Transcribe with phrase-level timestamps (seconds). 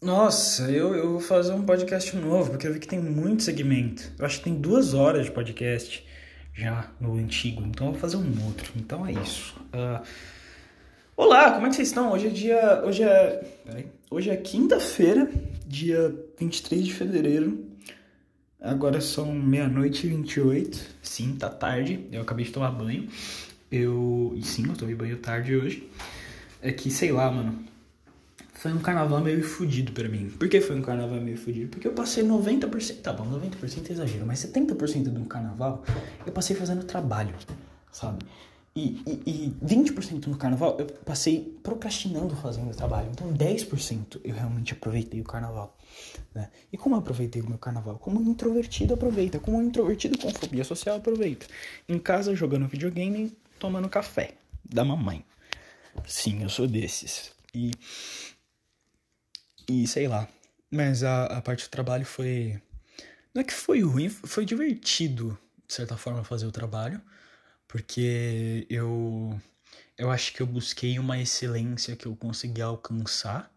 [0.00, 4.12] Nossa, eu, eu vou fazer um podcast novo, porque eu vi que tem muito segmento.
[4.18, 6.04] Eu acho que tem duas horas de podcast
[6.52, 8.70] já no antigo, então eu vou fazer um outro.
[8.76, 9.54] Então é isso.
[9.72, 10.04] Uh,
[11.16, 12.12] olá, como é que vocês estão?
[12.12, 12.82] Hoje é dia.
[12.84, 13.44] Hoje é.
[13.64, 13.86] Peraí.
[14.10, 15.30] Hoje é quinta-feira,
[15.66, 17.66] dia 23 de fevereiro.
[18.60, 20.96] Agora são meia-noite e 28.
[21.02, 22.06] Sim, tá tarde.
[22.12, 23.08] Eu acabei de tomar banho.
[23.72, 24.38] Eu.
[24.42, 25.88] Sim, eu tomei banho tarde hoje.
[26.60, 27.73] É que, sei lá, mano
[28.64, 30.30] foi um carnaval meio fudido para mim.
[30.30, 31.68] Por que foi um carnaval meio fudido?
[31.68, 35.84] Porque eu passei 90%, tá bom, 90% é exagero, mas 70% do carnaval
[36.24, 37.34] eu passei fazendo trabalho,
[37.92, 38.24] sabe?
[38.74, 43.10] E, e, e 20% no carnaval eu passei procrastinando fazendo trabalho.
[43.12, 45.76] Então 10% eu realmente aproveitei o carnaval.
[46.34, 46.48] Né?
[46.72, 47.98] E como eu aproveitei o meu carnaval?
[47.98, 49.38] Como um introvertido aproveita.
[49.38, 51.44] Como um introvertido com fobia social aproveita.
[51.86, 54.32] Em casa jogando videogame tomando café
[54.64, 55.22] da mamãe.
[56.06, 57.34] Sim, eu sou desses.
[57.54, 57.70] E
[59.68, 60.28] e sei lá.
[60.70, 62.60] Mas a, a parte do trabalho foi.
[63.32, 67.00] Não é que foi ruim, foi divertido, de certa forma, fazer o trabalho.
[67.68, 69.40] Porque eu.
[69.96, 73.52] Eu acho que eu busquei uma excelência que eu consegui alcançar,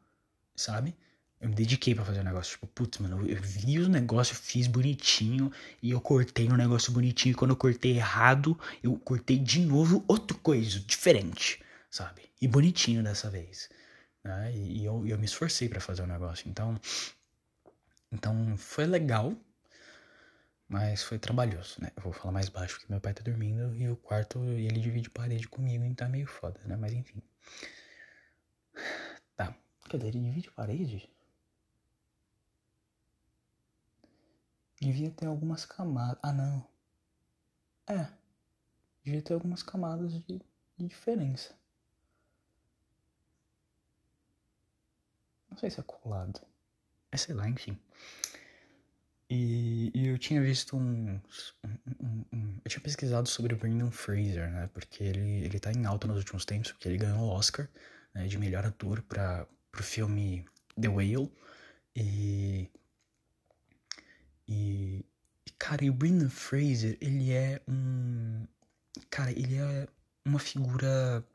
[0.55, 0.95] sabe?
[1.39, 2.53] Eu me dediquei para fazer o negócio.
[2.53, 7.33] Tipo, putz, mano, eu vi o negócio, fiz bonitinho e eu cortei um negócio bonitinho.
[7.33, 12.21] E quando eu cortei errado, eu cortei de novo outra coisa, diferente, sabe?
[12.41, 13.69] E bonitinho dessa vez.
[14.27, 14.53] Né?
[14.53, 16.49] E, e eu, eu me esforcei para fazer o negócio.
[16.49, 16.79] Então,
[18.11, 19.33] então foi legal,
[20.67, 21.91] mas foi trabalhoso, né?
[21.95, 25.09] Eu vou falar mais baixo porque meu pai tá dormindo e o quarto ele divide
[25.09, 26.75] parede comigo, então tá meio foda, né?
[26.75, 27.21] Mas enfim.
[29.35, 29.55] Tá.
[29.89, 30.07] Cadê?
[30.07, 31.09] Ele divide parede?
[34.81, 36.19] Devia ter algumas camadas.
[36.21, 36.67] Ah, não.
[37.87, 38.09] É.
[39.05, 40.41] Devia ter algumas camadas de,
[40.77, 41.55] de diferença.
[45.57, 46.39] Não sei se é colado.
[47.11, 47.75] É sei lá, enfim.
[49.27, 51.55] E, e eu tinha visto uns.
[51.63, 54.69] Um, um, um, eu tinha pesquisado sobre o Brendan Fraser, né?
[54.71, 57.67] Porque ele, ele tá em alta nos últimos tempos, porque ele ganhou o Oscar
[58.13, 60.45] né, de melhor ator para pro filme
[60.79, 61.31] The Whale.
[61.95, 62.69] E.
[64.47, 65.03] E.
[65.57, 68.45] Cara, e o Brendan Fraser, ele é um.
[69.09, 69.87] Cara, ele é
[70.23, 71.25] uma figura.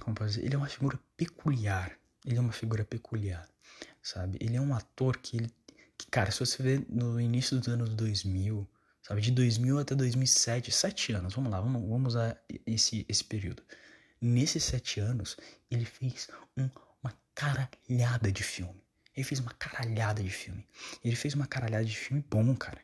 [0.00, 0.44] Como posso dizer?
[0.44, 3.48] Ele é uma figura peculiar ele é uma figura peculiar,
[4.02, 4.38] sabe?
[4.40, 5.50] Ele é um ator que ele.
[5.96, 8.68] Que, cara, se você vê no início dos anos 2000,
[9.02, 9.20] sabe?
[9.20, 13.62] De 2000 até 2007, sete anos, vamos lá, vamos, vamos usar esse, esse período.
[14.20, 15.36] Nesses sete anos,
[15.70, 16.68] ele fez um,
[17.02, 18.82] uma caralhada de filme.
[19.14, 20.66] Ele fez uma caralhada de filme.
[21.04, 22.80] Ele fez uma caralhada de filme bom, cara.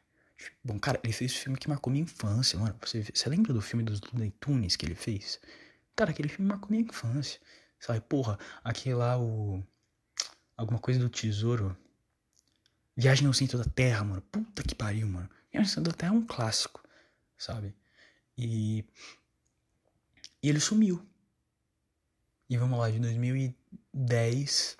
[0.62, 2.76] Bom, cara, ele fez um filme que marcou minha infância, mano.
[2.80, 5.40] Você, você lembra do filme dos Looney Tunes que ele fez?
[5.96, 7.40] Cara, aquele filme marcou minha infância.
[7.80, 9.64] Sabe, porra, aquele lá, o.
[10.56, 11.74] Alguma coisa do tesouro.
[12.94, 14.20] Viagem ao centro da Terra, mano.
[14.30, 15.28] Puta que pariu, mano.
[15.50, 16.86] Viagem ao centro da Terra é um clássico,
[17.38, 17.74] sabe?
[18.36, 18.84] E.
[20.42, 21.04] E ele sumiu.
[22.50, 24.76] E vamos lá, de 2010,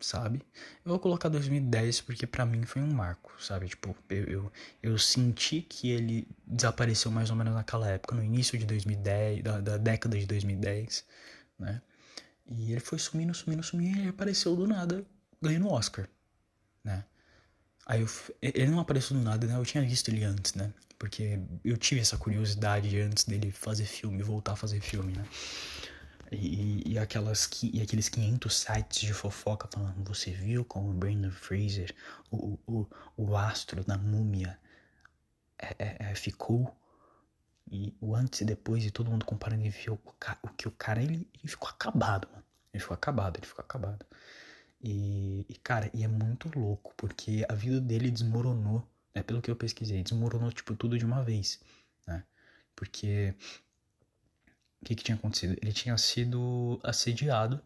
[0.00, 0.42] sabe?
[0.84, 3.68] Eu vou colocar 2010 porque para mim foi um marco, sabe?
[3.68, 4.52] Tipo, eu, eu,
[4.82, 9.60] eu, senti que ele desapareceu mais ou menos naquela época, no início de 2010, da,
[9.60, 11.06] da década de 2010,
[11.58, 11.80] né?
[12.56, 15.04] E ele foi sumindo, sumindo, sumindo, e ele apareceu do nada,
[15.40, 16.08] ganhando o Oscar,
[16.84, 17.04] né?
[17.86, 18.08] Aí eu,
[18.40, 19.56] ele não apareceu do nada, né?
[19.56, 20.72] Eu tinha visto ele antes, né?
[20.98, 25.24] Porque eu tive essa curiosidade antes dele fazer filme, voltar a fazer filme, né?
[26.30, 31.30] E, e, aquelas, e aqueles 500 sites de fofoca falando: Você viu como o Brandon
[31.30, 31.94] Fraser,
[32.30, 32.86] o, o,
[33.16, 34.58] o astro da múmia,
[35.58, 36.74] é, é, é, ficou
[37.70, 41.02] e o antes e depois, e todo mundo comparando e viu o, que o cara,
[41.02, 42.44] ele, ele ficou acabado, mano.
[42.72, 44.04] Ele ficou acabado, ele ficou acabado.
[44.82, 49.22] E, e, cara, e é muito louco, porque a vida dele desmoronou, né?
[49.22, 51.60] Pelo que eu pesquisei, desmoronou, tipo, tudo de uma vez,
[52.06, 52.24] né?
[52.74, 53.34] Porque
[54.80, 55.56] o que, que tinha acontecido?
[55.62, 57.62] Ele tinha sido assediado,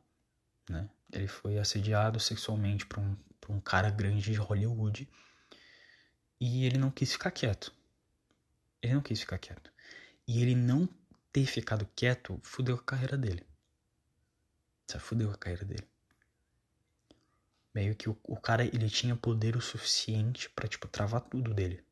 [0.68, 0.88] né?
[1.12, 5.08] Ele foi assediado sexualmente por um, por um cara grande de Hollywood
[6.40, 7.72] e ele não quis ficar quieto.
[8.82, 9.72] Ele não quis ficar quieto.
[10.26, 10.88] E ele não
[11.32, 13.46] ter ficado quieto fudeu a carreira dele.
[14.86, 15.86] Sabe, fudeu a carreira dele.
[17.74, 21.84] Meio que o, o cara, ele tinha poder o suficiente para tipo, travar tudo dele.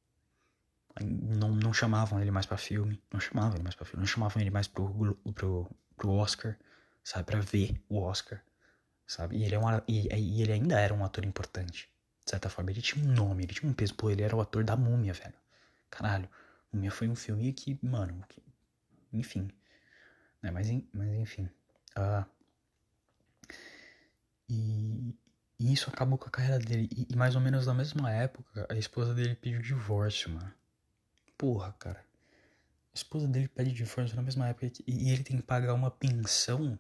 [1.00, 4.40] Não, não chamavam ele mais para filme, não chamavam ele mais pra filme, não chamavam
[4.40, 6.56] ele mais pro, pro, pro Oscar,
[7.02, 8.40] sabe, pra ver o Oscar,
[9.06, 9.36] sabe?
[9.36, 9.58] E ele, é
[9.88, 11.90] e, e ele ainda era um ator importante,
[12.24, 12.70] de certa forma.
[12.70, 13.94] Ele tinha um nome, ele tinha um peso.
[13.94, 15.34] Pô, ele era o ator da múmia, velho.
[15.90, 16.28] Caralho.
[16.74, 18.42] Múmia foi um filme que, mano, que,
[19.12, 19.48] enfim.
[20.42, 20.50] Né?
[20.50, 21.48] Mas, mas enfim.
[21.96, 22.26] Uh,
[24.48, 25.14] e,
[25.58, 26.88] E isso acabou com a carreira dele.
[26.94, 30.52] E, e, mais ou menos na mesma época, a esposa dele pediu divórcio, mano.
[31.38, 32.00] Porra, cara.
[32.92, 36.78] A esposa dele pede divórcio na mesma época e ele tem que pagar uma pensão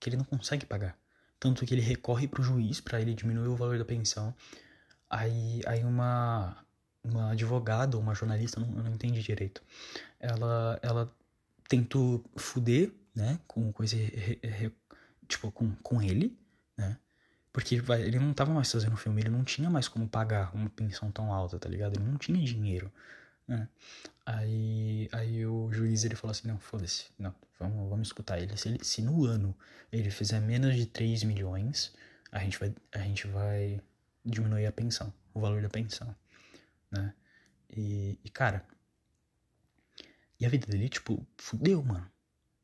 [0.00, 0.98] que ele não consegue pagar.
[1.38, 4.34] Tanto que ele recorre pro juiz para ele diminuir o valor da pensão.
[5.08, 6.64] Aí, aí uma,
[7.04, 9.62] uma advogada ou uma jornalista, não, não entendi direito.
[10.18, 11.14] Ela, ela
[11.68, 14.72] tentou fuder, né, com, com re, re,
[15.28, 16.36] tipo, com, com ele,
[16.76, 16.98] né,
[17.52, 21.10] porque ele não tava mais fazendo filme, ele não tinha mais como pagar uma pensão
[21.10, 21.96] tão alta, tá ligado?
[21.96, 22.90] Ele não tinha dinheiro,
[23.46, 23.68] né.
[24.26, 28.56] Aí, aí o juiz ele falou assim, não, foda-se, não, vamos, vamos escutar ele.
[28.56, 28.82] Se, ele.
[28.82, 29.54] se no ano
[29.92, 31.92] ele fizer menos de 3 milhões,
[32.32, 33.80] a gente vai, a gente vai
[34.24, 36.14] diminuir a pensão, o valor da pensão,
[36.94, 37.14] né?
[37.70, 38.66] E, e cara,
[40.38, 42.10] e a vida dele, tipo, fudeu, mano.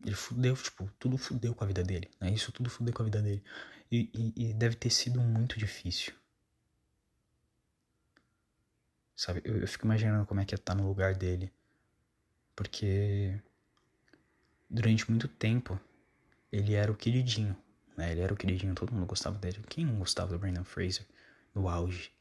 [0.05, 2.31] Ele fudeu, tipo, tudo fudeu com a vida dele, né?
[2.33, 3.43] Isso tudo fudeu com a vida dele.
[3.91, 6.15] E, e, e deve ter sido muito difícil.
[9.15, 11.53] Sabe, eu, eu fico imaginando como é que é estar no lugar dele.
[12.57, 13.41] Porque
[14.69, 15.79] durante muito tempo
[16.51, 17.57] ele era o queridinho,
[17.97, 18.13] né?
[18.13, 19.63] Ele era o queridinho, todo mundo gostava dele.
[19.69, 21.07] Quem não gostava do Brandon Fraser
[21.55, 22.13] no auge?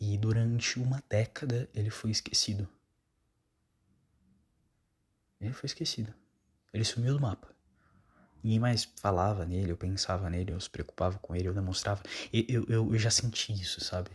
[0.00, 2.68] E durante uma década ele foi esquecido.
[5.40, 6.12] Ele foi esquecido.
[6.72, 7.48] Ele sumiu do mapa.
[8.42, 12.02] Ninguém mais falava nele, eu pensava nele, eu se preocupava com ele, eu demonstrava.
[12.32, 14.10] Eu, eu, eu já senti isso, sabe?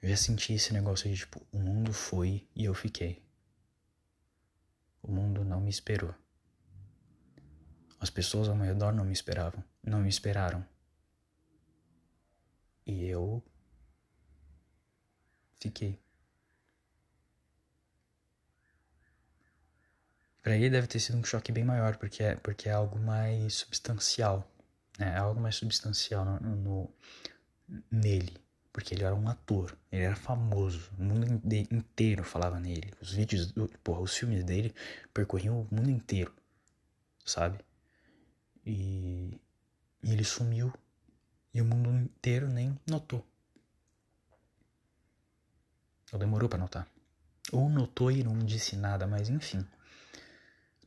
[0.00, 3.22] Eu já senti esse negócio de tipo, o mundo foi e eu fiquei.
[5.02, 6.14] O mundo não me esperou.
[7.98, 10.64] As pessoas ao meu redor não me esperavam, não me esperaram.
[12.86, 13.42] E eu
[15.66, 15.98] fiquei.
[20.42, 23.54] Para ele deve ter sido um choque bem maior, porque é, porque é algo mais
[23.54, 24.48] substancial.
[24.98, 25.14] Né?
[25.14, 26.94] É algo mais substancial no, no,
[27.90, 28.36] nele.
[28.72, 31.26] Porque ele era um ator, ele era famoso, o mundo
[31.72, 32.92] inteiro falava nele.
[33.00, 33.52] Os vídeos,
[33.82, 34.74] porra, os filmes dele
[35.14, 36.32] percorriam o mundo inteiro,
[37.24, 37.58] sabe?
[38.66, 39.40] E,
[40.02, 40.72] e ele sumiu
[41.54, 43.26] e o mundo inteiro nem notou.
[46.16, 46.88] Ou demorou para notar.
[47.52, 49.66] Ou notou e não disse nada, mas enfim.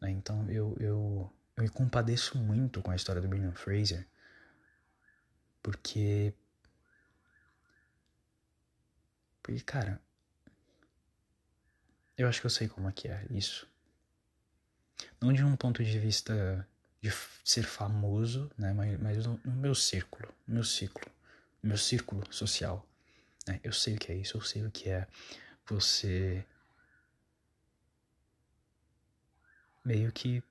[0.01, 0.09] Né?
[0.09, 4.07] Então eu, eu, eu me compadeço muito com a história do Brendan Fraser,
[5.61, 6.33] porque
[9.43, 10.01] porque, cara,
[12.17, 13.67] eu acho que eu sei como é que é isso.
[15.21, 16.67] Não de um ponto de vista
[17.01, 17.11] de
[17.45, 18.73] ser famoso, né?
[18.73, 21.05] Mas, mas no, no meu círculo, no meu ciclo,
[21.61, 22.88] no meu círculo social.
[23.47, 23.59] Né?
[23.63, 25.07] Eu sei o que é isso, eu sei o que é
[25.65, 26.45] você
[29.83, 30.43] meio que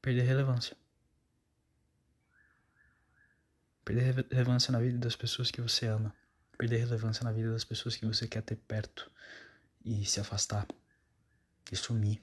[0.00, 0.76] perder relevância.
[3.84, 6.14] Perder relevância na vida das pessoas que você ama
[6.62, 9.10] perder relevância na vida das pessoas que você quer ter perto
[9.84, 10.64] e se afastar
[11.72, 12.22] e sumir.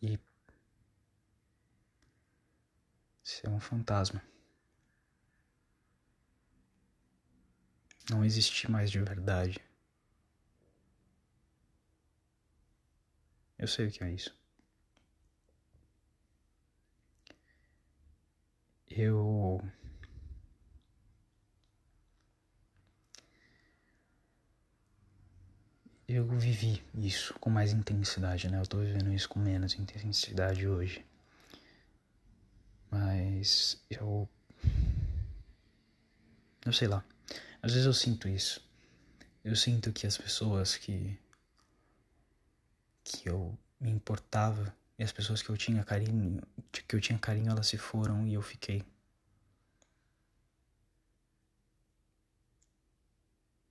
[0.00, 0.16] E
[3.24, 4.22] ser um fantasma.
[8.10, 9.58] Não existir mais de verdade.
[13.58, 14.34] Eu sei o que é isso.
[18.88, 19.60] Eu
[26.08, 28.60] eu vivi isso com mais intensidade, né?
[28.60, 31.04] Eu tô vivendo isso com menos intensidade hoje.
[32.90, 34.28] Mas eu.
[36.64, 37.04] Eu sei lá.
[37.64, 38.62] Às vezes eu sinto isso.
[39.42, 41.18] Eu sinto que as pessoas que.
[43.02, 46.42] que eu me importava e as pessoas que eu tinha carinho.
[46.70, 48.84] que eu tinha carinho, elas se foram e eu fiquei.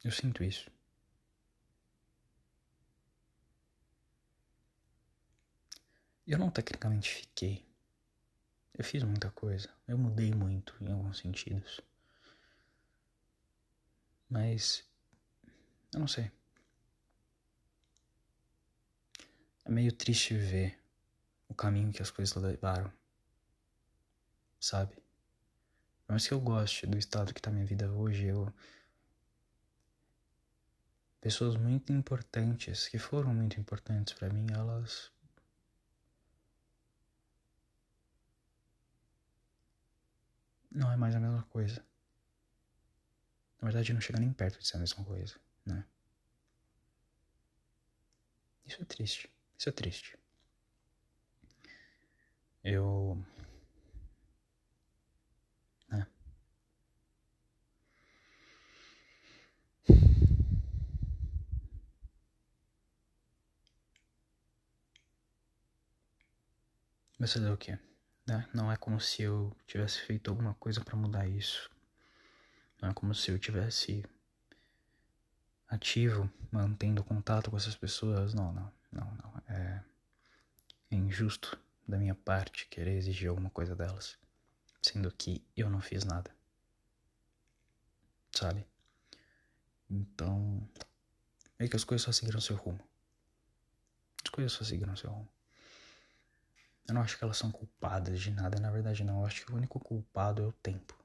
[0.03, 0.71] Eu sinto isso.
[6.25, 7.63] Eu não tecnicamente fiquei.
[8.73, 9.69] Eu fiz muita coisa.
[9.87, 11.79] Eu mudei muito em alguns sentidos.
[14.33, 14.83] Mas.
[15.93, 16.31] Eu não sei.
[19.63, 20.75] É meio triste ver
[21.47, 22.91] o caminho que as coisas levaram.
[24.59, 24.97] Sabe?
[26.07, 28.51] Mas que eu goste do estado que tá minha vida hoje, eu.
[31.21, 35.11] Pessoas muito importantes, que foram muito importantes para mim, elas
[40.71, 41.85] não é mais a mesma coisa.
[43.63, 45.85] Na verdade, não chega nem perto de ser a mesma coisa, né?
[48.65, 49.29] Isso é triste.
[49.57, 50.19] Isso é triste.
[52.61, 53.25] Eu.
[55.87, 56.05] Né?
[67.17, 67.79] Mas fazer o quê?
[68.27, 68.45] Né?
[68.53, 71.72] Não é como se eu tivesse feito alguma coisa para mudar isso.
[72.83, 74.03] Não é como se eu tivesse
[75.69, 78.33] ativo, mantendo contato com essas pessoas.
[78.33, 79.43] Não, não, não, não.
[79.47, 79.81] É,
[80.91, 84.17] é injusto da minha parte querer exigir alguma coisa delas,
[84.81, 86.29] sendo que eu não fiz nada.
[88.33, 88.67] Sabe?
[89.89, 90.67] Então,
[91.57, 92.85] é que as coisas só seguiram seu rumo.
[94.25, 95.29] As coisas só seguiram seu rumo.
[96.85, 99.21] Eu não acho que elas são culpadas de nada, na verdade não.
[99.21, 101.01] Eu acho que o único culpado é o tempo.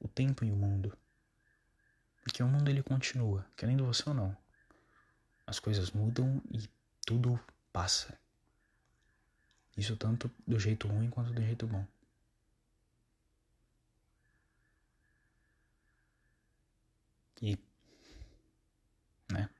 [0.00, 0.96] O tempo e o mundo.
[2.22, 4.36] Porque o mundo ele continua, querendo você ou não.
[5.46, 6.68] As coisas mudam e
[7.04, 7.38] tudo
[7.72, 8.16] passa.
[9.76, 11.84] Isso tanto do jeito ruim quanto do jeito bom.
[17.40, 17.58] E.
[19.32, 19.50] Né?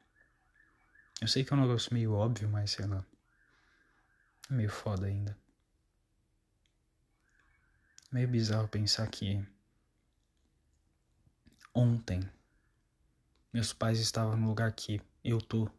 [1.20, 3.04] Eu sei que é um negócio meio óbvio, mas sei lá.
[4.48, 5.36] É meio foda ainda.
[8.12, 9.44] Meio bizarro pensar que.
[11.74, 12.30] Ontem.
[13.52, 15.70] Meus pais estavam no lugar que eu tô.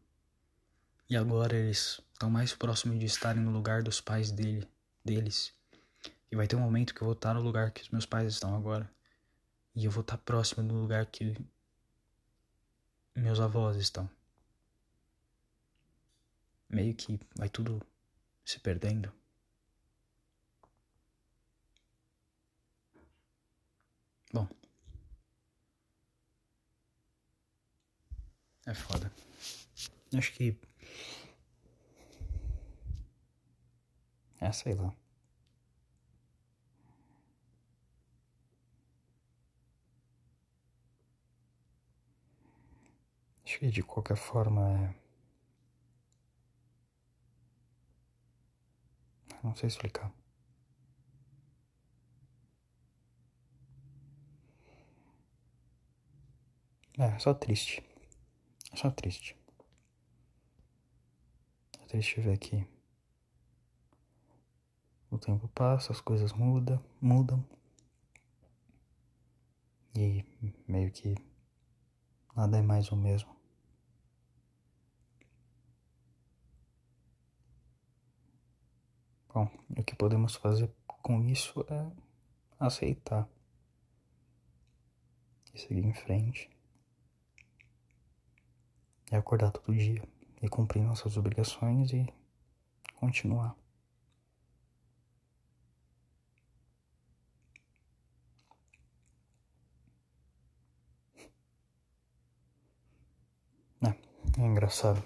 [1.09, 4.67] E agora eles estão mais próximos de estarem no lugar dos pais dele,
[5.03, 5.53] deles.
[6.31, 8.31] E vai ter um momento que eu vou estar no lugar que os meus pais
[8.31, 8.89] estão agora.
[9.75, 11.35] E eu vou estar próximo do lugar que
[13.15, 14.09] meus avós estão.
[16.69, 17.81] Meio que vai tudo
[18.45, 19.11] se perdendo.
[24.31, 24.47] Bom.
[28.65, 29.11] É foda.
[30.15, 30.57] Acho que.
[34.39, 34.93] É, sei lá.
[43.45, 44.95] Acho que de qualquer forma é.
[49.43, 50.11] Não sei explicar.
[56.97, 57.83] É, só triste.
[58.75, 59.37] Só triste.
[61.79, 62.67] É triste ver que
[65.11, 67.45] o tempo passa, as coisas mudam, mudam.
[69.95, 70.25] E
[70.67, 71.15] meio que
[72.35, 73.33] nada é mais o mesmo.
[79.31, 81.91] Bom, o que podemos fazer com isso é
[82.59, 83.27] aceitar
[85.53, 86.52] e seguir em frente.
[89.13, 90.01] É acordar todo dia
[90.41, 92.11] e cumprir nossas obrigações e
[92.95, 93.55] continuar.
[103.83, 105.03] É, é engraçado.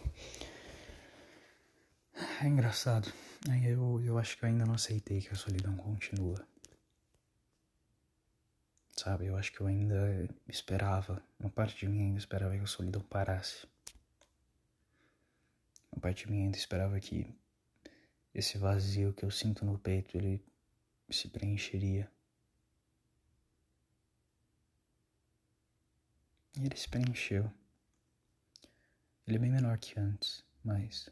[2.42, 3.12] É engraçado.
[3.62, 6.48] Eu, eu acho que eu ainda não aceitei que a solidão continua.
[8.96, 12.68] Sabe, eu acho que eu ainda esperava, uma parte de mim ainda esperava que a
[12.68, 13.68] solidão parasse.
[15.98, 17.36] Uma parte mim ainda esperava que
[18.32, 20.46] esse vazio que eu sinto no peito, ele
[21.10, 22.08] se preencheria.
[26.56, 27.52] E ele se preencheu.
[29.26, 31.10] Ele é bem menor que antes, mas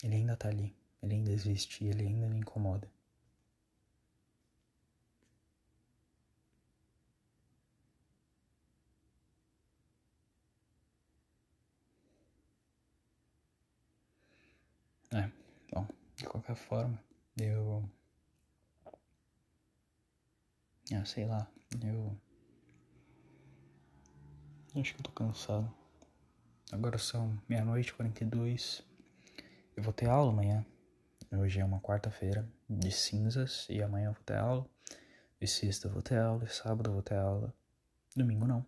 [0.00, 0.72] ele ainda tá ali.
[1.02, 2.88] Ele ainda existe ele ainda me incomoda.
[15.12, 15.30] É,
[15.72, 16.98] bom, de qualquer forma,
[17.38, 17.88] eu.
[20.92, 21.46] Ah, sei lá,
[21.82, 22.16] eu.
[24.74, 25.72] Acho que eu tô cansado.
[26.72, 28.82] Agora são meia-noite quarenta e dois.
[29.76, 30.66] Eu vou ter aula amanhã.
[31.32, 34.66] Hoje é uma quarta-feira de cinzas e amanhã eu vou ter aula.
[35.40, 37.54] E sexta eu vou ter aula, e sábado eu vou ter aula.
[38.14, 38.66] Domingo não.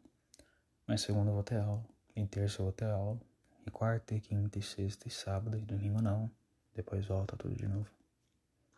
[0.86, 1.84] Mas segunda eu vou ter aula.
[2.14, 3.18] E terça eu vou ter aula.
[3.66, 6.30] E quarta, e quinta, e sexta, e sábado, e domingo não.
[6.78, 7.90] Depois volta tudo de novo.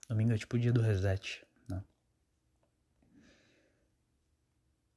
[0.08, 1.84] Domingo é tipo o dia do reset, né?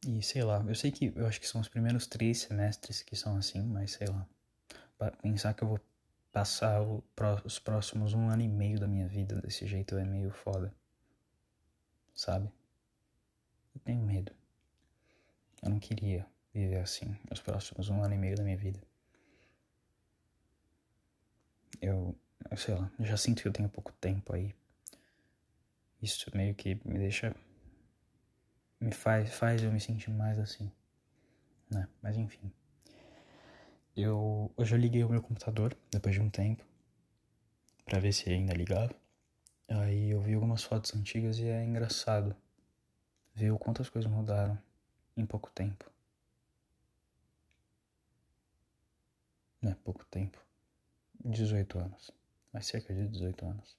[0.07, 3.13] E sei lá, eu sei que eu acho que são os primeiros três semestres que
[3.13, 4.25] são assim, mas sei lá.
[5.21, 5.81] Pensar que eu vou
[6.31, 7.03] passar o,
[7.43, 10.73] os próximos um ano e meio da minha vida desse jeito é meio foda.
[12.15, 12.49] Sabe?
[13.75, 14.31] Eu tenho medo.
[15.61, 18.79] Eu não queria viver assim os próximos um ano e meio da minha vida.
[21.81, 22.15] Eu,
[22.49, 24.53] eu sei lá, já sinto que eu tenho pouco tempo aí.
[26.01, 27.35] Isso meio que me deixa.
[28.79, 30.71] Me faz, faz eu me sentir mais assim.
[31.69, 31.87] Né?
[32.01, 32.51] Mas enfim.
[33.95, 36.65] Eu hoje eu liguei o meu computador depois de um tempo
[37.85, 38.93] para ver se ainda ligava.
[39.69, 42.35] Aí eu vi algumas fotos antigas e é engraçado
[43.33, 44.57] ver o quantas coisas mudaram
[45.15, 45.89] em pouco tempo.
[49.61, 50.37] Não é pouco tempo.
[51.23, 52.11] 18 anos.
[52.53, 53.75] Mas cerca de 18 anos.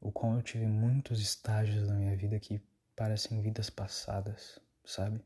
[0.00, 2.62] O qual eu tive muitos estágios na minha vida que
[2.94, 5.20] parecem vidas passadas, sabe?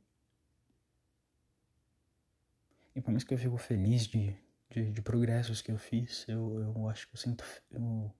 [2.94, 4.36] E por mais que eu fico feliz de,
[4.70, 7.44] de, de progressos que eu fiz, eu, eu acho que eu sinto.
[7.70, 8.12] Eu,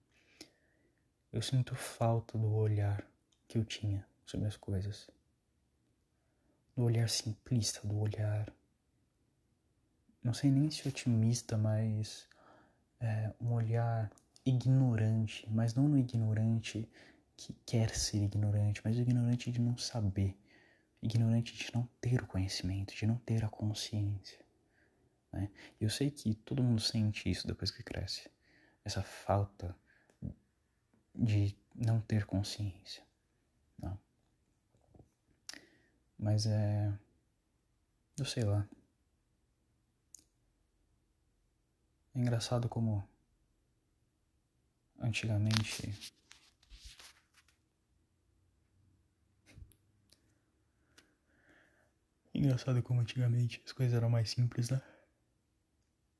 [1.31, 3.05] eu sinto falta do olhar
[3.47, 5.09] que eu tinha sobre as coisas.
[6.75, 8.51] Do olhar simplista, do olhar.
[10.23, 12.27] Não sei nem se otimista, mas.
[12.99, 14.11] É, um olhar
[14.45, 16.87] ignorante, mas não no ignorante
[17.35, 20.37] que quer ser ignorante, mas ignorante de não saber,
[21.01, 24.39] ignorante de não ter o conhecimento, de não ter a consciência.
[25.31, 25.49] Né?
[25.79, 28.29] Eu sei que todo mundo sente isso depois que cresce,
[28.85, 29.75] essa falta
[31.15, 33.03] de não ter consciência.
[33.79, 33.97] Não.
[36.17, 36.93] Mas é.
[38.17, 38.67] Eu sei lá.
[42.15, 43.07] É engraçado como
[44.99, 45.93] antigamente
[52.33, 54.81] Engraçado como antigamente as coisas eram mais simples, né?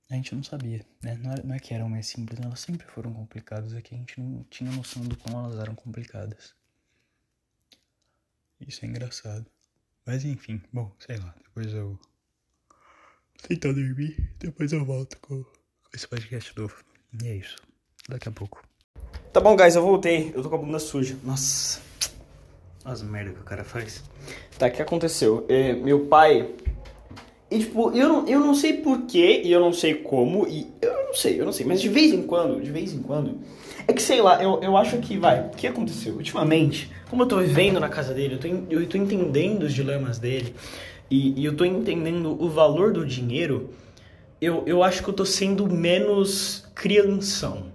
[0.09, 1.15] A gente não sabia, né?
[1.15, 4.19] Não é, é que eram mais simples, elas sempre foram complicadas, é que a gente
[4.19, 6.53] não tinha noção do como elas eram complicadas.
[8.59, 9.49] Isso é engraçado.
[10.05, 11.99] Mas enfim, bom, sei lá, depois eu
[13.47, 15.43] tentar dormir, depois eu volto com
[15.93, 16.75] esse podcast novo.
[17.21, 17.55] E é isso.
[18.07, 18.63] Daqui a pouco.
[19.33, 20.31] Tá bom, guys, eu voltei.
[20.33, 21.17] Eu tô com a bunda suja.
[21.23, 21.81] Nossa.
[22.83, 24.03] As merda que o cara faz.
[24.57, 25.45] Tá, o que aconteceu?
[25.49, 26.49] É, meu pai.
[27.49, 31.07] E tipo, eu não, eu não sei porquê e eu não sei como, e eu
[31.07, 33.39] não sei, eu não sei, mas de vez em quando, de vez em quando.
[33.85, 35.47] É que sei lá, eu, eu acho que vai.
[35.47, 36.13] O que aconteceu?
[36.13, 40.17] Ultimamente, como eu tô vivendo na casa dele, eu tô, eu tô entendendo os dilemas
[40.17, 40.55] dele,
[41.09, 43.69] e, e eu tô entendendo o valor do dinheiro,
[44.41, 47.71] eu, eu acho que eu tô sendo menos crianção.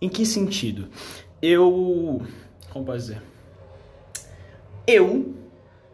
[0.00, 0.88] Em que sentido?
[1.42, 2.22] Eu.
[2.70, 3.22] Como posso dizer?
[4.86, 5.34] Eu,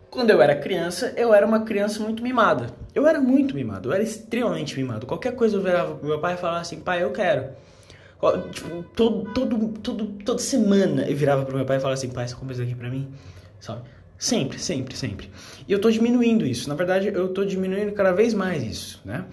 [0.09, 2.69] quando eu era criança, eu era uma criança muito mimada.
[2.95, 5.05] Eu era muito mimado, eu era extremamente mimado.
[5.05, 7.49] Qualquer coisa eu virava pro meu pai e falava assim, pai, eu quero.
[8.53, 12.29] Tipo, todo, todo, todo, toda semana eu virava pro meu pai e falava assim, pai,
[12.29, 13.13] você compra isso aqui pra mim?
[13.59, 13.83] Sabe?
[14.17, 15.31] Sempre, sempre, sempre.
[15.67, 16.69] E eu tô diminuindo isso.
[16.69, 19.25] Na verdade, eu tô diminuindo cada vez mais isso, né?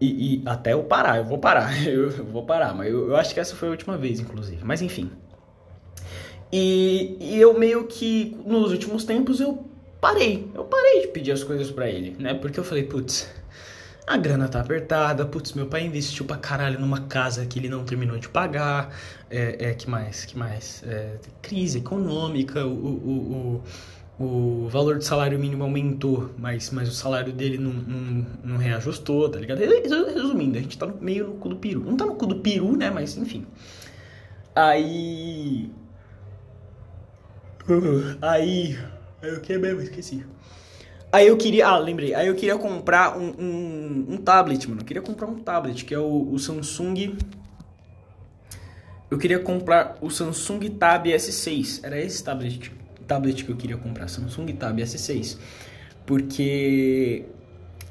[0.00, 3.32] E, e até eu parar, eu vou parar, eu, vou parar, mas eu, eu acho
[3.32, 4.62] que essa foi a última vez, inclusive.
[4.64, 5.10] Mas enfim.
[6.52, 9.66] E, e, eu meio que, nos últimos tempos, eu
[10.00, 10.48] parei.
[10.54, 12.34] Eu parei de pedir as coisas para ele, né?
[12.34, 13.28] Porque eu falei, putz,
[14.06, 17.84] a grana tá apertada, putz, meu pai investiu pra caralho numa casa que ele não
[17.84, 18.96] terminou de pagar.
[19.28, 20.24] É, é que mais?
[20.24, 20.84] Que mais?
[20.86, 23.62] É, crise econômica, o, o, o,
[24.18, 29.28] o valor do salário mínimo aumentou, mas, mas o salário dele não, não, não reajustou,
[29.28, 29.58] tá ligado?
[29.58, 31.80] Resumindo, a gente tá meio no cu do peru.
[31.80, 32.90] Não tá no cu do peru, né?
[32.90, 33.46] Mas enfim.
[34.54, 35.70] Aí
[38.22, 38.78] Aí.
[39.20, 39.80] Aí o que mesmo?
[39.82, 40.24] Esqueci.
[41.12, 41.68] Aí eu queria.
[41.68, 42.14] Ah, lembrei.
[42.14, 44.82] Aí eu queria comprar um, um, um tablet, mano.
[44.82, 47.16] Eu queria comprar um tablet, que é o, o Samsung.
[49.10, 51.80] Eu queria comprar o Samsung Tab S6.
[51.82, 52.72] Era esse tablet,
[53.06, 54.08] tablet que eu queria comprar.
[54.08, 55.38] Samsung Tab S6.
[56.04, 57.24] Porque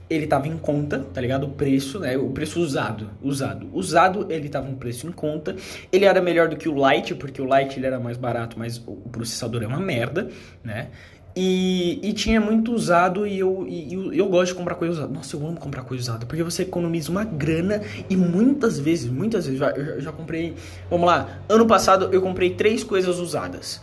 [0.10, 1.48] ele tava em conta, tá ligado?
[1.48, 2.18] O preço, né?
[2.18, 3.68] O preço usado, usado.
[3.74, 5.56] Usado, ele tava um preço em conta.
[5.92, 8.78] Ele era melhor do que o Lite, porque o Lite ele era mais barato, mas
[8.86, 10.30] o processador é uma merda,
[10.64, 10.90] né?
[11.38, 15.12] E, e tinha muito usado e eu, e, eu, eu gosto de comprar coisa usada.
[15.12, 19.46] Nossa, eu amo comprar coisa usada, porque você economiza uma grana e muitas vezes, muitas
[19.46, 20.54] vezes, eu já, eu já comprei...
[20.90, 23.82] Vamos lá, ano passado eu comprei três coisas usadas.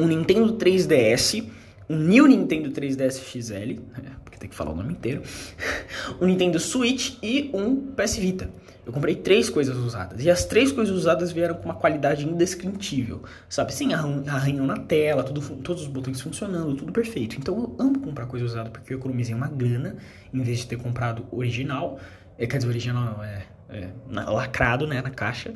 [0.00, 1.44] Um Nintendo 3DS,
[1.88, 4.12] um New Nintendo 3DS XL, né?
[4.40, 5.22] tem que falar o nome inteiro,
[6.20, 8.50] um Nintendo Switch e um PS Vita.
[8.84, 10.24] Eu comprei três coisas usadas.
[10.24, 13.22] E as três coisas usadas vieram com uma qualidade indescritível.
[13.48, 13.72] Sabe?
[13.74, 17.36] Sem arranhão na tela, tudo, todos os botões funcionando, tudo perfeito.
[17.38, 19.96] Então eu amo comprar coisa usada porque eu economizei uma grana
[20.32, 22.00] em vez de ter comprado original.
[22.38, 25.02] É, quer dizer, original é, é lacrado, né?
[25.02, 25.52] Na caixa.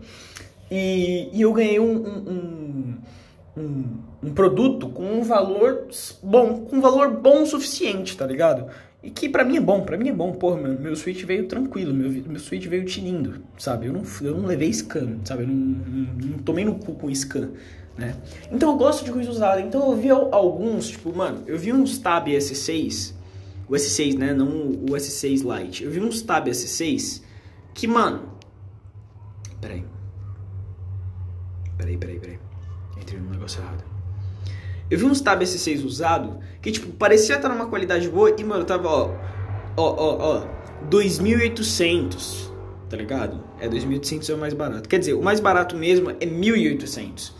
[0.70, 2.98] E, e eu ganhei um, um, um,
[3.57, 5.87] um, produto com um valor
[6.23, 8.67] bom, com um valor bom o suficiente, tá ligado?
[9.03, 11.47] E que pra mim é bom, pra mim é bom, porra, meu, meu Switch veio
[11.47, 13.87] tranquilo, meu, meu Switch veio tinindo, sabe?
[13.87, 15.43] Eu não, eu não levei scan, sabe?
[15.43, 17.51] Eu não, não, não tomei no cu com scan,
[17.99, 18.17] né?
[18.51, 21.99] Então eu gosto de coisa usada, então eu vi alguns, tipo, mano, eu vi uns
[21.99, 23.12] Tab S6,
[23.69, 24.33] o S6, né?
[24.33, 27.23] Não o S6 Lite, eu vi uns Tab S6
[27.75, 28.35] que, mano,
[29.64, 29.83] Peraí.
[31.79, 32.38] Peraí, peraí, peraí.
[33.05, 33.85] Entrei no negócio errado.
[34.90, 38.64] Eu vi uns Tab S6 usado que, tipo, parecia estar numa qualidade boa e, mano,
[38.64, 39.11] tava, ó.
[39.77, 40.88] Ó, ó, ó.
[40.88, 42.51] 2.800,
[42.88, 43.43] tá ligado?
[43.61, 44.88] É, 2.800 é o mais barato.
[44.88, 47.33] Quer dizer, o mais barato mesmo é 1.800,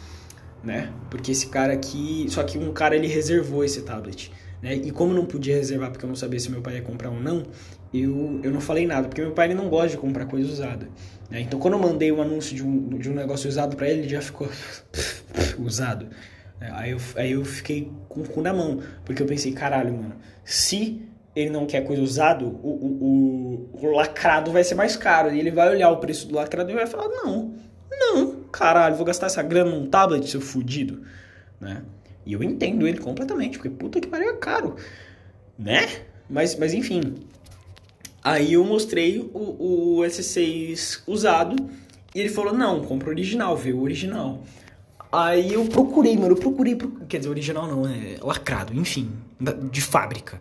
[0.63, 0.93] né?
[1.11, 2.27] Porque esse cara aqui.
[2.29, 4.31] Só que um cara ele reservou esse tablet.
[4.63, 4.75] Né?
[4.77, 7.21] E como não podia reservar porque eu não sabia se meu pai ia comprar ou
[7.21, 7.43] não,
[8.03, 10.89] eu, eu não falei nada, porque meu pai ele não gosta de comprar coisa usada.
[11.31, 11.41] Né?
[11.41, 14.01] Então quando eu mandei o um anúncio de um, de um negócio usado para ele,
[14.01, 14.49] ele já ficou
[15.59, 16.09] usado.
[16.61, 19.93] É, aí eu, aí eu fiquei com o cu na mão, porque eu pensei, caralho,
[19.93, 21.03] mano, se
[21.35, 25.33] ele não quer coisa usado, o, o, o, o lacrado vai ser mais caro.
[25.35, 27.55] E ele vai olhar o preço do lacrado e vai falar, não,
[27.91, 31.03] não, caralho, vou gastar essa grana num tablet, seu fudido,
[31.61, 31.83] né?
[32.25, 34.77] E eu entendo ele completamente, porque puta que pariu é caro,
[35.59, 35.87] né?
[36.29, 37.01] Mas, mas enfim.
[38.25, 41.55] Aí eu mostrei o, o S6 usado
[42.15, 44.43] e ele falou: não, compra o original, vê o original.
[45.13, 49.11] Aí eu procurei, mano, eu procurei, quer dizer, original não, é lacrado, enfim,
[49.71, 50.41] de fábrica.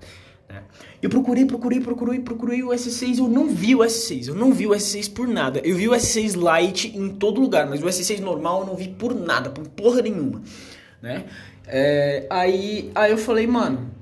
[0.50, 0.63] Né?
[1.02, 4.65] Eu procurei, procurei, procurei, procurei o S6, eu não vi o S6, eu não vi
[4.65, 5.60] o S6 por nada.
[5.60, 8.88] Eu vi o S6 Lite em todo lugar, mas o S6 normal eu não vi
[8.88, 10.41] por nada, por porra nenhuma,
[11.02, 11.26] né?
[11.67, 13.93] É, aí, aí eu falei, mano,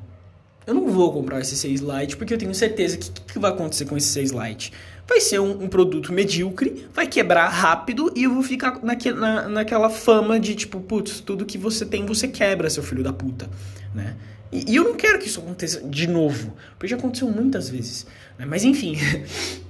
[0.72, 3.40] eu não vou comprar esse 6 Lite porque eu tenho certeza que o que, que,
[3.40, 4.72] vai acontecer com esse 6 Lite?
[5.06, 9.50] Vai ser um, um, produto medíocre, vai quebrar rápido e eu vou ficar naque, na,
[9.50, 13.50] naquela fama de tipo, putz, tudo que você tem você quebra, seu filho da puta,
[13.94, 14.16] né?
[14.50, 18.08] E, e eu não quero que isso aconteça de novo, porque já aconteceu muitas vezes,
[18.40, 18.46] né?
[18.46, 18.96] Mas enfim.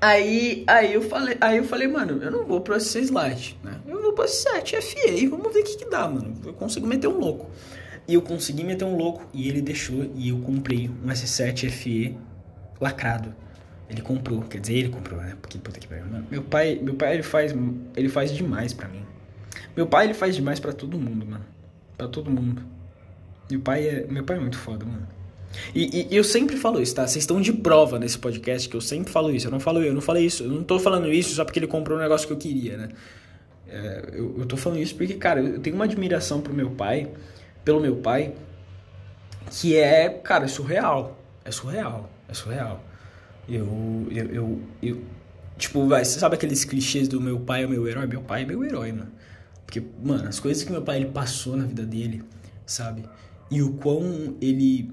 [0.00, 3.80] Aí, aí, eu falei, aí eu falei, mano, eu não vou pro S6 Lite, né?
[3.88, 6.36] Eu vou pro S7 FE, vamos ver o que, que dá, mano.
[6.44, 7.50] Eu consigo meter um louco.
[8.06, 12.16] E eu consegui meter um louco e ele deixou e eu comprei um S7 FE
[12.80, 13.34] lacrado.
[13.88, 15.36] Ele comprou, quer dizer, ele comprou, né?
[15.40, 16.04] Porque puta que pariu.
[16.30, 17.54] Meu pai, meu pai ele faz,
[17.96, 19.02] ele faz demais para mim.
[19.76, 21.44] Meu pai ele faz demais para todo mundo, mano.
[21.96, 22.62] Para todo mundo.
[23.50, 25.06] Meu pai é, meu pai é muito foda, mano.
[25.74, 27.06] E, e, eu sempre falo isso, tá?
[27.06, 29.46] Vocês estão de prova nesse podcast que eu sempre falo isso.
[29.46, 30.44] Eu não falo eu não falei isso.
[30.44, 32.88] Eu não tô falando isso só porque ele comprou um negócio que eu queria, né?
[33.68, 37.10] É, eu, eu tô falando isso porque, cara, eu tenho uma admiração pro meu pai,
[37.64, 38.34] pelo meu pai,
[39.50, 41.18] que é, cara, é surreal.
[41.44, 42.10] É surreal.
[42.28, 42.82] É surreal.
[43.48, 45.02] Eu, eu, eu, eu
[45.56, 48.06] tipo, vai, você sabe aqueles clichês do meu pai é meu herói?
[48.06, 49.12] Meu pai é meu herói, mano.
[49.64, 52.22] Porque, mano, as coisas que meu pai ele passou na vida dele,
[52.66, 53.04] sabe?
[53.50, 54.92] E o quão ele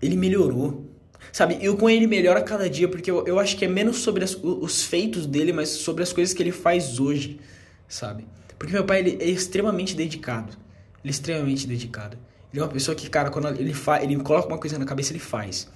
[0.00, 0.90] ele melhorou.
[1.30, 4.24] Sabe, eu com ele melhora cada dia, porque eu, eu acho que é menos sobre
[4.24, 7.40] as, os feitos dele, mas sobre as coisas que ele faz hoje,
[7.88, 8.26] sabe?
[8.58, 10.56] Porque meu pai, ele é extremamente dedicado.
[11.02, 12.16] Ele é extremamente dedicado.
[12.52, 15.12] Ele é uma pessoa que, cara, quando ele, fa ele coloca uma coisa na cabeça,
[15.12, 15.68] ele faz,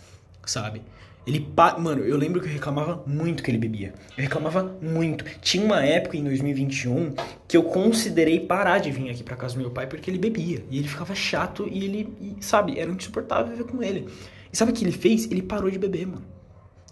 [0.45, 0.83] sabe?
[1.27, 1.77] Ele, pa...
[1.77, 3.93] mano, eu lembro que eu reclamava muito que ele bebia.
[4.17, 5.25] Eu reclamava muito.
[5.41, 7.15] Tinha uma época em 2021
[7.49, 10.65] que eu considerei parar de vir aqui para casa do meu pai porque ele bebia.
[10.71, 14.07] E ele ficava chato e ele, e, sabe, era insuportável viver com ele.
[14.53, 15.29] E sabe o que ele fez?
[15.29, 16.25] Ele parou de beber, mano.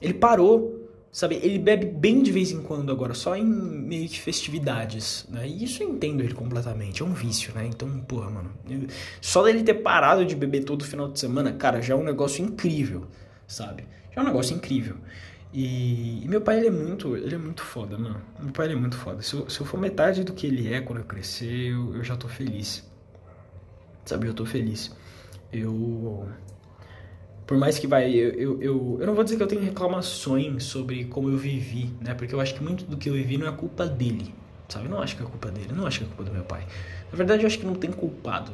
[0.01, 0.84] Ele parou,
[1.15, 1.39] sabe?
[1.41, 5.47] Ele bebe bem de vez em quando agora, só em meio que festividades, né?
[5.47, 7.03] E isso eu entendo ele completamente.
[7.03, 7.65] É um vício, né?
[7.69, 8.51] Então, porra, mano.
[9.21, 12.45] Só dele ter parado de beber todo final de semana, cara, já é um negócio
[12.45, 13.07] incrível,
[13.47, 13.85] sabe?
[14.17, 14.97] é um negócio incrível.
[15.53, 18.21] E, e, meu pai, ele é muito, ele é muito foda, mano.
[18.41, 19.23] Meu pai, ele é muito foda.
[19.23, 22.03] Se eu, se eu for metade do que ele é quando eu crescer, eu, eu
[22.03, 22.85] já tô feliz.
[24.05, 24.91] Sabe, eu tô feliz.
[25.53, 26.29] Eu...
[27.47, 30.65] Por mais que vai, eu, eu, eu, eu não vou dizer que eu tenho reclamações
[30.65, 32.15] sobre como eu vivi, né?
[32.15, 34.35] Porque eu acho que muito do que eu vivi não é culpa dele,
[34.69, 34.89] sabe?
[34.89, 36.67] Não acho que é culpa dele, não acho que é culpa do meu pai.
[37.13, 38.53] Na verdade, eu acho que não tem culpado,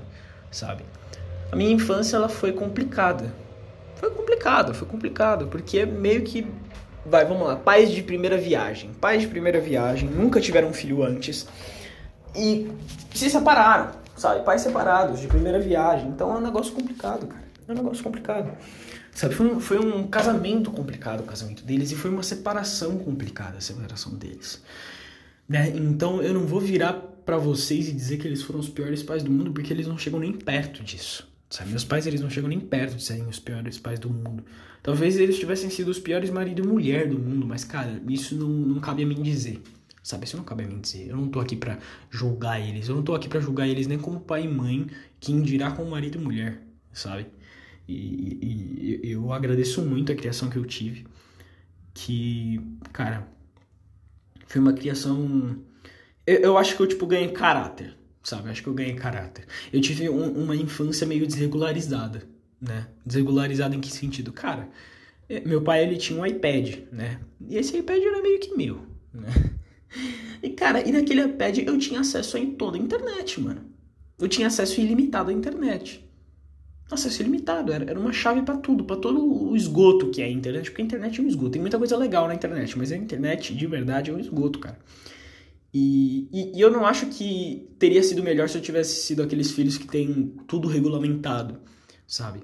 [0.50, 0.83] sabe?
[1.53, 3.33] A minha infância, ela foi complicada,
[3.94, 6.46] foi complicado, foi complicado, porque meio que.
[7.07, 7.57] Vai, vamos lá.
[7.57, 8.90] Pais de primeira viagem.
[9.00, 11.46] Pais de primeira viagem, nunca tiveram um filho antes.
[12.35, 12.70] E
[13.14, 14.44] se separaram, sabe?
[14.44, 16.09] Pais separados de primeira viagem.
[16.09, 17.49] Então é um negócio complicado, cara.
[17.70, 18.59] É um negócio complicado.
[19.12, 23.59] Sabe, foi um, foi um casamento complicado o casamento deles e foi uma separação complicada
[23.59, 24.61] a separação deles.
[25.48, 25.68] Né?
[25.76, 29.22] Então eu não vou virar para vocês e dizer que eles foram os piores pais
[29.22, 31.28] do mundo porque eles não chegam nem perto disso.
[31.48, 31.70] Sabe?
[31.70, 34.44] Meus pais eles não chegam nem perto de serem os piores pais do mundo.
[34.83, 38.48] Talvez eles tivessem sido os piores marido e mulher do mundo, mas cara, isso não,
[38.48, 39.62] não cabe a mim dizer.
[40.02, 40.24] Sabe?
[40.24, 41.09] Isso não cabe a mim dizer.
[41.09, 41.78] Eu não tô aqui para
[42.11, 42.88] julgar eles.
[42.88, 44.88] Eu não tô aqui para julgar eles nem como pai e mãe,
[45.20, 46.61] quem dirá como marido e mulher,
[46.92, 47.26] sabe?
[47.92, 51.07] E, e, eu agradeço muito a criação que eu tive.
[51.92, 52.61] Que,
[52.92, 53.29] cara,
[54.46, 55.59] foi uma criação.
[56.26, 58.50] Eu, eu acho que eu, tipo, ganhei caráter sabe?
[58.50, 59.46] Acho que eu ganhei caráter.
[59.72, 62.22] Eu tive um, uma infância meio desregularizada,
[62.61, 62.88] né?
[63.05, 64.33] Desregularizada em que sentido?
[64.33, 64.68] Cara,
[65.29, 67.20] é, meu pai ele tinha um iPad, né?
[67.48, 69.29] E esse iPad era meio que meu, né?
[70.42, 73.62] E, cara, e naquele iPad eu tinha acesso a toda a internet, mano.
[74.18, 76.09] Eu tinha acesso ilimitado à internet.
[76.90, 80.31] Acesso ilimitado, era, era uma chave para tudo, para todo o esgoto que é a
[80.31, 81.50] internet, porque a internet é um esgoto.
[81.53, 84.79] Tem muita coisa legal na internet, mas a internet de verdade é um esgoto, cara.
[85.72, 89.53] E, e, e, eu não acho que teria sido melhor se eu tivesse sido aqueles
[89.53, 91.61] filhos que tem tudo regulamentado,
[92.07, 92.42] sabe?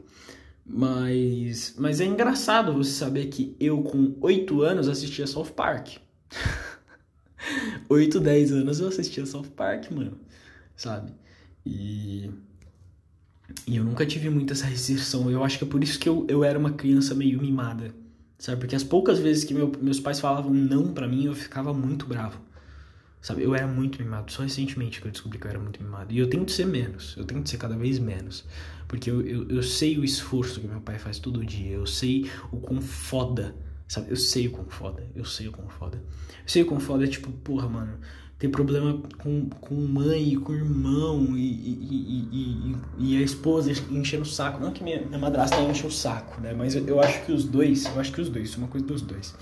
[0.64, 5.96] Mas, mas é engraçado você saber que eu, com 8 anos, assistia South Park.
[7.88, 10.20] 8, 10 anos eu assistia South Park, mano,
[10.76, 11.12] sabe?
[11.64, 12.30] E,
[13.66, 15.30] e eu nunca tive muito essa restrição.
[15.30, 17.94] Eu acho que é por isso que eu, eu era uma criança meio mimada,
[18.38, 18.60] sabe?
[18.60, 22.06] Porque as poucas vezes que meu, meus pais falavam não para mim, eu ficava muito
[22.06, 22.40] bravo.
[23.20, 26.12] Sabe, eu era muito mimado, só recentemente que eu descobri que eu era muito mimado.
[26.12, 28.44] E eu tento ser menos, eu tento ser cada vez menos.
[28.86, 32.30] Porque eu, eu, eu sei o esforço que meu pai faz todo dia, eu sei
[32.52, 33.56] o quão foda,
[33.88, 34.10] sabe?
[34.10, 35.96] Eu sei o quão foda, eu sei o quão foda.
[35.98, 37.98] Eu sei o quão foda é tipo, porra, mano,
[38.38, 44.26] ter problema com, com mãe, com irmão e, e, e, e, a esposa enchendo o
[44.26, 44.60] saco.
[44.62, 46.52] Não que minha, minha madrasta enche o saco, né?
[46.52, 48.68] Mas eu, eu acho que os dois, eu acho que os dois, isso é uma
[48.68, 49.34] coisa dos dois.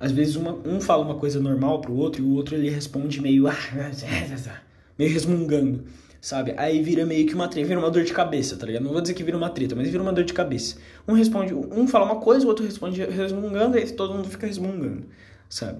[0.00, 3.20] Às vezes uma, um fala uma coisa normal pro outro e o outro ele responde
[3.20, 3.44] meio
[4.98, 5.84] meio resmungando,
[6.20, 6.54] sabe?
[6.56, 8.82] Aí vira meio que uma treta, vira uma dor de cabeça, tá ligado?
[8.82, 10.76] Não vou dizer que vira uma treta, mas vira uma dor de cabeça.
[11.06, 15.04] Um responde, um fala uma coisa, o outro responde resmungando, e todo mundo fica resmungando,
[15.48, 15.78] sabe?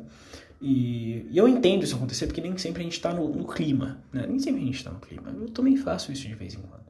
[0.66, 4.03] E, e, eu entendo isso acontecer porque nem sempre a gente tá no, no clima,
[4.11, 4.27] né?
[4.27, 5.29] Nem sempre a gente tá no clima.
[5.29, 6.87] Eu também faço isso de vez em quando,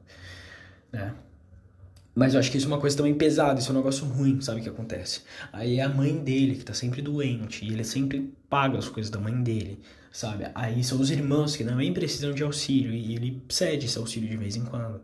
[0.93, 1.13] né?
[2.15, 4.39] Mas eu acho que isso é uma coisa também pesada, isso é um negócio ruim,
[4.39, 5.23] sabe o que acontece?
[5.51, 9.09] Aí é a mãe dele que tá sempre doente, e ele sempre paga as coisas
[9.11, 10.49] da mãe dele, sabe?
[10.55, 14.37] Aí são os irmãos que também precisam de auxílio, e ele cede esse auxílio de
[14.37, 15.01] vez em quando,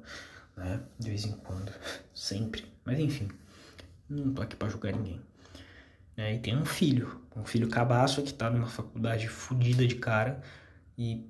[0.55, 0.79] né?
[0.97, 1.73] De vez em quando,
[2.15, 2.63] sempre.
[2.85, 3.27] Mas enfim,
[4.09, 5.19] não tô aqui pra julgar ninguém.
[6.21, 10.41] É, e tem um filho, um filho cabaço que tá numa faculdade fodida de cara,
[10.97, 11.25] e,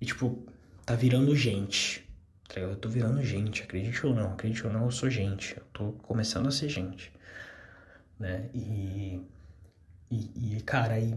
[0.00, 0.46] e tipo,
[0.86, 2.08] tá virando gente
[2.52, 5.56] Tá eu tô virando gente, acredite ou não, acredite ou não, eu sou gente.
[5.56, 7.12] Eu tô começando a ser gente.
[8.18, 8.50] Né?
[8.52, 9.20] E.
[10.10, 11.14] E, e cara, e,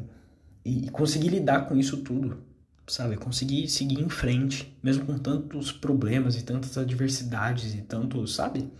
[0.64, 2.44] e conseguir lidar com isso tudo,
[2.88, 3.18] sabe?
[3.18, 8.72] Conseguir seguir em frente, mesmo com tantos problemas e tantas adversidades e tanto, sabe?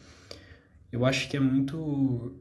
[0.92, 2.40] Eu acho que é muito.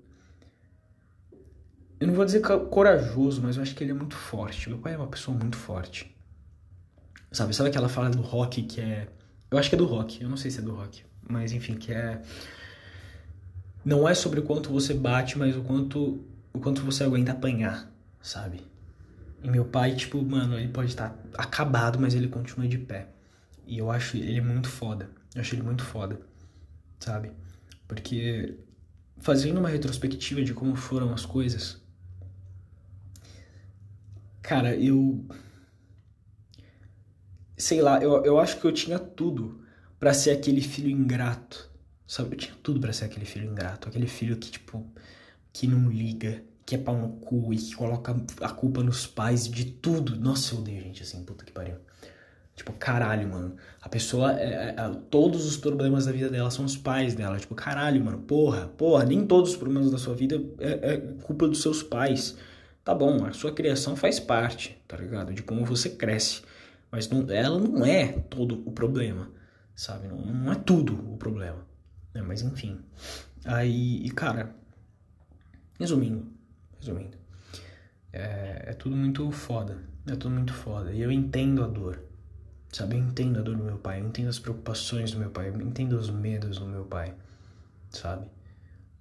[2.02, 4.68] Eu não vou dizer corajoso, mas eu acho que ele é muito forte.
[4.68, 6.12] Meu pai é uma pessoa muito forte.
[7.30, 7.54] Sabe?
[7.54, 9.08] Sabe aquela fala do rock que é
[9.52, 11.04] eu acho que é do rock, eu não sei se é do rock.
[11.28, 12.22] Mas enfim, que é.
[13.84, 17.92] Não é sobre o quanto você bate, mas o quanto, o quanto você aguenta apanhar,
[18.22, 18.62] sabe?
[19.42, 23.08] E meu pai, tipo, mano, ele pode estar acabado, mas ele continua de pé.
[23.66, 25.10] E eu acho ele muito foda.
[25.34, 26.18] Eu acho ele muito foda,
[26.98, 27.30] sabe?
[27.86, 28.56] Porque
[29.18, 31.81] fazendo uma retrospectiva de como foram as coisas,
[34.42, 35.24] cara, eu
[37.62, 39.60] sei lá, eu, eu acho que eu tinha tudo
[39.98, 41.70] para ser aquele filho ingrato,
[42.06, 42.34] sabe?
[42.34, 44.84] Eu tinha tudo para ser aquele filho ingrato, aquele filho que, tipo,
[45.52, 49.48] que não liga, que é pau no cu e que coloca a culpa nos pais
[49.48, 50.16] de tudo.
[50.16, 51.76] Nossa, eu odeio gente assim, puta que pariu.
[52.54, 53.56] Tipo, caralho, mano.
[53.80, 54.38] A pessoa.
[54.38, 57.38] É, é, é, todos os problemas da vida dela são os pais dela.
[57.38, 58.18] Tipo, caralho, mano.
[58.18, 59.04] Porra, porra.
[59.04, 62.36] Nem todos os problemas da sua vida é, é culpa dos seus pais.
[62.84, 65.32] Tá bom, a sua criação faz parte, tá ligado?
[65.32, 66.42] De como você cresce.
[66.90, 69.30] Mas não, ela não é todo o problema,
[69.74, 70.08] sabe?
[70.08, 71.64] Não, não é tudo o problema.
[72.12, 72.22] Né?
[72.22, 72.80] Mas enfim.
[73.44, 74.54] Aí, cara,
[75.78, 76.26] resumindo,
[76.78, 77.16] resumindo,
[78.12, 79.78] é, é tudo muito foda.
[80.06, 80.92] É tudo muito foda.
[80.92, 82.02] E eu entendo a dor.
[82.72, 85.50] Sabe, eu entendo a dor do meu pai, eu entendo as preocupações do meu pai,
[85.50, 87.14] eu entendo os medos do meu pai,
[87.90, 88.26] sabe?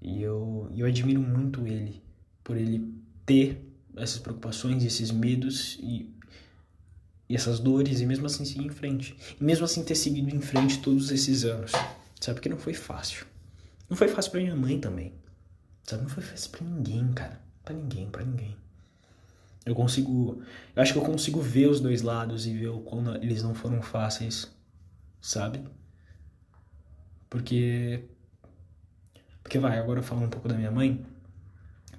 [0.02, 2.04] E eu, eu admiro muito ele
[2.44, 2.94] por ele
[3.26, 6.10] ter essas preocupações, esses medos e
[7.32, 9.16] e essas dores e mesmo assim seguir em frente.
[9.40, 11.72] E mesmo assim ter seguido em frente todos esses anos.
[12.20, 12.36] Sabe?
[12.36, 13.26] Porque não foi fácil.
[13.90, 15.14] Não foi fácil pra minha mãe também.
[15.84, 16.04] Sabe?
[16.04, 17.42] Não foi fácil pra ninguém, cara.
[17.64, 18.54] Pra ninguém, pra ninguém.
[19.66, 20.44] Eu consigo.
[20.76, 23.82] Eu acho que eu consigo ver os dois lados e ver quando eles não foram
[23.82, 24.52] fáceis.
[25.22, 25.64] Sabe?
[27.30, 28.04] Porque.
[29.42, 31.02] Porque vai, agora falando um pouco da minha mãe.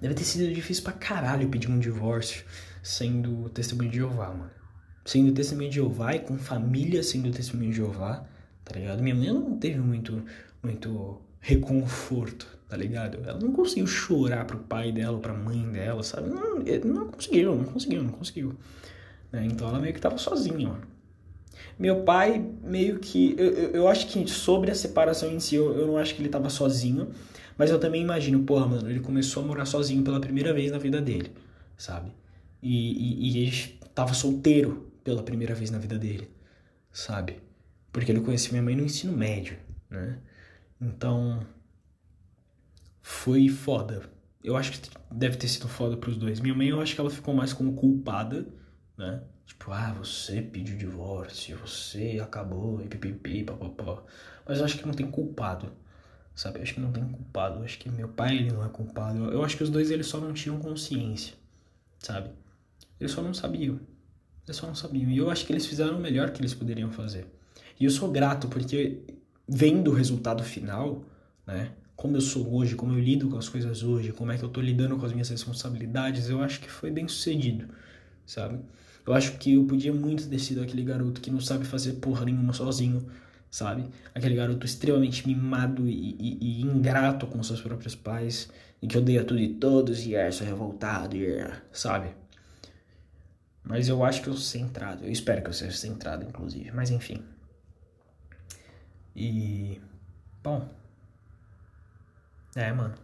[0.03, 2.45] Deve ter sido difícil pra caralho pedir um divórcio
[2.83, 4.63] sendo testemunho de Jeová, mano
[5.05, 8.25] sendo testemunho de Jeová e com família sendo testemunho de Jeová,
[8.65, 9.03] tá ligado?
[9.03, 10.23] Minha mãe não teve muito,
[10.63, 13.19] muito reconforto, tá ligado?
[13.29, 16.31] Ela não conseguiu chorar pro pai dela pra mãe dela, sabe?
[16.31, 18.55] Não, não conseguiu, não conseguiu, não conseguiu.
[19.31, 19.47] Né?
[19.47, 20.93] Então ela meio que tava sozinha, ó.
[21.79, 23.35] Meu pai meio que.
[23.39, 26.21] Eu, eu, eu, acho que sobre a separação em si, eu, eu não acho que
[26.21, 27.11] ele tava sozinho.
[27.57, 30.79] Mas eu também imagino, porra, mano, ele começou a morar sozinho pela primeira vez na
[30.79, 31.31] vida dele,
[31.77, 32.13] sabe?
[32.63, 36.31] E, e, e ele tava solteiro pela primeira vez na vida dele,
[36.93, 37.39] sabe?
[37.93, 39.57] Porque ele conheceu minha mãe no ensino médio,
[39.91, 40.19] né?
[40.81, 41.41] Então.
[43.03, 44.03] Foi foda.
[44.43, 46.41] Eu acho que deve ter sido foda pros dois.
[46.41, 48.47] Minha mãe, eu acho que ela ficou mais como culpada,
[48.97, 49.23] né?
[49.45, 54.03] Tipo, ah, você pediu divórcio, você acabou, e pipipi, papapá.
[54.47, 55.73] Mas eu acho que não tem culpado,
[56.35, 56.59] sabe?
[56.59, 57.61] Eu acho que não tem culpado.
[57.61, 59.19] Eu acho que meu pai, ele não é culpado.
[59.31, 61.35] Eu acho que os dois, eles só não tinham consciência,
[61.99, 62.31] sabe?
[62.99, 63.81] Eles só não sabiam.
[64.47, 65.11] Eles só não sabiam.
[65.11, 67.27] E eu acho que eles fizeram o melhor que eles poderiam fazer.
[67.79, 69.03] E eu sou grato, porque
[69.49, 71.05] vendo o resultado final,
[71.47, 71.73] né?
[71.97, 74.49] Como eu sou hoje, como eu lido com as coisas hoje, como é que eu
[74.49, 77.69] tô lidando com as minhas responsabilidades, eu acho que foi bem sucedido,
[78.27, 78.59] sabe?
[79.07, 82.25] Eu acho que eu podia muito ter sido aquele garoto que não sabe fazer porra
[82.25, 83.07] nenhuma sozinho,
[83.53, 83.85] sabe?
[84.15, 89.23] Aquele garoto extremamente mimado e, e, e ingrato com seus próprios pais, e que odeia
[89.23, 92.17] tudo e todos, e é, sou revoltado, e é, sabe?
[93.63, 95.05] Mas eu acho que eu sou centrado.
[95.05, 96.73] Eu espero que eu seja centrado, inclusive.
[96.73, 97.23] Mas enfim.
[99.15, 99.81] E.
[100.43, 100.69] Bom.
[102.57, 102.95] É, mano.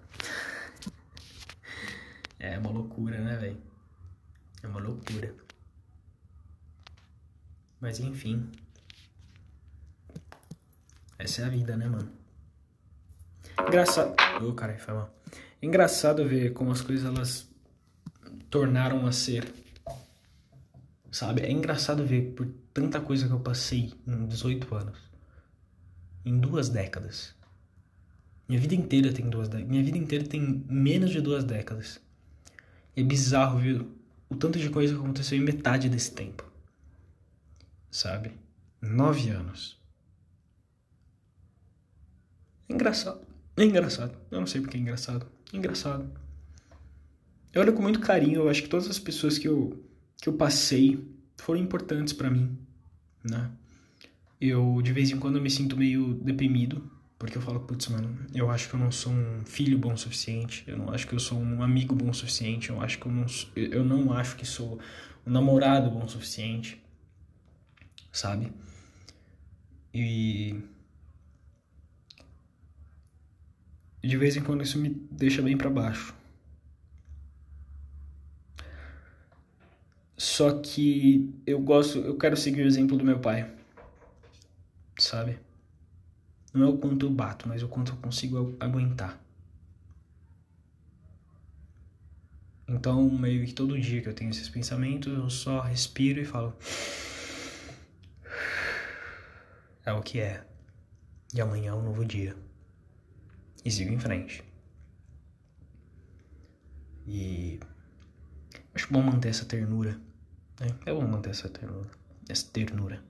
[2.41, 3.63] é uma loucura, né, velho?
[4.63, 5.33] É uma loucura.
[7.81, 8.51] Mas enfim.
[11.19, 12.11] Essa é a vida, né, mano?
[13.67, 14.15] Engraçado.
[14.41, 15.15] Ô, oh, caralho, foi mal.
[15.61, 17.49] Engraçado ver como as coisas elas
[18.49, 19.53] tornaram a ser.
[21.11, 21.43] Sabe?
[21.43, 24.99] É engraçado ver por tanta coisa que eu passei em 18 anos.
[26.25, 27.35] Em duas décadas.
[28.49, 29.69] Minha vida inteira tem duas décadas.
[29.69, 32.01] Minha vida inteira tem menos de duas décadas.
[32.97, 33.91] É bizarro, viu?
[34.31, 36.49] O tanto de coisa que aconteceu em metade desse tempo
[37.91, 38.33] sabe?
[38.81, 39.78] Nove anos.
[42.69, 43.21] Engraçado.
[43.57, 44.17] É engraçado.
[44.31, 45.27] Eu não sei porque é engraçado.
[45.53, 46.11] É engraçado.
[47.53, 48.41] Eu olho com muito carinho.
[48.41, 49.85] Eu acho que todas as pessoas que eu,
[50.17, 52.57] que eu passei foram importantes para mim,
[53.25, 53.51] né?
[54.41, 56.91] Eu, de vez em quando, me sinto meio deprimido.
[57.19, 59.99] Porque eu falo, putz, mano, eu acho que eu não sou um filho bom o
[59.99, 60.63] suficiente.
[60.69, 62.71] Eu não acho que eu sou um amigo bom o suficiente.
[62.71, 63.27] Eu acho que eu não,
[63.57, 64.79] eu não acho que sou
[65.27, 66.81] um namorado bom o suficiente
[68.13, 68.53] sabe?
[69.95, 70.61] E
[74.03, 76.15] de vez em quando isso me deixa bem para baixo.
[80.17, 83.49] Só que eu gosto, eu quero seguir o exemplo do meu pai.
[84.99, 85.39] Sabe?
[86.53, 89.21] Não é o quanto eu bato, mas o quanto eu consigo aguentar.
[92.67, 96.55] Então, meio que todo dia que eu tenho esses pensamentos, eu só respiro e falo:
[99.87, 100.45] é o que é.
[101.33, 102.37] E amanhã é um novo dia.
[103.65, 104.43] E sigo em frente.
[107.07, 107.59] E
[108.75, 109.99] acho bom manter essa ternura.
[110.61, 110.69] Né?
[110.87, 111.91] É bom manter essa ternura.
[112.29, 113.03] Essa ternura.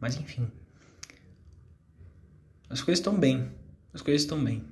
[0.00, 0.50] Mas enfim.
[2.68, 3.50] As coisas estão bem.
[3.94, 4.62] As coisas estão bem.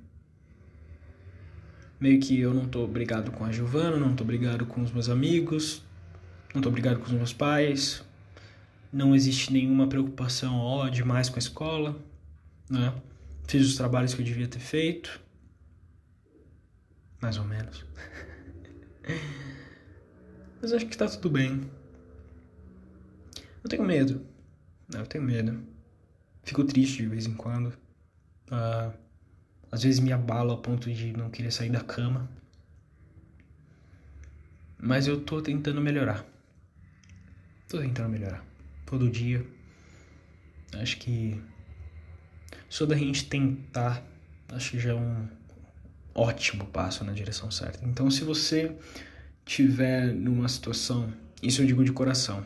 [1.99, 5.09] Meio que eu não tô brigado com a Giovana, não tô brigado com os meus
[5.09, 5.83] amigos,
[6.55, 8.05] não tô brigado com os meus pais,
[8.93, 11.99] não existe nenhuma preocupação, ó, demais com a escola,
[12.69, 12.93] né?
[13.47, 15.21] Fiz os trabalhos que eu devia ter feito,
[17.21, 17.85] mais ou menos.
[20.61, 21.71] Mas acho que tá tudo bem.
[23.63, 24.27] Eu tenho medo,
[24.95, 25.63] eu tenho medo.
[26.43, 27.69] Fico triste de vez em quando.
[28.51, 28.93] Uh,
[29.71, 32.31] às vezes me abalo a ponto de não querer sair da cama.
[34.79, 36.25] Mas eu tô tentando melhorar.
[37.69, 38.45] Tô tentando melhorar
[38.87, 39.45] todo dia.
[40.75, 41.43] Acho que
[42.75, 44.05] só da gente tentar,
[44.49, 45.29] acho que já é um
[46.13, 47.87] ótimo passo na direção certa.
[47.87, 48.77] Então, se você
[49.45, 52.45] tiver numa situação, isso eu digo de coração.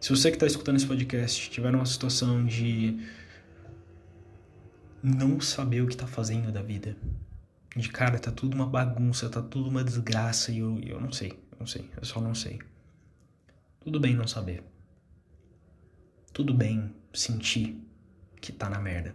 [0.00, 3.06] Se você que está escutando esse podcast tiver numa situação de
[5.02, 6.96] não saber o que está fazendo da vida,
[7.76, 11.32] de cara, tá tudo uma bagunça, tá tudo uma desgraça e eu, eu não sei,
[11.32, 12.60] eu não sei, eu só não sei.
[13.78, 14.62] Tudo bem não saber.
[16.32, 17.91] Tudo bem sentir
[18.42, 19.14] que tá na merda.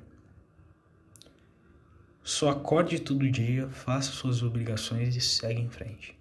[2.24, 6.18] Só acorde todo dia, faça suas obrigações e segue em frente.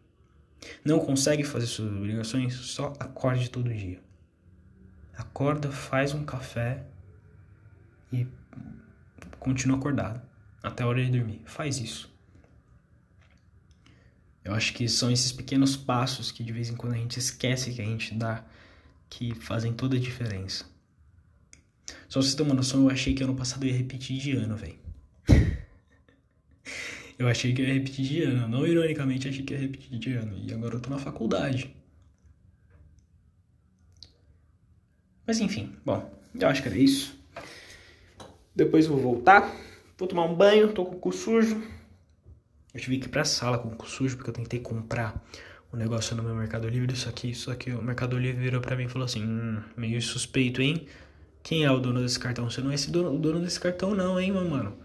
[0.84, 2.54] Não consegue fazer suas obrigações?
[2.54, 4.00] Só acorde todo dia.
[5.16, 6.84] Acorda, faz um café
[8.12, 8.26] e
[9.38, 10.20] continua acordado
[10.62, 11.40] até a hora de dormir.
[11.46, 12.12] Faz isso.
[14.44, 17.72] Eu acho que são esses pequenos passos que de vez em quando a gente esquece
[17.72, 18.44] que a gente dá
[19.08, 20.75] que fazem toda a diferença.
[21.86, 24.32] Só pra vocês terem uma noção, eu achei que ano passado eu ia repetir de
[24.32, 24.78] ano, velho.
[27.18, 28.46] Eu achei que ia repetir de ano.
[28.46, 30.36] Não ironicamente achei que ia repetir de ano.
[30.36, 31.74] E agora eu tô na faculdade.
[35.26, 36.08] Mas enfim, bom,
[36.38, 37.18] eu acho que era isso.
[38.54, 39.50] Depois vou voltar,
[39.98, 41.60] vou tomar um banho, tô com o cu sujo.
[42.72, 45.26] Eu tive que ir pra sala com o cu sujo porque eu tentei comprar
[45.72, 48.76] um negócio no meu Mercado Livre, só que, só que o Mercado Livre virou pra
[48.76, 50.86] mim e falou assim, hum, meio suspeito, hein?
[51.46, 52.50] Quem é o dono desse cartão?
[52.50, 54.76] Você não é esse dono, o dono desse cartão não, hein, meu mano?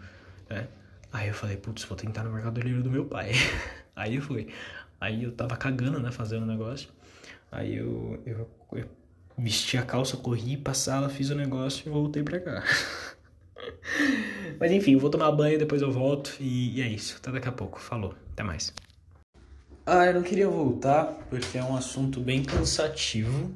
[0.48, 0.68] É.
[1.12, 3.32] Aí eu falei, putz, vou tentar no Mercado Livre do meu pai.
[3.96, 4.48] Aí eu fui.
[5.00, 6.90] Aí eu tava cagando, né, fazendo o negócio.
[7.52, 8.88] Aí eu, eu, eu
[9.36, 12.64] vesti a calça, corri pra sala, fiz o negócio e voltei pra cá.
[14.60, 17.18] Mas enfim, vou tomar banho, depois eu volto e, e é isso.
[17.18, 17.82] Até daqui a pouco.
[17.82, 18.14] Falou.
[18.34, 18.72] Até mais.
[19.84, 23.52] Ah, eu não queria voltar porque é um assunto bem cansativo.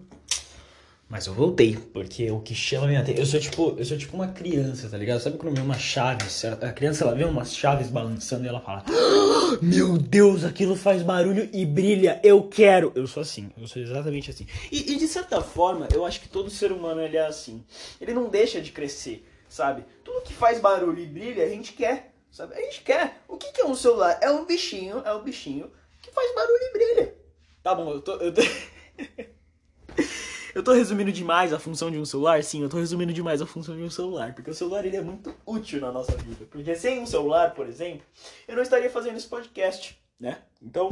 [1.07, 3.21] Mas eu voltei, porque o que chama minha atenção.
[3.21, 5.19] Eu sou tipo, eu sou tipo uma criança, tá ligado?
[5.19, 6.25] Sabe quando vê uma chave?
[6.61, 11.03] A criança ela vê umas chaves balançando e ela fala: ah, Meu Deus, aquilo faz
[11.03, 12.91] barulho e brilha, eu quero.
[12.95, 14.47] Eu sou assim, eu sou exatamente assim.
[14.71, 17.63] E, e de certa forma, eu acho que todo ser humano ele é assim.
[18.01, 19.85] Ele não deixa de crescer, sabe?
[20.03, 22.55] Tudo que faz barulho e brilha, a gente quer, sabe?
[22.55, 23.21] A gente quer.
[23.27, 24.17] O que, que é um celular?
[24.23, 27.15] É um bichinho, é um bichinho que faz barulho e brilha.
[27.61, 28.13] Tá bom, eu tô.
[28.13, 28.41] Eu tô...
[30.55, 32.41] Eu tô resumindo demais a função de um celular?
[32.41, 35.01] Sim, eu tô resumindo demais a função de um celular, porque o celular ele é
[35.01, 36.45] muito útil na nossa vida.
[36.49, 38.05] Porque sem um celular, por exemplo,
[38.47, 40.37] eu não estaria fazendo esse podcast, né?
[40.61, 40.89] Então,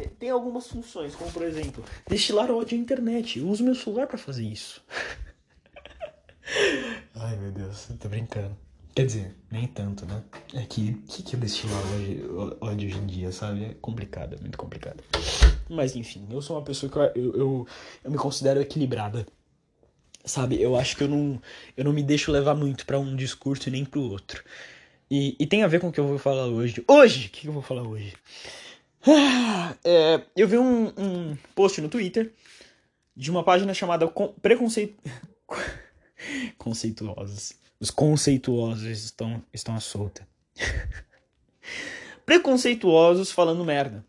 [0.00, 3.40] é, tem algumas funções, como por exemplo, destilar ódio à internet.
[3.40, 4.80] Eu uso meu celular para fazer isso.
[7.16, 8.56] Ai, meu Deus, eu tô brincando.
[8.96, 10.22] Quer dizer, nem tanto, né?
[10.54, 11.82] É que o que, que é destilar
[12.62, 13.66] ódio, hoje em dia, sabe?
[13.66, 15.04] É complicado, é muito complicado.
[15.68, 17.66] Mas enfim, eu sou uma pessoa que eu, eu,
[18.02, 19.26] eu me considero equilibrada.
[20.24, 21.38] Sabe, eu acho que eu não,
[21.76, 24.42] eu não me deixo levar muito para um discurso e nem pro outro.
[25.10, 26.82] E, e tem a ver com o que eu vou falar hoje.
[26.88, 27.26] Hoje!
[27.26, 28.14] O que eu vou falar hoje?
[29.06, 32.32] Ah, é, eu vi um, um post no Twitter
[33.14, 34.96] de uma página chamada Preconceito.
[36.56, 37.65] Conceituosos.
[37.78, 40.26] Os conceituosos estão, estão à solta.
[42.24, 44.04] Preconceituosos falando merda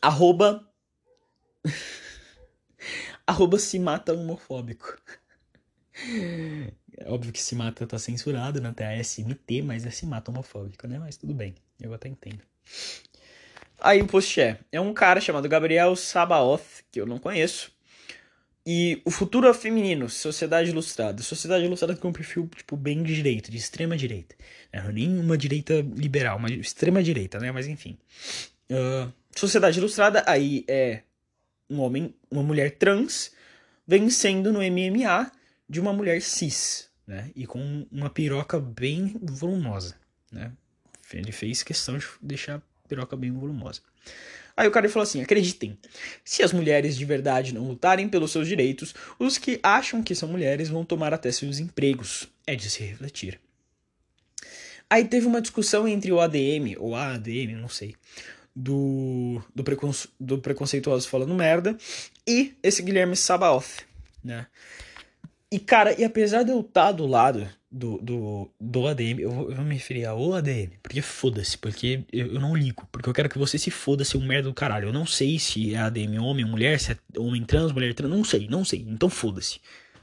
[0.00, 0.66] arroba.
[3.26, 4.96] arroba se mata homofóbico.
[6.96, 10.98] É óbvio que se mata tá censurado na TASMT, mas é se mata homofóbico, né?
[10.98, 12.42] Mas tudo bem, eu até entendo.
[13.80, 17.72] Aí o post é: é um cara chamado Gabriel Sabaoth, que eu não conheço.
[18.66, 21.22] E o futuro é feminino, Sociedade Ilustrada.
[21.22, 24.34] Sociedade Ilustrada tem um perfil, tipo, bem de direita, de extrema direita.
[24.72, 27.50] Não é nem uma direita liberal, mas extrema direita, né?
[27.50, 27.96] Mas enfim.
[28.70, 31.02] Uh, Sociedade Ilustrada aí é
[31.70, 33.32] um homem, uma mulher trans
[33.86, 35.32] vencendo no MMA
[35.68, 37.30] de uma mulher cis, né?
[37.34, 39.96] E com uma piroca bem volumosa,
[40.30, 40.52] né?
[41.12, 43.80] Ele fez questão de deixar a piroca bem volumosa.
[44.58, 45.78] Aí o cara falou assim: acreditem,
[46.24, 50.28] se as mulheres de verdade não lutarem pelos seus direitos, os que acham que são
[50.28, 52.26] mulheres vão tomar até seus empregos.
[52.44, 53.40] É de se refletir.
[54.90, 57.94] Aí teve uma discussão entre o ADM, ou a ADM, não sei,
[58.56, 61.78] do, do, preconce, do Preconceituoso falando merda
[62.26, 63.84] e esse Guilherme Sabaoth,
[64.24, 64.48] né?
[65.52, 69.50] E, cara, e apesar de eu estar do lado do, do, do ADM, eu vou,
[69.50, 73.12] eu vou me referir ao ADM, porque foda-se, porque eu, eu, não ligo, porque eu
[73.12, 74.88] quero que você se foda, seu merda do caralho.
[74.88, 78.10] Eu não sei se é ADM homem ou mulher, se é homem trans, mulher trans,
[78.10, 79.60] não sei, não sei, então foda-se.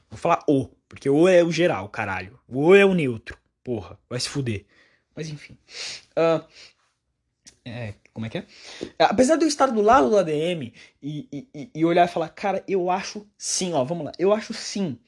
[0.10, 2.40] Vou falar o, porque o é o geral, caralho.
[2.48, 4.66] O é o neutro, porra, vai se fuder.
[5.16, 5.58] Mas enfim.
[6.12, 6.46] Uh,
[7.66, 8.46] é, como é que é?
[9.00, 12.64] Apesar de eu estar do lado do ADM e, e, e olhar e falar, cara,
[12.68, 15.00] eu acho sim, ó, vamos lá, eu acho sim.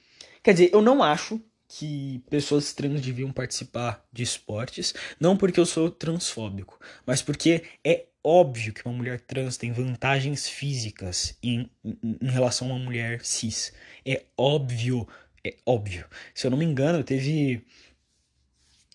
[0.42, 5.66] Quer dizer, eu não acho que pessoas trans deviam participar de esportes, não porque eu
[5.66, 12.30] sou transfóbico, mas porque é óbvio que uma mulher trans tem vantagens físicas em, em,
[12.30, 13.74] relação a uma mulher cis.
[14.06, 15.08] É óbvio,
[15.46, 16.06] é óbvio.
[16.34, 17.64] Se eu não me engano, teve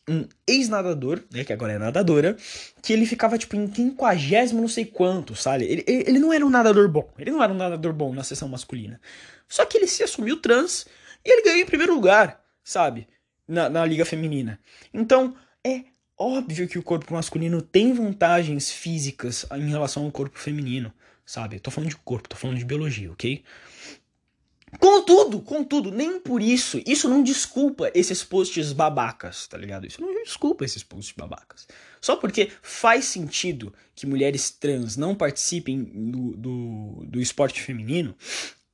[0.09, 2.37] um ex-nadador, né, que agora é nadadora,
[2.83, 5.65] que ele ficava tipo em quinquagésimo não sei quanto, sabe?
[5.65, 8.49] Ele, ele não era um nadador bom, ele não era um nadador bom na sessão
[8.49, 9.01] masculina.
[9.49, 10.87] Só que ele se assumiu trans
[11.25, 13.09] e ele ganhou em primeiro lugar, sabe?
[13.47, 14.59] Na, na liga feminina.
[14.93, 15.85] Então, é
[16.17, 20.93] óbvio que o corpo masculino tem vantagens físicas em relação ao corpo feminino,
[21.27, 21.59] sabe?
[21.59, 23.43] tô falando de corpo, tô falando de biologia, ok?
[24.79, 29.87] Contudo, contudo, nem por isso, isso não desculpa esses posts babacas, tá ligado?
[29.87, 31.69] Isso não desculpa esses posts babacas.
[32.01, 38.17] Só porque faz sentido que mulheres trans não participem do, do, do esporte feminino,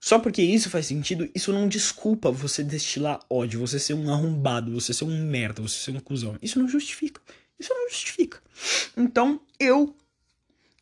[0.09, 4.73] só porque isso faz sentido, isso não desculpa você destilar ódio, você ser um arrombado,
[4.73, 6.39] você ser um merda, você ser um cuzão.
[6.41, 7.21] Isso não justifica.
[7.61, 8.41] Isso não justifica.
[8.97, 9.95] Então, eu,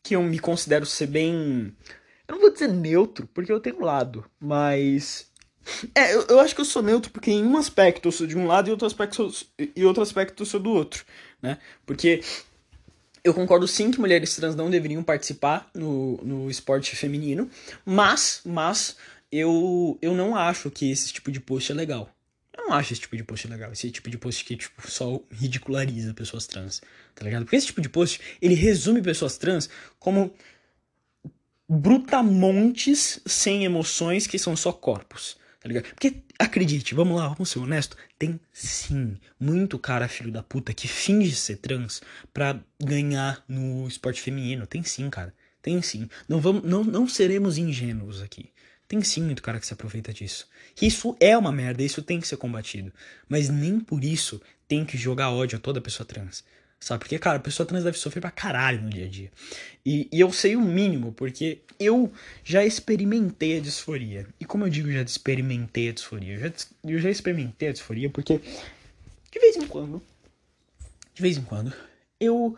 [0.01, 1.75] que eu me considero ser bem.
[2.29, 5.29] Eu não vou dizer neutro, porque eu tenho lado, mas.
[5.93, 8.39] É, eu, eu acho que eu sou neutro porque em um aspecto eu sou de
[8.39, 9.29] um lado e outro aspecto,
[9.75, 11.05] e outro aspecto eu sou do outro,
[11.43, 11.59] né?
[11.85, 12.23] Porque
[13.27, 17.51] eu concordo sim que mulheres trans não deveriam participar no, no esporte feminino,
[17.85, 18.97] mas, mas
[19.31, 22.11] eu, eu não acho que esse tipo de post é legal.
[22.57, 23.73] Eu não acho esse tipo de post legal.
[23.73, 26.81] Esse tipo de post que, tipo, só ridiculariza pessoas trans,
[27.15, 27.45] tá ligado?
[27.45, 29.69] Porque esse tipo de post, ele resume pessoas trans
[29.99, 30.33] como
[31.69, 35.85] brutamontes sem emoções que são só corpos, tá ligado?
[35.85, 40.87] Porque, acredite, vamos lá, vamos ser honestos, tem sim muito cara filho da puta que
[40.89, 42.01] finge ser trans
[42.33, 44.67] pra ganhar no esporte feminino.
[44.67, 45.35] Tem sim, cara.
[45.61, 46.09] Tem sim.
[46.29, 48.51] Não, vamos, não, não seremos ingênuos aqui.
[48.89, 50.49] Tem sim muito cara que se aproveita disso.
[50.81, 52.93] Isso é uma merda, isso tem que ser combatido.
[53.29, 56.45] Mas nem por isso tem que jogar ódio a toda pessoa trans.
[56.79, 57.01] Sabe?
[57.01, 59.31] Porque, cara, a pessoa trans deve sofrer pra caralho no dia a dia.
[59.85, 62.13] E, e eu sei o mínimo, porque eu
[62.45, 64.27] já experimentei a disforia.
[64.39, 66.35] E como eu digo, já experimentei a disforia?
[66.35, 66.53] Eu já,
[66.85, 70.03] eu já experimentei a disforia porque, de vez em quando,
[71.15, 71.73] de vez em quando,
[72.21, 72.57] eu,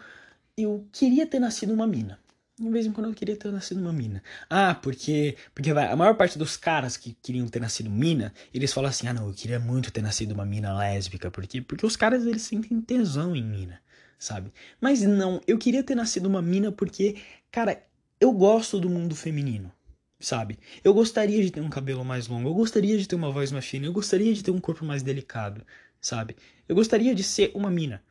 [0.57, 2.19] eu queria ter nascido uma mina.
[2.59, 4.21] De vez em quando eu queria ter nascido uma mina.
[4.51, 5.37] Ah, porque.
[5.55, 9.07] Porque vai, a maior parte dos caras que queriam ter nascido mina, eles falam assim:
[9.07, 11.31] ah, não, eu queria muito ter nascido uma mina lésbica.
[11.31, 11.61] Por quê?
[11.63, 13.81] Porque os caras eles sentem tesão em mina,
[14.19, 14.53] sabe?
[14.81, 17.17] Mas não, eu queria ter nascido uma mina porque,
[17.51, 17.81] cara,
[18.21, 19.73] eu gosto do mundo feminino,
[20.19, 20.59] sabe?
[20.83, 23.67] Eu gostaria de ter um cabelo mais longo, eu gostaria de ter uma voz mais
[23.67, 25.65] fina, eu gostaria de ter um corpo mais delicado,
[26.01, 26.37] sabe?
[26.69, 28.03] Eu gostaria de ser uma mina.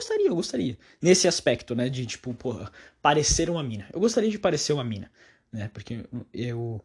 [0.00, 0.78] Gostaria, eu gostaria.
[1.02, 1.90] Nesse aspecto, né?
[1.90, 2.72] De, tipo, porra,
[3.02, 3.86] parecer uma mina.
[3.92, 5.12] Eu gostaria de parecer uma mina,
[5.52, 5.70] né?
[5.74, 6.82] Porque eu,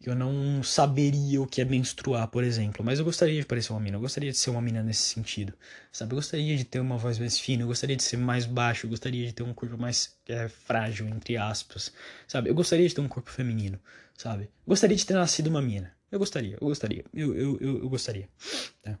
[0.00, 2.82] eu não saberia o que é menstruar, por exemplo.
[2.82, 3.98] Mas eu gostaria de parecer uma mina.
[3.98, 5.52] Eu gostaria de ser uma mina nesse sentido,
[5.92, 6.12] sabe?
[6.12, 7.64] Eu gostaria de ter uma voz mais fina.
[7.64, 8.86] Eu gostaria de ser mais baixo.
[8.86, 11.92] Eu gostaria de ter um corpo mais é, frágil, entre aspas,
[12.26, 12.48] sabe?
[12.48, 13.78] Eu gostaria de ter um corpo feminino,
[14.16, 14.44] sabe?
[14.44, 15.94] Eu gostaria de ter nascido uma mina.
[16.10, 17.04] Eu gostaria, eu gostaria.
[17.12, 18.26] Eu, eu, eu, eu gostaria,
[18.82, 18.98] tá?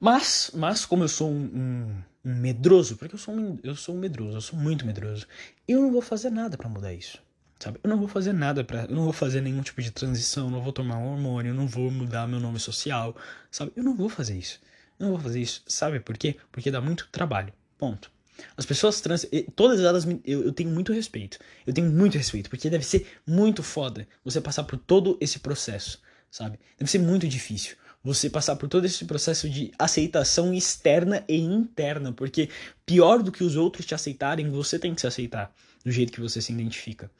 [0.00, 3.94] Mas, mas como eu sou um, um, um medroso, porque eu sou um, eu sou
[3.94, 5.26] um medroso, eu sou muito medroso,
[5.66, 7.18] eu não vou fazer nada para mudar isso.
[7.58, 7.78] Sabe?
[7.82, 10.60] Eu não vou fazer nada para, eu não vou fazer nenhum tipo de transição, não
[10.60, 13.16] vou tomar um hormônio, eu não vou mudar meu nome social,
[13.50, 13.72] sabe?
[13.76, 14.60] Eu não vou fazer isso.
[14.98, 16.36] Eu não vou fazer isso, sabe por quê?
[16.52, 17.52] Porque dá muito trabalho.
[17.78, 18.10] Ponto.
[18.56, 21.38] As pessoas trans, todas elas, eu, eu, tenho muito respeito.
[21.66, 26.02] Eu tenho muito respeito, porque deve ser muito foda você passar por todo esse processo,
[26.30, 26.58] sabe?
[26.76, 32.12] Deve ser muito difícil você passar por todo esse processo de aceitação externa e interna,
[32.12, 32.50] porque
[32.84, 35.50] pior do que os outros te aceitarem, você tem que se aceitar
[35.82, 37.10] do jeito que você se identifica.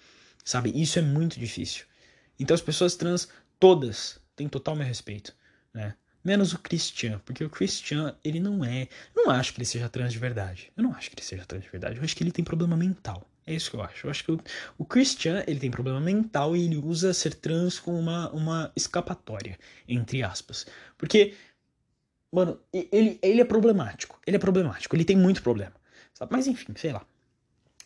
[0.45, 0.71] Sabe?
[0.79, 1.87] Isso é muito difícil.
[2.39, 3.29] Então as pessoas trans
[3.59, 5.35] todas têm total meu respeito,
[5.73, 5.95] né?
[6.23, 8.89] Menos o Christian, porque o Christian, ele não é.
[9.15, 10.71] Eu não acho que ele seja trans de verdade.
[10.77, 11.97] Eu não acho que ele seja trans de verdade.
[11.99, 13.29] Eu acho que ele tem problema mental.
[13.47, 14.07] É isso que eu acho.
[14.07, 14.41] Eu acho que o,
[14.79, 19.59] o Christian, ele tem problema mental e ele usa ser trans como uma, uma escapatória,
[19.87, 20.67] entre aspas.
[20.97, 21.35] Porque,
[22.33, 24.19] mano, ele, ele é problemático.
[24.27, 24.97] Ele é problemático.
[24.97, 25.75] Ele tem muito problema.
[26.15, 26.33] Sabe?
[26.33, 27.05] Mas enfim, sei lá.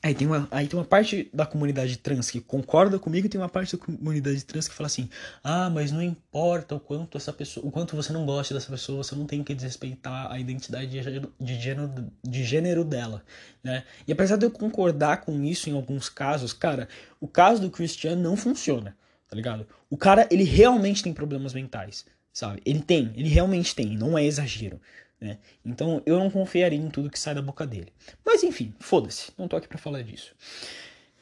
[0.00, 3.40] Aí tem, uma, aí tem uma parte da comunidade trans que concorda comigo e tem
[3.40, 5.10] uma parte da comunidade trans que fala assim:
[5.42, 9.02] ah, mas não importa o quanto essa pessoa, o quanto você não gosta dessa pessoa,
[9.02, 13.24] você não tem que desrespeitar a identidade de gênero, de gênero, de gênero dela,
[13.62, 13.82] né?
[14.06, 16.88] E apesar de eu concordar com isso em alguns casos, cara,
[17.20, 18.96] o caso do Christian não funciona,
[19.28, 19.66] tá ligado?
[19.90, 22.62] O cara, ele realmente tem problemas mentais, sabe?
[22.64, 24.80] Ele tem, ele realmente tem, não é exagero.
[25.20, 25.38] Né?
[25.64, 27.92] Então eu não confiaria em tudo que sai da boca dele.
[28.24, 30.34] Mas enfim, foda-se, não tô aqui pra falar disso.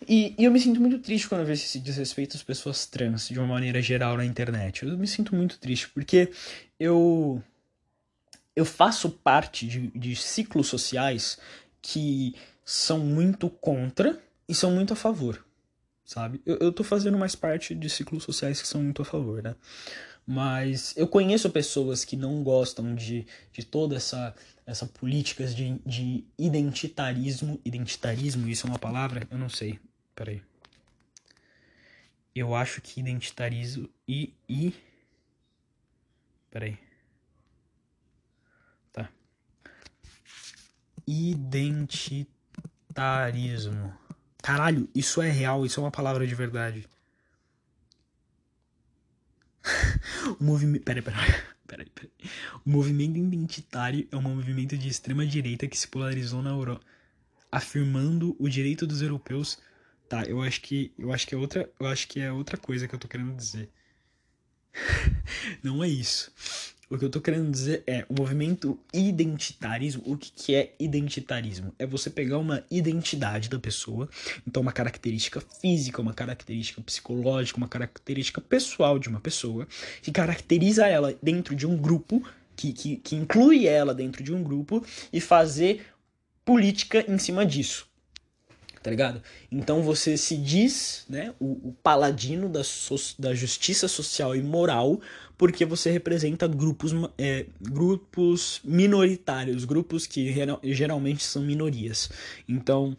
[0.07, 3.29] E, e, eu me sinto muito triste quando eu vejo esse desrespeito às pessoas trans
[3.29, 4.85] de uma maneira geral na internet.
[4.85, 6.31] Eu me sinto muito triste porque
[6.79, 7.43] eu
[8.55, 11.39] eu faço parte de, de ciclos sociais
[11.83, 12.35] que
[12.65, 14.19] são muito contra
[14.49, 15.45] e são muito a favor,
[16.05, 16.41] sabe?
[16.45, 19.55] Eu, eu tô fazendo mais parte de ciclos sociais que são muito a favor, né?
[20.27, 24.35] Mas eu conheço pessoas que não gostam de, de toda essa,
[24.67, 27.61] essa políticas de, de identitarismo.
[27.65, 29.25] Identitarismo, isso é uma palavra?
[29.31, 29.79] Eu não sei.
[30.17, 30.43] Peraí.
[32.35, 34.35] Eu acho que identitarismo e.
[34.49, 34.75] e...
[36.51, 36.77] Peraí.
[38.93, 39.09] Tá.
[41.07, 43.95] Identitarismo.
[44.43, 46.89] Caralho, isso é real, isso é uma palavra de verdade.
[50.41, 50.85] o movimento.
[50.85, 51.03] Peraí,
[51.67, 51.87] peraí.
[51.91, 51.91] Peraí.
[52.65, 56.85] O movimento identitário é um movimento de extrema direita que se polarizou na Europa,
[57.51, 59.59] afirmando o direito dos europeus.
[60.09, 62.87] Tá, eu acho que eu acho que é outra, eu acho que é outra coisa
[62.87, 63.71] que eu tô querendo dizer.
[65.63, 66.33] Não é isso.
[66.89, 70.05] O que eu tô querendo dizer é o movimento identitarismo.
[70.07, 71.75] O que, que é identitarismo?
[71.81, 74.09] É você pegar uma identidade da pessoa,
[74.47, 79.67] então uma característica física, uma característica psicológica, uma característica pessoal de uma pessoa,
[80.01, 82.23] que caracteriza ela dentro de um grupo,
[82.55, 85.85] que, que, que inclui ela dentro de um grupo, e fazer
[86.45, 87.89] política em cima disso
[88.87, 89.21] tá ligado?
[89.51, 95.01] Então você se diz, né, o, o paladino da, so, da justiça social e moral
[95.39, 100.35] porque você representa grupos, é, grupos minoritários, grupos que
[100.65, 102.11] geralmente são minorias.
[102.49, 102.97] Então,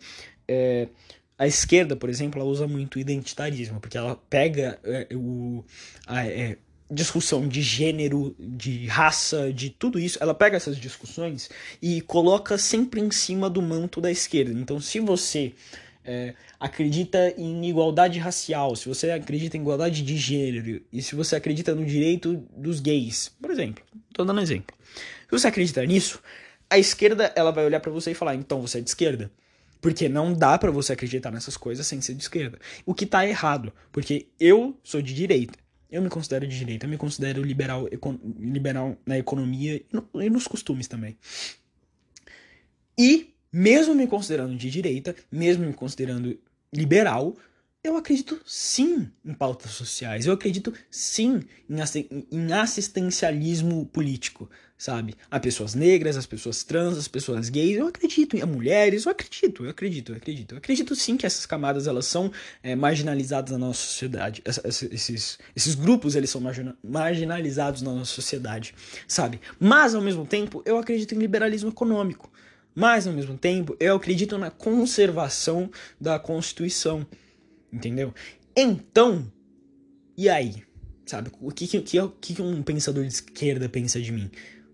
[0.47, 0.88] é,
[1.38, 5.63] a esquerda, por exemplo, ela usa muito identitarismo, porque ela pega é, o,
[6.05, 6.57] a, é,
[6.89, 11.49] discussão de gênero, de raça, de tudo isso, ela pega essas discussões
[11.81, 14.57] e coloca sempre em cima do manto da esquerda.
[14.59, 15.53] Então, se você
[16.08, 21.36] é, acredita em igualdade racial, se você acredita em igualdade de gênero e se você
[21.36, 23.84] acredita no direito dos gays, por exemplo,
[24.14, 24.76] tô dando um exemplo.
[24.95, 26.22] Se você acredita nisso,
[26.70, 29.30] a esquerda ela vai olhar para você e falar: "Então você é de esquerda".
[29.82, 32.58] Porque não dá para você acreditar nessas coisas sem ser de esquerda.
[32.86, 35.60] O que tá errado, porque eu sou de direita.
[35.89, 37.88] Eu me considero de direita, eu me considero liberal,
[38.39, 41.18] liberal na economia e, no, e nos costumes também.
[42.97, 46.39] E mesmo me considerando de direita, mesmo me considerando
[46.72, 47.36] liberal,
[47.84, 51.41] eu acredito sim em pautas sociais, eu acredito sim
[52.32, 54.47] em assistencialismo político,
[54.78, 55.16] sabe?
[55.32, 59.66] A pessoas negras, as pessoas trans, as pessoas gays, eu acredito em mulheres, eu acredito,
[59.66, 60.51] eu acredito, eu acredito.
[60.51, 62.32] Eu acredito sim que essas camadas elas são
[62.62, 66.43] é, marginalizadas na nossa sociedade, esses, esses grupos eles são
[66.84, 68.76] marginalizados na nossa sociedade,
[69.08, 69.41] sabe?
[69.60, 72.30] Mas ao mesmo tempo eu acredito em liberalismo econômico.
[72.80, 75.67] Mas, ao mesmo tempo, eu acredito na conservação
[75.99, 77.07] da Constituição.
[77.73, 78.13] Entendeu?
[78.55, 79.34] Então,
[80.15, 80.61] e aí?
[81.03, 81.32] Sabe?
[81.41, 81.82] O que, que,
[82.21, 84.30] que, um pensador de esquerda pensa de mim?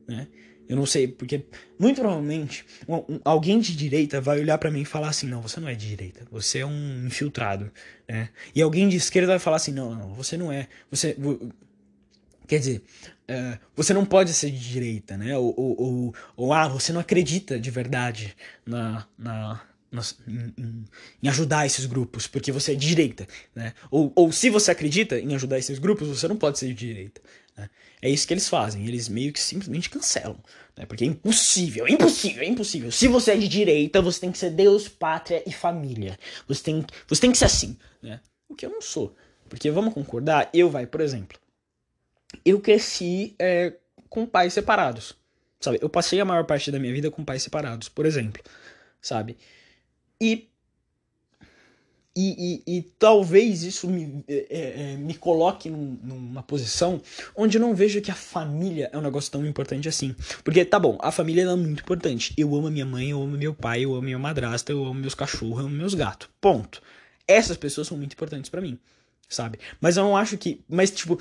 [0.05, 0.27] Né?
[0.67, 1.45] Eu não sei, porque
[1.79, 5.41] muito provavelmente um, um, alguém de direita vai olhar para mim e falar assim: não,
[5.41, 7.71] você não é de direita, você é um infiltrado.
[8.05, 8.29] Né?
[8.53, 10.67] E alguém de esquerda vai falar assim: não, não, você não é.
[10.91, 11.15] Você.
[12.47, 12.83] Quer dizer,
[13.27, 15.37] é, você não pode ser de direita, né?
[15.37, 18.35] Ou, ou, ou, ou, ah, você não acredita de verdade
[18.65, 20.85] na, na, na em,
[21.21, 23.25] em, ajudar esses grupos, porque você é de direita,
[23.55, 23.73] né?
[23.89, 27.21] Ou, ou se você acredita em ajudar esses grupos, você não pode ser de direita.
[27.55, 27.69] Né?
[28.01, 30.37] É isso que eles fazem, eles meio que simplesmente cancelam,
[30.75, 30.85] né?
[30.85, 32.91] Porque é impossível, é impossível, é impossível.
[32.91, 36.19] Se você é de direita, você tem que ser Deus, pátria e família.
[36.45, 38.19] Você tem, você tem que ser assim, né?
[38.49, 39.15] O que eu não sou.
[39.47, 41.42] Porque vamos concordar, eu vai, por exemplo
[42.45, 43.73] eu cresci é,
[44.09, 45.15] com pais separados,
[45.59, 45.79] sabe?
[45.81, 48.41] Eu passei a maior parte da minha vida com pais separados, por exemplo,
[49.01, 49.37] sabe?
[50.19, 50.49] E
[52.15, 57.01] e, e, e, talvez isso me, é, é, me coloque num, numa posição
[57.35, 60.15] onde eu não vejo que a família é um negócio tão importante assim.
[60.43, 62.31] Porque, tá bom, a família é muito importante.
[62.37, 64.93] Eu amo a minha mãe, eu amo meu pai, eu amo minha madrasta, eu amo
[64.93, 66.29] meus cachorros, eu amo meus gatos.
[66.39, 66.83] Ponto.
[67.27, 68.77] Essas pessoas são muito importantes para mim,
[69.27, 69.57] sabe?
[69.81, 70.63] Mas eu não acho que.
[70.69, 71.19] Mas, tipo,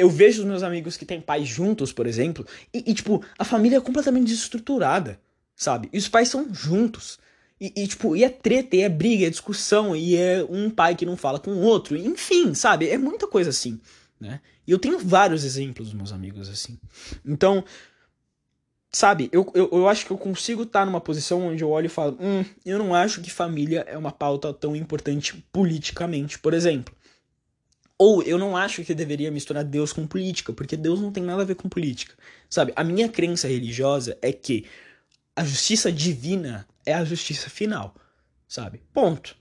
[0.00, 3.44] eu vejo os meus amigos que têm pais juntos, por exemplo, e, e, tipo, a
[3.44, 5.20] família é completamente desestruturada,
[5.54, 5.88] sabe?
[5.92, 7.18] E os pais são juntos.
[7.60, 10.94] E, e, tipo, e é treta, e é briga, é discussão, e é um pai
[10.94, 12.88] que não fala com o outro, enfim, sabe?
[12.88, 13.78] É muita coisa assim,
[14.18, 14.40] né?
[14.66, 16.78] E eu tenho vários exemplos dos meus amigos assim.
[17.26, 17.62] Então,
[18.90, 21.90] sabe, eu, eu, eu acho que eu consigo estar numa posição onde eu olho e
[21.90, 26.94] falo, hum, eu não acho que família é uma pauta tão importante politicamente, por exemplo.
[28.02, 31.42] Ou eu não acho que deveria misturar Deus com política, porque Deus não tem nada
[31.42, 32.14] a ver com política.
[32.48, 32.72] Sabe?
[32.74, 34.64] A minha crença religiosa é que
[35.36, 37.94] a justiça divina é a justiça final.
[38.48, 38.80] Sabe?
[38.94, 39.36] Ponto.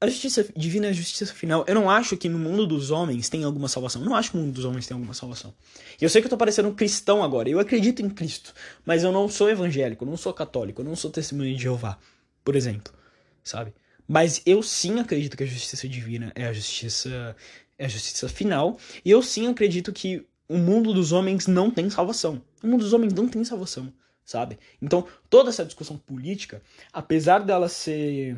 [0.00, 1.64] A justiça divina é a justiça final.
[1.66, 4.00] Eu não acho que no mundo dos homens tem alguma salvação.
[4.00, 5.52] Eu não acho que no mundo dos homens tem alguma salvação.
[6.00, 7.48] Eu sei que eu tô parecendo um cristão agora.
[7.48, 8.54] Eu acredito em Cristo.
[8.86, 11.98] Mas eu não sou evangélico, eu não sou católico, eu não sou testemunho de Jeová,
[12.44, 12.94] por exemplo.
[13.42, 13.74] Sabe?
[14.06, 17.34] Mas eu sim acredito que a justiça divina é a justiça
[17.78, 18.78] é a justiça final.
[19.04, 22.42] E eu sim acredito que o mundo dos homens não tem salvação.
[22.62, 23.92] O mundo dos homens não tem salvação,
[24.24, 24.58] sabe?
[24.80, 26.62] Então, toda essa discussão política,
[26.92, 28.36] apesar dela ser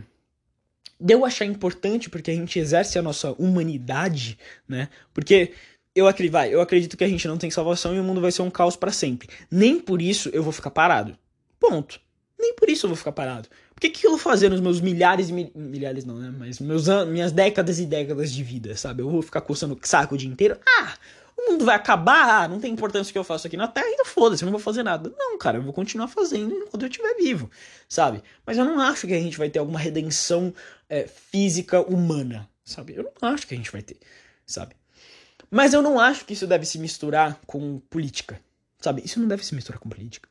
[0.98, 4.88] de eu achar importante porque a gente exerce a nossa humanidade, né?
[5.12, 5.52] Porque
[5.94, 8.32] eu acredito, vai, eu acredito que a gente não tem salvação e o mundo vai
[8.32, 9.28] ser um caos para sempre.
[9.50, 11.16] Nem por isso eu vou ficar parado.
[11.60, 12.00] Ponto.
[12.38, 13.48] Nem por isso eu vou ficar parado.
[13.76, 15.52] Por que, que eu vou fazer nos meus milhares e mil...
[15.54, 16.34] milhares não, né?
[16.36, 19.02] Mas meus minhas décadas e décadas de vida, sabe?
[19.02, 20.58] Eu vou ficar coçando saco o dia inteiro.
[20.66, 20.94] Ah,
[21.36, 23.86] o mundo vai acabar, ah, não tem importância o que eu faço aqui na Terra,
[23.90, 25.12] então foda-se, eu não vou fazer nada.
[25.18, 27.50] Não, cara, eu vou continuar fazendo enquanto eu estiver vivo,
[27.86, 28.22] sabe?
[28.46, 30.54] Mas eu não acho que a gente vai ter alguma redenção
[30.88, 32.94] é, física humana, sabe?
[32.96, 33.98] Eu não acho que a gente vai ter,
[34.46, 34.74] sabe?
[35.50, 38.40] Mas eu não acho que isso deve se misturar com política,
[38.80, 39.02] Sabe?
[39.04, 40.28] Isso não deve se misturar com política.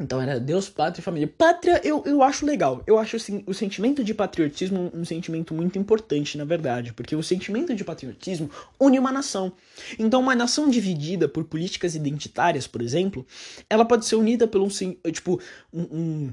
[0.00, 1.26] Então era Deus, pátria e família.
[1.26, 2.82] Pátria eu, eu acho legal.
[2.86, 6.92] Eu acho assim, o sentimento de patriotismo um sentimento muito importante, na verdade.
[6.92, 9.52] Porque o sentimento de patriotismo une uma nação.
[9.98, 13.26] Então, uma nação dividida por políticas identitárias, por exemplo,
[13.68, 15.10] ela pode ser unida pelo um.
[15.10, 15.40] Tipo,
[15.72, 15.82] um.
[15.82, 16.30] um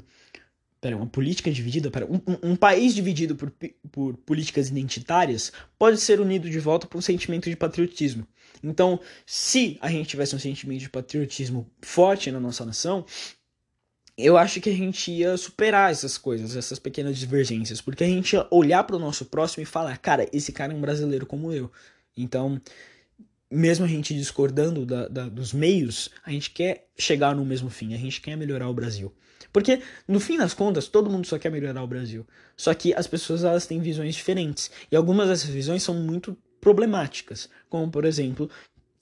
[0.80, 1.90] pera, uma política dividida.
[1.90, 3.52] Pera, um, um, um país dividido por,
[3.92, 8.28] por políticas identitárias pode ser unido de volta por um sentimento de patriotismo.
[8.64, 13.06] Então, se a gente tivesse um sentimento de patriotismo forte na nossa nação,
[14.18, 18.34] eu acho que a gente ia superar essas coisas, essas pequenas divergências, porque a gente
[18.34, 21.52] ia olhar para o nosso próximo e falar, cara, esse cara é um brasileiro como
[21.52, 21.70] eu.
[22.16, 22.62] Então,
[23.52, 27.94] mesmo a gente discordando da, da, dos meios, a gente quer chegar no mesmo fim,
[27.94, 29.14] a gente quer melhorar o Brasil.
[29.52, 32.26] Porque, no fim das contas, todo mundo só quer melhorar o Brasil.
[32.58, 34.70] Só que as pessoas elas têm visões diferentes.
[34.92, 37.50] E algumas dessas visões são muito problemáticas.
[37.70, 38.50] Como, por exemplo,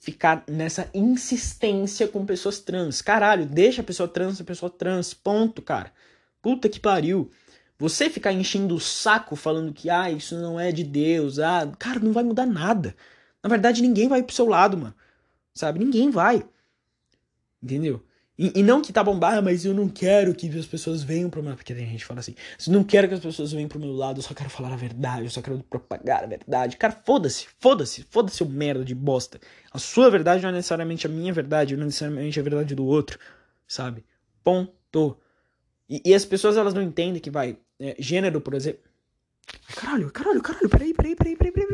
[0.04, 3.02] ficar nessa insistência com pessoas trans.
[3.02, 5.14] Caralho, deixa a pessoa trans a pessoa trans.
[5.14, 5.94] Ponto, cara.
[6.42, 7.32] Puta que pariu.
[7.80, 12.00] Você ficar enchendo o saco falando que, ah, isso não é de Deus, ah, cara,
[12.02, 12.94] não vai mudar nada.
[13.42, 14.94] Na verdade, ninguém vai pro seu lado, mano.
[15.54, 15.80] Sabe?
[15.80, 16.46] Ninguém vai.
[17.62, 18.04] Entendeu?
[18.44, 21.30] E, e, não que tá bom, ah, mas eu não quero que as pessoas venham
[21.30, 21.56] pro meu.
[21.56, 22.36] Porque tem gente que fala assim:
[22.68, 24.76] eu não quero que as pessoas venham pro meu lado, eu só quero falar a
[24.76, 26.76] verdade, eu só quero propagar a verdade.
[26.76, 29.40] Cara, foda-se, foda-se, foda-se o merda de bosta.
[29.72, 32.86] A sua verdade não é necessariamente a minha verdade, não é necessariamente a verdade do
[32.86, 33.18] outro,
[33.66, 34.04] sabe?
[34.44, 35.18] Ponto.
[35.90, 37.58] E, e as pessoas elas não entendem que vai.
[37.80, 38.82] É, gênero, por exemplo.
[39.74, 41.68] Caralho, caralho, caralho, peraí, peraí, peraí, peraí, peraí.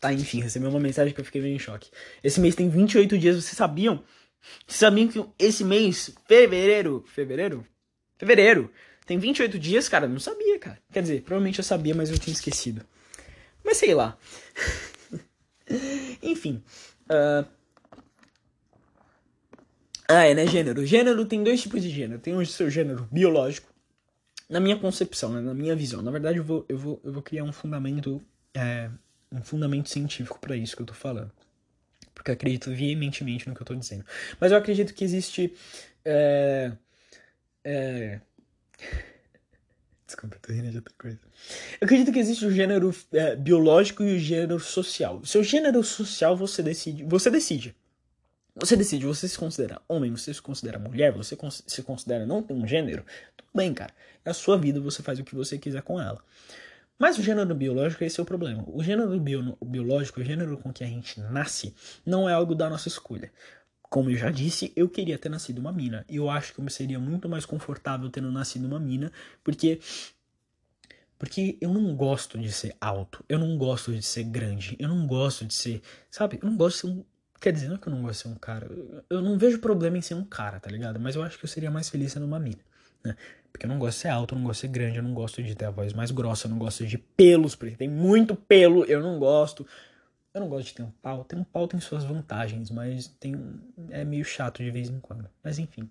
[0.00, 1.90] Tá, enfim, recebi uma mensagem que eu fiquei meio em choque.
[2.24, 4.02] Esse mês tem 28 dias, vocês sabiam?
[4.66, 7.66] Sabiam que esse mês, fevereiro, fevereiro?
[8.16, 8.70] Fevereiro,
[9.06, 10.78] tem 28 dias, cara, não sabia, cara.
[10.92, 12.84] Quer dizer, provavelmente eu sabia, mas eu tinha esquecido.
[13.64, 14.16] Mas sei lá.
[16.22, 16.62] Enfim.
[17.04, 17.46] Uh...
[20.08, 20.46] Ah, é, né?
[20.46, 20.84] Gênero.
[20.86, 22.20] Gênero tem dois tipos de gênero.
[22.20, 23.72] Tem o seu gênero biológico.
[24.48, 25.40] Na minha concepção, né?
[25.40, 26.02] na minha visão.
[26.02, 28.22] Na verdade, eu vou, eu vou, eu vou criar um fundamento.
[28.54, 28.90] É,
[29.32, 31.32] um fundamento científico para isso que eu tô falando
[32.14, 34.04] porque eu acredito veementemente no que eu tô dizendo.
[34.40, 35.54] Mas eu acredito que existe.
[36.04, 36.72] É,
[37.64, 38.20] é...
[40.06, 41.18] Desculpa, tô rindo de outra coisa.
[41.80, 45.24] Eu acredito que existe o gênero é, biológico e o gênero social.
[45.24, 47.02] Seu gênero social você decide.
[47.04, 47.74] Você decide.
[48.56, 51.36] Você decide, você se considera homem, você se considera mulher, você
[51.66, 53.04] se considera não ter um gênero.
[53.36, 53.92] Tudo bem, cara.
[54.24, 56.22] É a sua vida, você faz o que você quiser com ela.
[56.98, 58.64] Mas o gênero biológico, esse é o problema.
[58.66, 61.74] O gênero bio, biológico, o gênero com que a gente nasce,
[62.06, 63.32] não é algo da nossa escolha.
[63.82, 66.04] Como eu já disse, eu queria ter nascido uma mina.
[66.08, 69.80] E eu acho que eu seria muito mais confortável tendo nascido uma mina, porque
[71.18, 75.06] porque eu não gosto de ser alto, eu não gosto de ser grande, eu não
[75.06, 75.80] gosto de ser,
[76.10, 76.38] sabe?
[76.42, 77.04] Eu não gosto de ser um,
[77.40, 78.68] quer dizer, não é que eu não gosto de ser um cara,
[79.08, 80.98] eu não vejo problema em ser um cara, tá ligado?
[81.00, 82.60] Mas eu acho que eu seria mais feliz sendo uma mina,
[83.04, 83.16] né?
[83.52, 85.14] Porque eu não gosto de ser alto, eu não gosto de ser grande, eu não
[85.14, 88.34] gosto de ter a voz mais grossa, eu não gosto de pelos, porque tem muito
[88.34, 89.64] pelo, eu não gosto.
[90.32, 91.22] Eu não gosto de ter um pau.
[91.22, 93.36] Ter um pau tem suas vantagens, mas tem
[93.90, 95.30] é meio chato de vez em quando.
[95.44, 95.88] Mas enfim.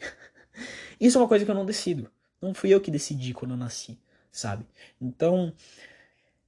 [1.00, 2.10] Isso é uma coisa que eu não decido.
[2.42, 3.98] Não fui eu que decidi quando eu nasci,
[4.30, 4.66] sabe?
[5.00, 5.50] Então,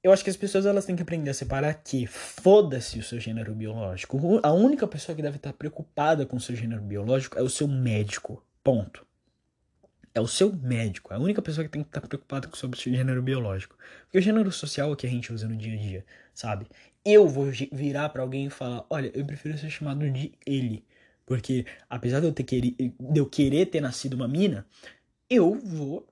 [0.02, 3.18] eu acho que as pessoas elas têm que aprender a separar que foda-se o seu
[3.18, 4.20] gênero biológico.
[4.42, 7.66] A única pessoa que deve estar preocupada com o seu gênero biológico é o seu
[7.66, 8.44] médico.
[8.62, 9.06] Ponto
[10.20, 12.58] é o seu médico, é a única pessoa que tem que estar preocupada com o
[12.58, 13.76] seu gênero biológico.
[14.04, 16.66] Porque o gênero social é o que a gente usa no dia a dia, sabe?
[17.04, 20.84] Eu vou virar para alguém e falar: olha, eu prefiro ser chamado de ele.
[21.26, 24.66] Porque apesar de eu, ter querer, de eu querer ter nascido uma mina,
[25.28, 26.06] eu vou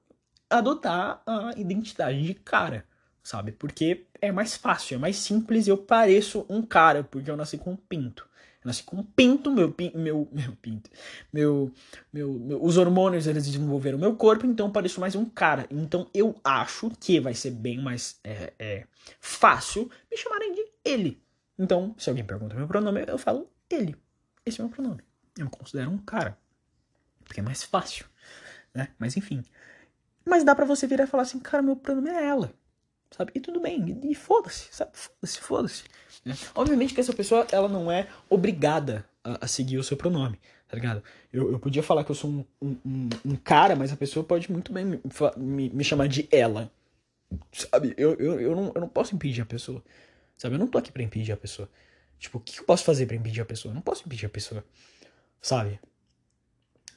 [0.49, 2.85] adotar a identidade de cara,
[3.23, 3.53] sabe?
[3.53, 7.73] Porque é mais fácil, é mais simples eu pareço um cara, porque eu nasci com
[7.73, 8.28] um pinto
[8.69, 10.89] nasci com um pinto, meu, meu, meu pinto,
[11.33, 11.73] meu,
[12.13, 15.67] meu, meu, os hormônios eles desenvolveram meu corpo, então eu pareço mais um cara.
[15.71, 18.87] Então eu acho que vai ser bem mais é, é,
[19.21, 21.21] fácil me chamarem de ele.
[21.59, 23.97] Então, se alguém pergunta meu pronome, eu falo ele.
[24.47, 25.03] Esse é meu pronome.
[25.37, 26.39] Eu me considero um cara.
[27.25, 28.07] Porque é mais fácil,
[28.73, 28.89] né?
[28.99, 29.43] Mas enfim.
[30.25, 32.55] Mas dá para você virar e falar assim, cara, meu pronome é ela
[33.11, 33.33] sabe?
[33.35, 34.91] E tudo bem, e, foda-se, sabe?
[34.95, 35.85] Foda-se, foda-se.
[36.25, 36.37] Né?
[36.55, 40.39] Obviamente que essa pessoa, ela não é obrigada a, a seguir o seu pronome,
[40.69, 41.03] tá ligado?
[41.33, 44.51] Eu, eu podia falar que eu sou um, um, um cara, mas a pessoa pode
[44.51, 45.01] muito bem me,
[45.37, 46.71] me, me chamar de ela,
[47.53, 47.95] sabe?
[47.97, 49.83] Eu, eu, eu, não, eu não posso impedir a pessoa,
[50.37, 50.55] sabe?
[50.55, 51.69] Eu não tô aqui pra impedir a pessoa.
[52.19, 53.71] Tipo, o que eu posso fazer para impedir a pessoa?
[53.71, 54.65] Eu não posso impedir a pessoa,
[55.41, 55.79] sabe?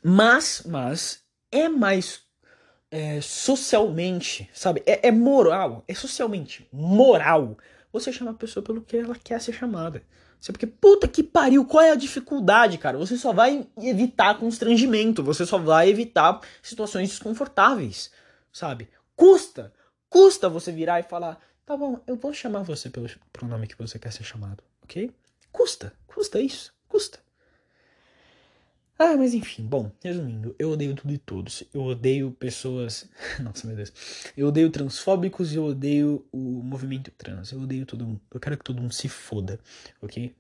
[0.04, 2.24] Mas, mas, é mais
[2.92, 4.84] é, socialmente, sabe?
[4.86, 7.58] É, é, moral, é socialmente moral
[7.92, 10.04] você chama a pessoa pelo que ela quer ser chamada,
[10.42, 12.98] Sabe porque, puta que pariu, qual é a dificuldade, cara?
[12.98, 18.12] Você só vai evitar constrangimento, você só vai evitar situações desconfortáveis,
[18.52, 18.90] sabe?
[19.16, 19.72] Custa,
[20.10, 24.00] custa você virar e falar, tá bom, eu vou chamar você pelo pronome que você
[24.00, 25.12] quer ser chamado, ok?
[25.52, 27.20] Custa, custa isso, custa.
[29.04, 31.64] Ah, mas enfim, bom, resumindo, eu odeio tudo e todos.
[31.74, 33.10] Eu odeio pessoas.
[33.42, 33.92] Nossa, meu Deus.
[34.38, 37.52] Eu odeio transfóbicos e eu odeio o movimento trans.
[37.52, 38.22] Eu odeio todo mundo.
[38.32, 39.60] Eu quero que todo mundo se foda,
[40.04, 40.36] ok?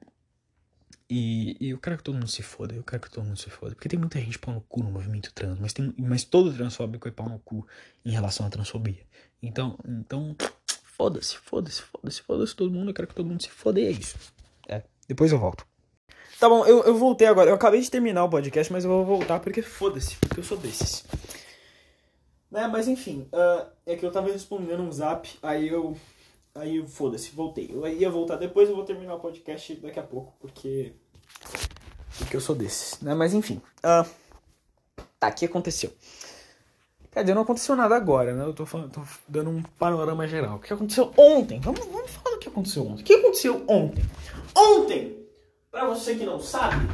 [1.10, 2.76] E, e eu quero que todo mundo se foda.
[2.76, 3.74] Eu quero que todo mundo se foda.
[3.74, 5.58] Porque tem muita gente pau no cu no movimento trans.
[5.58, 7.66] Mas, tem, mas todo transfóbico é pau no cu
[8.06, 9.04] em relação à transfobia.
[9.42, 10.36] Então, então
[10.86, 12.92] foda-se, foda-se, foda-se, foda-se todo mundo.
[12.92, 14.16] Eu quero que todo mundo se foda e é isso.
[14.70, 15.66] É, depois eu volto.
[16.42, 17.52] Tá bom, eu, eu voltei agora.
[17.52, 20.58] Eu acabei de terminar o podcast, mas eu vou voltar porque foda-se, porque eu sou
[20.58, 21.06] desses.
[22.50, 25.96] Né, mas enfim, uh, é que eu tava respondendo um zap, aí eu.
[26.56, 27.70] Aí foda-se, voltei.
[27.72, 30.94] Eu ia voltar depois, eu vou terminar o podcast daqui a pouco, porque.
[32.18, 33.14] Porque eu sou desses, né?
[33.14, 33.62] Mas enfim.
[33.78, 34.10] Uh,
[35.20, 35.94] tá, o que aconteceu?
[37.12, 38.46] Quer dizer, não aconteceu nada agora, né?
[38.46, 40.56] Eu tô, falando, tô dando um panorama geral.
[40.56, 41.60] O que aconteceu ontem?
[41.60, 43.04] Vamos, vamos falar do que aconteceu ontem.
[43.04, 44.04] O que aconteceu ontem?
[44.58, 45.21] Ontem!
[45.72, 46.86] Pra você que não sabe,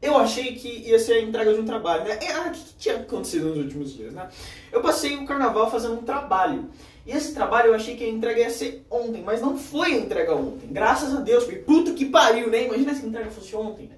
[0.00, 2.16] eu achei que ia ser a entrega de um trabalho, né?
[2.32, 4.28] Ah, o que, que tinha acontecido nos últimos dias, né?
[4.70, 6.70] Eu passei o carnaval fazendo um trabalho.
[7.04, 9.98] E esse trabalho eu achei que a entrega ia ser ontem, mas não foi a
[9.98, 10.68] entrega ontem.
[10.72, 12.66] Graças a Deus, porque puta que pariu, né?
[12.66, 13.96] Imagina se a entrega fosse ontem, né?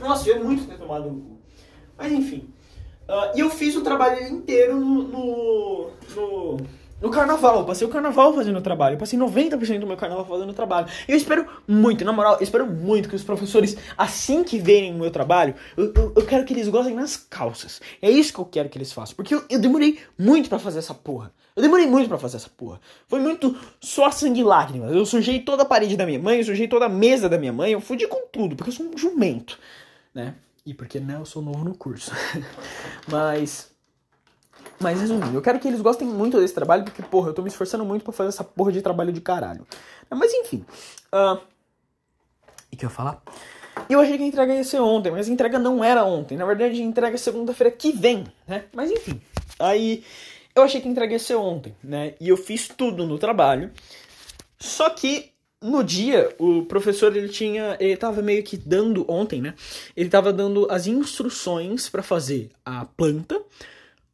[0.00, 1.38] Nossa, eu muito ter tomado um cu.
[1.98, 2.48] Mas enfim.
[3.06, 6.56] Uh, e eu fiz o trabalho inteiro no, no, no
[7.00, 8.94] no carnaval, eu passei o carnaval fazendo trabalho.
[8.94, 10.88] Eu passei 90% do meu carnaval fazendo trabalho.
[11.06, 14.94] E eu espero muito, na moral, eu espero muito que os professores, assim que verem
[14.94, 17.80] o meu trabalho, eu, eu, eu quero que eles gostem nas calças.
[18.00, 19.14] É isso que eu quero que eles façam.
[19.14, 21.30] Porque eu, eu demorei muito para fazer essa porra.
[21.54, 22.80] Eu demorei muito para fazer essa porra.
[23.06, 24.92] Foi muito só sangue e lágrimas.
[24.94, 27.52] Eu sujei toda a parede da minha mãe, eu sujei toda a mesa da minha
[27.52, 29.58] mãe, eu fudi com tudo, porque eu sou um jumento,
[30.14, 30.34] né?
[30.64, 32.10] E porque, né, eu sou novo no curso.
[33.06, 33.70] Mas
[34.80, 37.48] mas resumindo, eu quero que eles gostem muito desse trabalho, porque, porra, eu tô me
[37.48, 39.66] esforçando muito para fazer essa porra de trabalho de caralho.
[40.10, 40.64] Mas enfim.
[41.12, 41.40] Uh...
[42.76, 43.22] Que eu ia falar?
[43.88, 46.36] Eu achei que a entrega ia ser ontem, mas a entrega não era ontem.
[46.36, 48.64] Na verdade, a entrega é segunda-feira que vem, né?
[48.74, 49.20] Mas enfim.
[49.58, 50.04] Aí
[50.54, 52.14] eu achei que a entrega ia ser ontem, né?
[52.20, 53.70] E eu fiz tudo no trabalho.
[54.58, 55.30] Só que
[55.62, 59.54] no dia, o professor ele tinha, ele tava meio que dando ontem, né?
[59.96, 63.40] Ele tava dando as instruções para fazer a planta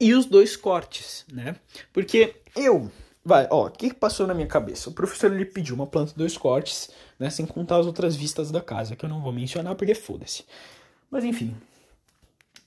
[0.03, 1.55] e os dois cortes, né?
[1.92, 2.90] Porque eu,
[3.24, 4.90] vai, ó, o que passou na minha cabeça?
[4.90, 6.90] O professor ele pediu uma planta dois cortes,
[7.20, 10.44] né, sem contar as outras vistas da casa, que eu não vou mencionar porque foda-se.
[11.09, 11.57] Mas enfim,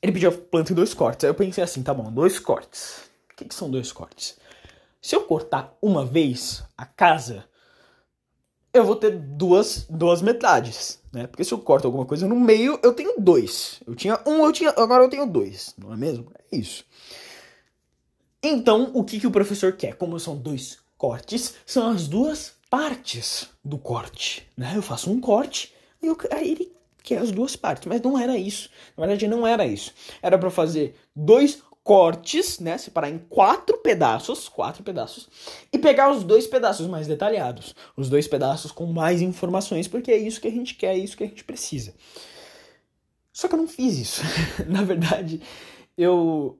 [0.02, 1.26] ele pediu a planta dois cortes.
[1.26, 3.10] Aí eu pensei assim, tá bom, dois cortes.
[3.30, 4.38] O que, que são dois cortes?
[5.02, 7.44] Se eu cortar uma vez a casa,
[8.74, 11.28] eu vou ter duas, duas metades, né?
[11.28, 13.82] Porque se eu corto alguma coisa no meio, eu tenho dois.
[13.86, 16.32] Eu tinha um, eu tinha, agora eu tenho dois, não é mesmo?
[16.52, 16.86] É isso.
[18.48, 19.96] Então, o que, que o professor quer?
[19.96, 24.48] Como são dois cortes, são as duas partes do corte.
[24.56, 24.74] Né?
[24.76, 26.72] Eu faço um corte e eu, aí ele
[27.02, 28.70] quer as duas partes, mas não era isso.
[28.96, 29.92] Na verdade, não era isso.
[30.22, 32.78] Era para fazer dois cortes, né?
[32.78, 35.28] Separar em quatro pedaços, quatro pedaços,
[35.74, 40.18] e pegar os dois pedaços mais detalhados, os dois pedaços com mais informações, porque é
[40.18, 41.96] isso que a gente quer, é isso que a gente precisa.
[43.34, 44.22] Só que eu não fiz isso.
[44.70, 45.42] Na verdade,
[45.98, 46.60] eu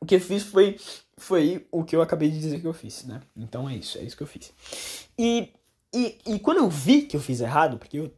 [0.00, 0.76] o que eu fiz foi,
[1.16, 3.20] foi o que eu acabei de dizer que eu fiz, né?
[3.36, 4.52] Então é isso, é isso que eu fiz.
[5.18, 5.50] E,
[5.94, 8.12] e, e quando eu vi que eu fiz errado, porque eu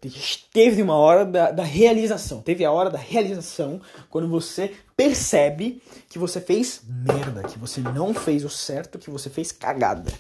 [0.52, 6.18] teve uma hora da, da realização, teve a hora da realização quando você percebe que
[6.18, 10.12] você fez merda, que você não fez o certo, que você fez cagada.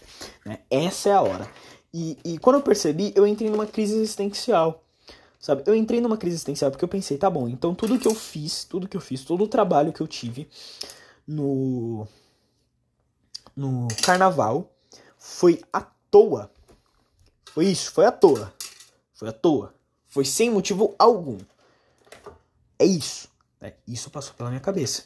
[0.44, 0.60] Né?
[0.70, 1.48] Essa é a hora.
[1.92, 4.84] E, e quando eu percebi, eu entrei numa crise existencial.
[5.40, 5.62] Sabe?
[5.66, 8.62] Eu entrei numa crise existencial porque eu pensei, tá bom, então tudo que eu fiz,
[8.64, 10.46] tudo que eu fiz, todo o trabalho que eu tive,
[11.30, 12.08] no
[13.56, 14.72] no carnaval
[15.18, 16.50] foi à toa.
[17.52, 18.52] Foi isso, foi à toa.
[19.14, 19.74] Foi à toa.
[20.08, 21.38] Foi sem motivo algum.
[22.78, 23.28] É isso.
[23.60, 23.74] Né?
[23.86, 25.04] Isso passou pela minha cabeça.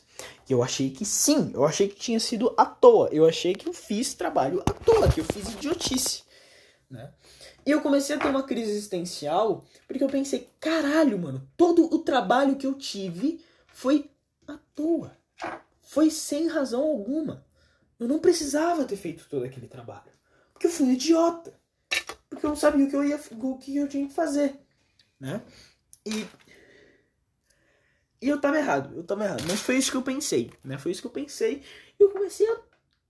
[0.49, 3.09] E eu achei que sim, eu achei que tinha sido à toa.
[3.13, 6.23] Eu achei que eu fiz trabalho à toa, que eu fiz idiotice.
[6.89, 7.13] Né?
[7.67, 11.99] E eu comecei a ter uma crise existencial porque eu pensei, caralho, mano, todo o
[11.99, 14.11] trabalho que eu tive foi
[14.47, 15.17] à toa.
[15.95, 17.47] Foi sem razão alguma.
[18.01, 20.11] Eu não precisava ter feito todo aquele trabalho.
[20.53, 21.57] Porque eu fui um idiota.
[22.29, 24.59] Porque eu não sabia o que eu, ia, o que eu tinha que fazer.
[25.21, 25.41] Né?
[26.05, 26.27] E.
[28.21, 29.45] E eu tava errado, eu tava errado.
[29.47, 30.53] Mas foi isso que eu pensei.
[30.65, 30.79] Né?
[30.79, 31.63] Foi isso que eu pensei.
[31.97, 32.61] E eu comecei a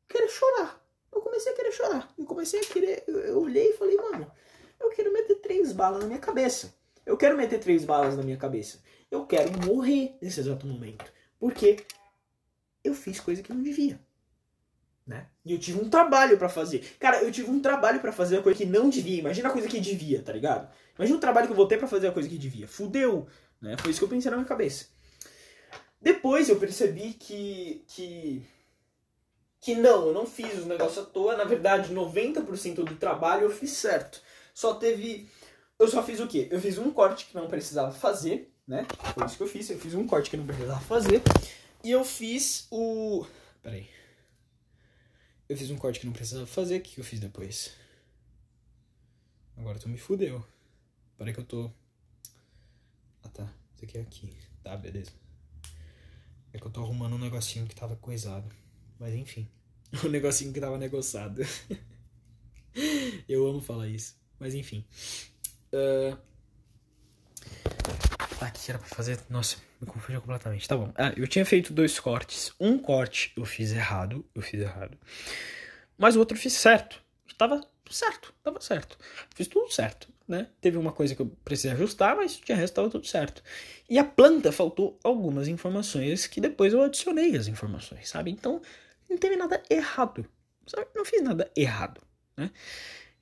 [0.06, 0.86] querer chorar.
[1.10, 2.14] Eu comecei a querer chorar.
[2.18, 3.04] Eu comecei a querer.
[3.06, 4.30] Eu, eu olhei e falei, mano,
[4.78, 6.74] Eu quero meter três balas na minha cabeça.
[7.06, 8.82] Eu quero meter três balas na minha cabeça.
[9.10, 11.10] Eu quero morrer nesse exato momento.
[11.38, 11.78] Porque
[12.84, 13.98] eu fiz coisa que não devia.
[15.06, 15.26] Né?
[15.44, 16.96] E eu tive um trabalho para fazer.
[16.98, 19.18] Cara, eu tive um trabalho para fazer a coisa que não devia.
[19.18, 20.68] Imagina a coisa que devia, tá ligado?
[20.96, 22.68] Imagina o trabalho que eu vou ter pra fazer a coisa que devia.
[22.68, 23.26] Fudeu.
[23.60, 23.76] Né?
[23.78, 24.86] Foi isso que eu pensei na minha cabeça.
[26.00, 27.82] Depois eu percebi que.
[27.88, 28.42] que.
[29.60, 31.36] que não, eu não fiz o negócio à toa.
[31.36, 34.20] Na verdade, 90% do trabalho eu fiz certo.
[34.54, 35.28] Só teve.
[35.78, 36.48] Eu só fiz o quê?
[36.50, 38.86] Eu fiz um corte que não precisava fazer, né?
[39.14, 39.68] Foi isso que eu fiz.
[39.68, 41.22] Eu fiz um corte que não precisava fazer.
[41.84, 43.26] E eu fiz o.
[43.62, 43.90] Peraí.
[45.46, 46.78] Eu fiz um corte que não precisava fazer.
[46.78, 47.76] O que eu fiz depois?
[49.54, 50.42] Agora tu me fudeu.
[51.18, 51.70] Peraí que eu tô.
[53.22, 53.54] Ah tá.
[53.74, 54.34] Isso aqui é aqui.
[54.62, 55.12] Tá, beleza.
[56.54, 58.50] É que eu tô arrumando um negocinho que tava coisado.
[58.98, 59.46] Mas enfim.
[60.04, 61.42] Um negocinho que tava negociado.
[63.28, 64.16] eu amo falar isso.
[64.40, 64.84] Mas enfim.
[65.72, 66.16] Uh...
[68.40, 69.20] Tá, o que era pra fazer?
[69.30, 70.66] Nossa, me confundiu completamente.
[70.68, 70.92] Tá bom.
[70.96, 72.52] Ah, eu tinha feito dois cortes.
[72.58, 74.24] Um corte eu fiz errado.
[74.34, 74.98] Eu fiz errado.
[75.96, 77.00] Mas o outro eu fiz certo.
[77.38, 77.60] Tava
[77.90, 78.34] certo.
[78.42, 78.98] Tava certo.
[79.34, 80.08] Fiz tudo certo.
[80.26, 80.48] Né?
[80.60, 83.42] Teve uma coisa que eu precisei ajustar, mas de resto estava tudo certo.
[83.88, 88.30] E a planta faltou algumas informações que depois eu adicionei as informações, sabe?
[88.30, 88.62] Então,
[89.08, 90.26] não teve nada errado.
[90.66, 90.86] Sabe?
[90.94, 92.00] Não fiz nada errado,
[92.36, 92.50] né?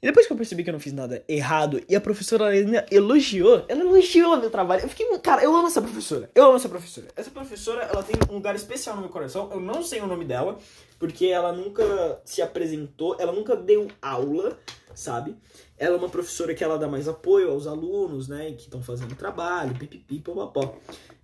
[0.03, 2.84] E depois que eu percebi que eu não fiz nada errado e a professora ainda
[2.90, 4.82] elogiou, ela elogiou meu trabalho.
[4.82, 6.28] Eu fiquei, cara, eu amo essa professora.
[6.34, 7.07] Eu amo essa professora.
[7.14, 9.48] Essa professora, ela tem um lugar especial no meu coração.
[9.53, 10.59] Eu não sei o nome dela,
[10.98, 14.59] porque ela nunca se apresentou, ela nunca deu aula,
[14.92, 15.36] sabe?
[15.78, 19.14] Ela é uma professora que ela dá mais apoio aos alunos, né, que estão fazendo
[19.14, 20.78] trabalho, pipipi, popopó.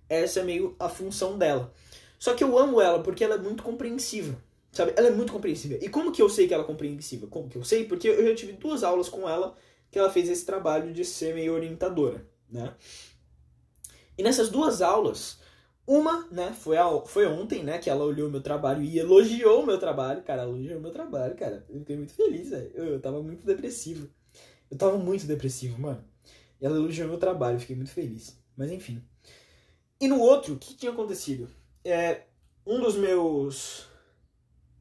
[0.07, 1.69] Essa é meio a função dela.
[2.17, 4.37] Só que eu amo ela porque ela é muito compreensiva.
[4.71, 4.93] Sabe?
[4.95, 5.77] Ela é muito compreensiva.
[5.81, 7.27] E como que eu sei que ela é compreensiva?
[7.27, 7.85] Como que eu sei?
[7.85, 9.55] Porque eu já tive duas aulas com ela
[9.91, 12.75] que ela fez esse trabalho de ser meio orientadora, né?
[14.17, 15.39] E nessas duas aulas,
[15.87, 19.65] uma, né, foi, a, foi ontem, né, que ela olhou meu trabalho e elogiou o
[19.65, 20.21] meu trabalho.
[20.21, 21.65] Cara, elogiou meu trabalho, cara.
[21.67, 22.71] Eu fiquei muito feliz, velho.
[22.75, 24.07] Eu, eu tava muito depressivo.
[24.69, 26.03] Eu tava muito depressivo, mano.
[26.61, 28.37] E ela elogiou meu trabalho, eu fiquei muito feliz.
[28.55, 29.01] Mas enfim.
[29.99, 31.49] E no outro, o que tinha acontecido?
[31.83, 32.21] É,
[32.67, 33.87] um dos meus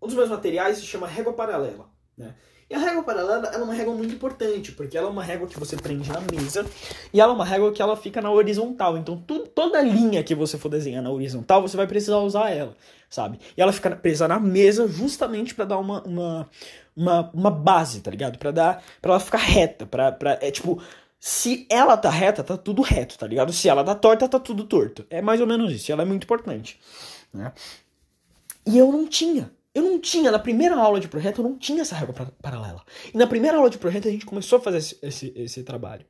[0.01, 1.87] um dos meus materiais se chama régua paralela,
[2.17, 2.35] né?
[2.71, 5.59] E a régua paralela é uma régua muito importante, porque ela é uma régua que
[5.59, 6.67] você prende na mesa
[7.15, 8.99] e ela é uma régua que ela fica na horizontal.
[8.99, 12.77] Então, tu, toda linha que você for desenhar na horizontal, você vai precisar usar ela,
[13.09, 13.39] sabe?
[13.57, 16.51] E ela fica presa na mesa justamente para dar uma, uma,
[16.95, 18.39] uma, uma, base, tá ligado?
[18.39, 20.79] Para dar para ela ficar reta, para é tipo,
[21.19, 23.51] se ela tá reta, tá tudo reto, tá ligado?
[23.51, 25.07] Se ela tá torta, tá tudo torto.
[25.09, 25.91] É mais ou menos isso.
[25.91, 26.79] Ela é muito importante,
[27.33, 27.51] né?
[28.67, 29.51] E eu não tinha.
[29.75, 32.83] Eu não tinha, na primeira aula de projeto, eu não tinha essa régua paralela.
[33.13, 36.05] E na primeira aula de projeto a gente começou a fazer esse, esse, esse trabalho,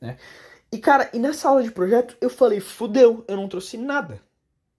[0.00, 0.16] né?
[0.70, 4.20] E cara, e nessa aula de projeto eu falei, fudeu, eu não trouxe nada.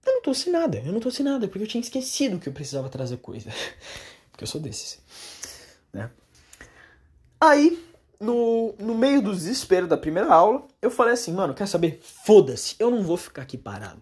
[0.05, 2.89] Eu não trouxe nada, eu não trouxe nada, porque eu tinha esquecido que eu precisava
[2.89, 3.49] trazer coisa.
[4.29, 4.99] porque eu sou desses,
[5.91, 6.11] né?
[7.39, 7.83] Aí,
[8.19, 11.99] no, no meio do desespero da primeira aula, eu falei assim, mano, quer saber?
[12.01, 14.01] Foda-se, eu não vou ficar aqui parado.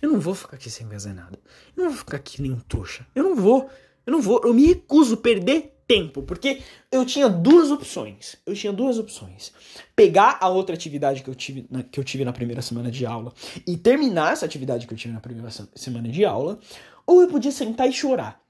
[0.00, 1.38] Eu não vou ficar aqui sem fazer nada.
[1.76, 3.06] Eu não vou ficar aqui nem trouxa.
[3.14, 3.68] Eu não vou.
[4.06, 4.40] Eu não vou.
[4.44, 8.36] Eu me recuso perder tempo, porque eu tinha duas opções.
[8.44, 9.52] Eu tinha duas opções.
[9.94, 13.06] Pegar a outra atividade que eu tive na, que eu tive na primeira semana de
[13.06, 13.32] aula
[13.66, 16.58] e terminar essa atividade que eu tive na primeira semana de aula,
[17.06, 18.40] ou eu podia sentar e chorar.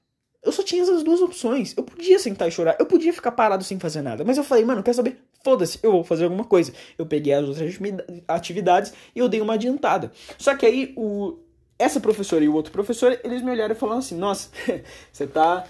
[0.43, 1.75] Eu só tinha essas duas opções.
[1.75, 4.23] Eu podia sentar e chorar, eu podia ficar parado sem fazer nada.
[4.23, 5.19] Mas eu falei, mano, quer saber?
[5.47, 6.73] Foda-se, eu vou fazer alguma coisa.
[6.97, 7.79] Eu peguei as outras
[8.27, 10.11] atividades e eu dei uma adiantada.
[10.37, 11.37] Só que aí o,
[11.79, 14.49] essa professora e o outro professor, eles me olharam e falaram assim: Nossa,
[15.09, 15.65] você tá,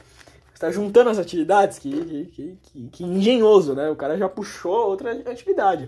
[0.51, 1.77] você tá juntando as atividades?
[1.77, 3.87] Que, que, que, que, engenhoso, né?
[3.87, 5.87] O cara já puxou outra atividade.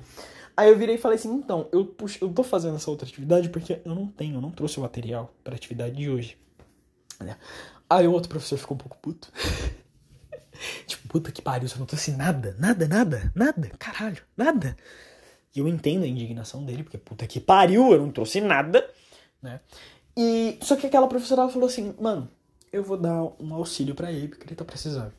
[0.55, 3.49] Aí eu virei e falei assim: Então, eu, puxo, eu tô fazendo essa outra atividade
[3.49, 6.37] porque eu não tenho, eu não trouxe o material para atividade de hoje.
[7.89, 9.31] Aí o outro professor ficou um pouco puto.
[10.87, 14.75] tipo, puta que pariu, você não trouxe nada, nada, nada, nada, caralho, nada.
[15.55, 18.87] E eu entendo a indignação dele, porque puta que pariu, eu não trouxe nada,
[19.41, 19.59] né?
[20.15, 22.29] E só que aquela professora falou assim, mano,
[22.71, 25.13] eu vou dar um auxílio para ele, porque ele tá precisando.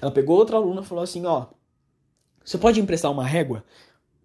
[0.00, 1.46] Ela pegou outra aluna e falou assim, ó,
[2.44, 3.64] você pode emprestar uma régua?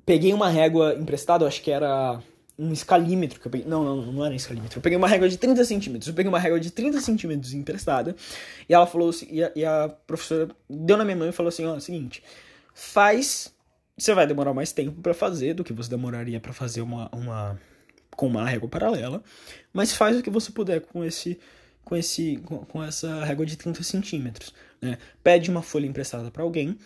[0.05, 2.22] Peguei uma régua emprestada, eu acho que era
[2.62, 3.68] um escalímetro que eu peguei.
[3.68, 4.78] Não, não, não era um escalímetro.
[4.78, 6.07] Eu peguei uma régua de 30 centímetros.
[6.07, 8.16] Eu peguei uma régua de 30 centímetros emprestada.
[8.70, 11.47] E ela falou assim, e a, e a professora deu na minha mão e falou
[11.49, 12.24] assim: ó, seguinte,
[12.76, 13.51] faz.
[13.97, 17.59] Você vai demorar mais tempo para fazer do que você demoraria para fazer uma, uma.
[18.12, 19.24] com uma régua paralela.
[19.74, 21.39] Mas faz o que você puder com esse.
[21.84, 24.53] Com, esse, com, com essa régua de 30 centímetros.
[24.80, 24.99] Né?
[25.24, 26.78] Pede uma folha emprestada para alguém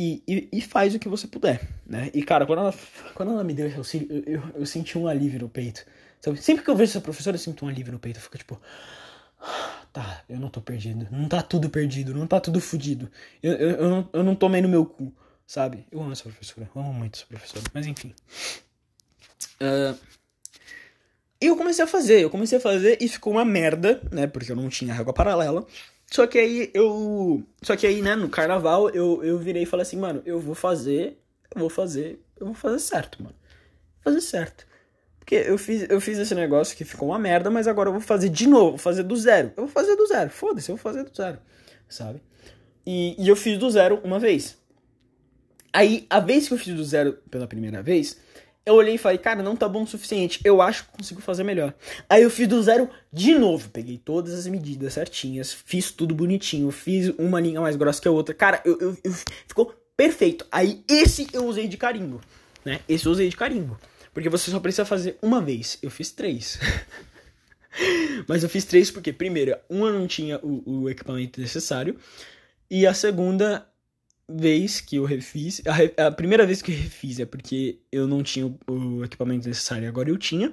[0.00, 2.08] e, e, e, faz o que você puder, né?
[2.14, 2.74] E, cara, quando ela,
[3.14, 5.84] quando ela me deu esse auxílio, eu, eu, eu senti um alívio no peito.
[6.36, 8.18] Sempre que eu vejo essa professora, eu sinto um alívio no peito.
[8.18, 8.60] Eu fico tipo,
[9.92, 11.08] tá, eu não tô perdido.
[11.10, 13.10] Não tá tudo perdido, não tá tudo fudido.
[13.42, 15.12] Eu, eu, eu, não, eu não tomei no meu cu,
[15.44, 15.84] sabe?
[15.90, 17.64] Eu amo essa professora, eu amo muito essa professora.
[17.74, 18.14] Mas enfim.
[19.60, 19.98] Uh,
[21.40, 24.28] eu comecei a fazer, eu comecei a fazer e ficou uma merda, né?
[24.28, 25.66] Porque eu não tinha régua paralela.
[26.10, 27.42] Só que aí eu.
[27.62, 30.54] Só que aí, né, no carnaval, eu, eu virei e falei assim, mano, eu vou
[30.54, 31.18] fazer.
[31.54, 32.22] Eu vou fazer.
[32.38, 33.36] Eu vou fazer certo, mano.
[34.00, 34.66] Fazer certo.
[35.18, 38.00] Porque eu fiz, eu fiz esse negócio que ficou uma merda, mas agora eu vou
[38.00, 39.52] fazer de novo, vou fazer do zero.
[39.56, 40.30] Eu vou fazer do zero.
[40.30, 41.38] Foda-se, eu vou fazer do zero.
[41.86, 42.22] Sabe?
[42.86, 44.56] E, e eu fiz do zero uma vez.
[45.70, 48.18] Aí, a vez que eu fiz do zero pela primeira vez,
[48.68, 50.40] eu olhei e falei, cara, não tá bom o suficiente.
[50.44, 51.72] Eu acho que consigo fazer melhor.
[52.08, 53.70] Aí eu fiz do zero de novo.
[53.70, 58.10] Peguei todas as medidas certinhas, fiz tudo bonitinho, fiz uma linha mais grossa que a
[58.10, 58.34] outra.
[58.34, 59.12] Cara, eu, eu, eu
[59.46, 60.46] ficou perfeito.
[60.52, 62.20] Aí esse eu usei de carimbo,
[62.62, 62.80] né?
[62.86, 63.78] Esse eu usei de carimbo.
[64.12, 65.78] Porque você só precisa fazer uma vez.
[65.80, 66.58] Eu fiz três.
[68.28, 71.96] Mas eu fiz três porque, primeiro, uma não tinha o, o equipamento necessário.
[72.70, 73.66] E a segunda,
[74.28, 75.62] vez que eu refiz,
[75.96, 79.48] a, a, primeira vez que eu refiz é porque eu não tinha o, o, equipamento
[79.48, 80.52] necessário, agora eu tinha.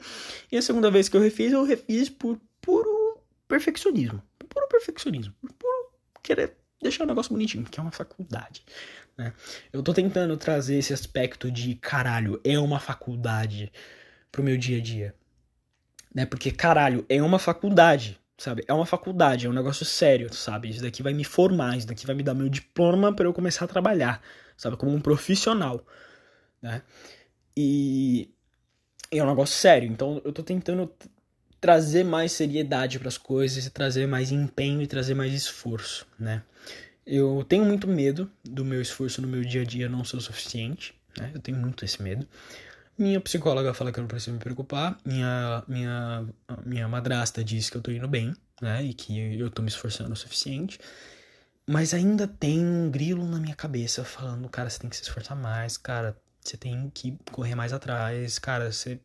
[0.52, 4.22] E a segunda vez que eu refiz, eu refiz por puro perfeccionismo.
[4.48, 5.34] Puro perfeccionismo.
[5.42, 5.92] Por puro
[6.24, 8.64] querer deixar o negócio bonitinho, que é uma faculdade.
[9.18, 9.34] Né?
[9.74, 13.72] Eu tô tentando trazer esse aspecto de caralho, é uma faculdade
[14.32, 15.16] pro meu dia a dia.
[16.14, 16.26] Né?
[16.26, 18.64] Porque caralho, é uma faculdade sabe?
[18.68, 20.70] É uma faculdade, é um negócio sério, sabe?
[20.70, 23.66] Isso daqui vai me formar, isso daqui vai me dar meu diploma para eu começar
[23.66, 24.22] a trabalhar,
[24.58, 24.78] sabe?
[24.78, 25.86] Como um profissional,
[26.62, 26.82] né?
[27.56, 28.30] E
[29.12, 30.92] é um negócio sério, então eu tô tentando
[31.62, 36.44] trazer mais seriedade para as coisas, trazer mais empenho e trazer mais esforço, né?
[37.06, 40.22] Eu tenho muito medo do meu esforço no meu dia a dia não ser o
[40.22, 41.32] suficiente, né?
[41.34, 42.28] Eu tenho muito esse medo.
[42.98, 44.98] Minha psicóloga fala que eu não preciso me preocupar.
[45.04, 46.26] Minha, minha,
[46.66, 48.84] minha madrasta diz que eu tô indo bem, né?
[48.84, 50.80] E que eu tô me esforçando o suficiente.
[51.68, 55.36] Mas ainda tem um grilo na minha cabeça falando, cara, você tem que se esforçar
[55.36, 59.00] mais, cara, você tem que correr mais atrás, cara, você.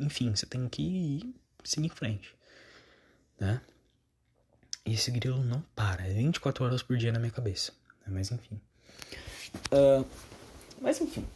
[0.00, 2.34] Enfim, você tem que ir seguir em frente,
[3.38, 3.60] né?
[4.84, 7.72] E esse grilo não para, é 24 horas por dia na minha cabeça.
[8.00, 8.06] Né?
[8.08, 8.60] Mas enfim.
[9.70, 10.06] Uh,
[10.80, 11.26] mas enfim.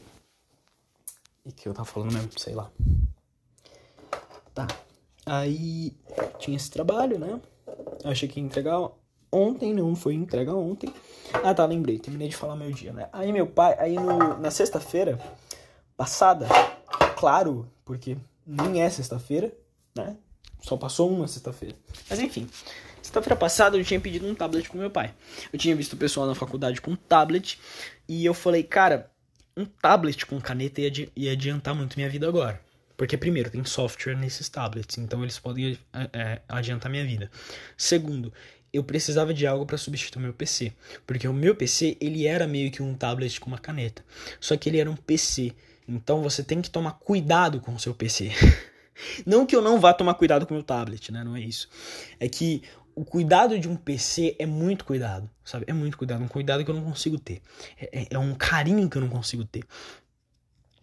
[1.44, 2.70] E que eu tava falando mesmo, sei lá.
[4.54, 4.66] Tá.
[5.24, 5.96] Aí
[6.38, 7.40] tinha esse trabalho, né?
[8.04, 8.90] Achei que ia entregar
[9.32, 10.92] ontem, não foi entrega ontem.
[11.44, 13.08] Ah, tá, lembrei, terminei de falar meu dia, né?
[13.12, 15.18] Aí meu pai, aí no, na sexta-feira
[15.96, 16.48] passada,
[17.16, 18.16] claro, porque
[18.46, 19.52] nem é sexta-feira,
[19.94, 20.16] né?
[20.62, 21.76] Só passou uma sexta-feira.
[22.08, 22.48] Mas enfim,
[23.02, 25.14] sexta-feira passada eu tinha pedido um tablet pro meu pai.
[25.52, 27.58] Eu tinha visto o pessoal na faculdade com um tablet
[28.08, 29.10] e eu falei, cara,
[29.56, 32.60] um tablet com caneta ia, ia adiantar muito minha vida agora.
[32.96, 37.30] Porque, primeiro, tem software nesses tablets, então eles podem é, é, adiantar minha vida.
[37.76, 38.30] Segundo,
[38.72, 40.72] eu precisava de algo para substituir meu PC.
[41.06, 44.04] Porque o meu PC, ele era meio que um tablet com uma caneta.
[44.38, 45.52] Só que ele era um PC.
[45.88, 48.30] Então você tem que tomar cuidado com o seu PC.
[49.26, 51.24] não que eu não vá tomar cuidado com o meu tablet, né?
[51.24, 51.68] Não é isso.
[52.18, 52.62] É que
[53.00, 55.64] o cuidado de um PC é muito cuidado, sabe?
[55.66, 57.40] É muito cuidado, um cuidado que eu não consigo ter.
[57.78, 59.64] É, é, é um carinho que eu não consigo ter.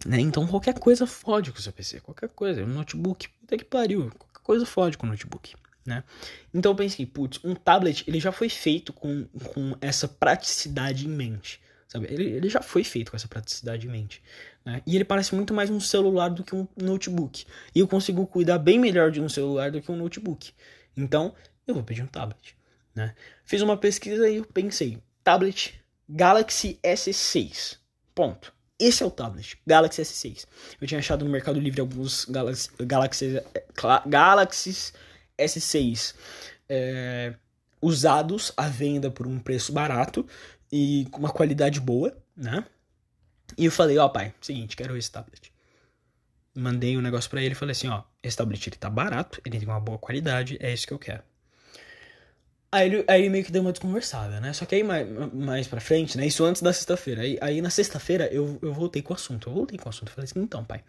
[0.03, 0.19] Né?
[0.19, 2.63] Então qualquer coisa fode com o seu PC, qualquer coisa.
[2.63, 5.53] Um notebook, puta que pariu, qualquer coisa fode com o notebook.
[5.85, 6.03] Né?
[6.51, 11.11] Então eu pensei, putz, um tablet ele já foi feito com, com essa praticidade em
[11.11, 11.61] mente.
[11.87, 12.07] Sabe?
[12.09, 14.23] Ele, ele já foi feito com essa praticidade em mente.
[14.65, 14.81] Né?
[14.87, 17.45] E ele parece muito mais um celular do que um notebook.
[17.75, 20.51] E eu consigo cuidar bem melhor de um celular do que um notebook.
[20.97, 21.35] Então,
[21.67, 22.55] eu vou pedir um tablet.
[22.95, 23.13] Né?
[23.45, 25.79] Fiz uma pesquisa e eu pensei, tablet
[26.09, 27.77] Galaxy S6.
[28.15, 28.53] Ponto.
[28.79, 30.45] Esse é o tablet, Galaxy S6.
[30.79, 33.41] Eu tinha achado no Mercado Livre alguns Galaxy, Galaxy,
[34.05, 34.93] Galaxy
[35.37, 36.15] S6
[36.69, 37.33] é,
[37.81, 40.25] usados à venda por um preço barato
[40.71, 42.65] e com uma qualidade boa, né?
[43.57, 45.51] E eu falei, ó oh, pai, seguinte, quero esse tablet.
[46.53, 49.57] Mandei um negócio para ele e falei assim, ó, esse tablet ele tá barato, ele
[49.57, 51.23] tem uma boa qualidade, é isso que eu quero.
[52.69, 54.51] Aí ele, aí meio que deu uma desconversada, né?
[54.51, 56.27] Só que aí mais, mais pra frente, né?
[56.27, 57.21] Isso antes da sexta-feira.
[57.21, 59.49] Aí, aí na sexta-feira eu, eu voltei com o assunto.
[59.49, 60.09] Eu voltei com o assunto.
[60.09, 60.83] Eu falei assim, então, pai.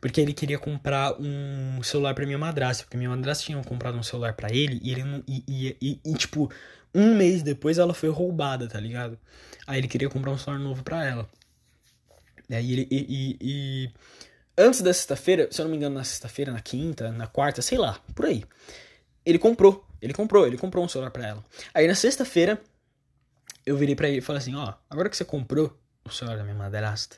[0.00, 2.82] Porque ele queria comprar um celular pra minha madrasta.
[2.82, 5.22] Porque minha madrasta tinha comprado um celular para ele e ele não.
[5.28, 6.50] E, e, e, e, tipo,
[6.92, 9.16] um mês depois ela foi roubada, tá ligado?
[9.64, 11.28] Aí ele queria comprar um celular novo pra ela.
[12.50, 12.88] E aí ele.
[12.90, 13.90] E, e
[14.58, 17.78] antes da sexta-feira, se eu não me engano, na sexta-feira, na quinta, na quarta, sei
[17.78, 18.44] lá, por aí.
[19.24, 21.44] Ele comprou ele comprou, ele comprou um celular para ela.
[21.74, 22.60] Aí na sexta-feira,
[23.64, 26.44] eu virei para ele e falei assim: ó, agora que você comprou, o celular da
[26.44, 27.16] minha madrasta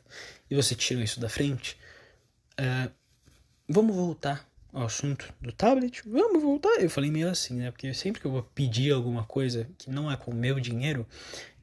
[0.50, 1.76] e você tirou isso da frente,
[2.59, 2.90] uh,
[3.68, 6.02] vamos voltar ao assunto do tablet?
[6.06, 6.80] Vamos voltar?
[6.80, 7.70] Eu falei meio assim, né?
[7.70, 11.06] Porque sempre que eu vou pedir alguma coisa que não é com o meu dinheiro,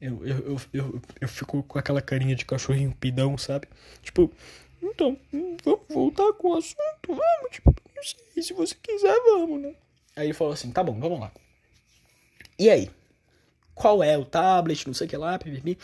[0.00, 3.68] eu, eu, eu, eu, eu fico com aquela carinha de cachorrinho pidão, sabe?
[4.02, 4.32] Tipo,
[4.82, 5.18] então,
[5.64, 7.08] vamos voltar com o assunto?
[7.08, 9.74] Vamos, tipo, não sei, se você quiser, vamos, né?
[10.16, 11.30] Aí ele falou assim, tá bom, vamos lá.
[12.58, 12.90] E aí?
[13.74, 15.78] Qual é o tablet, não sei o que lá, pipipi.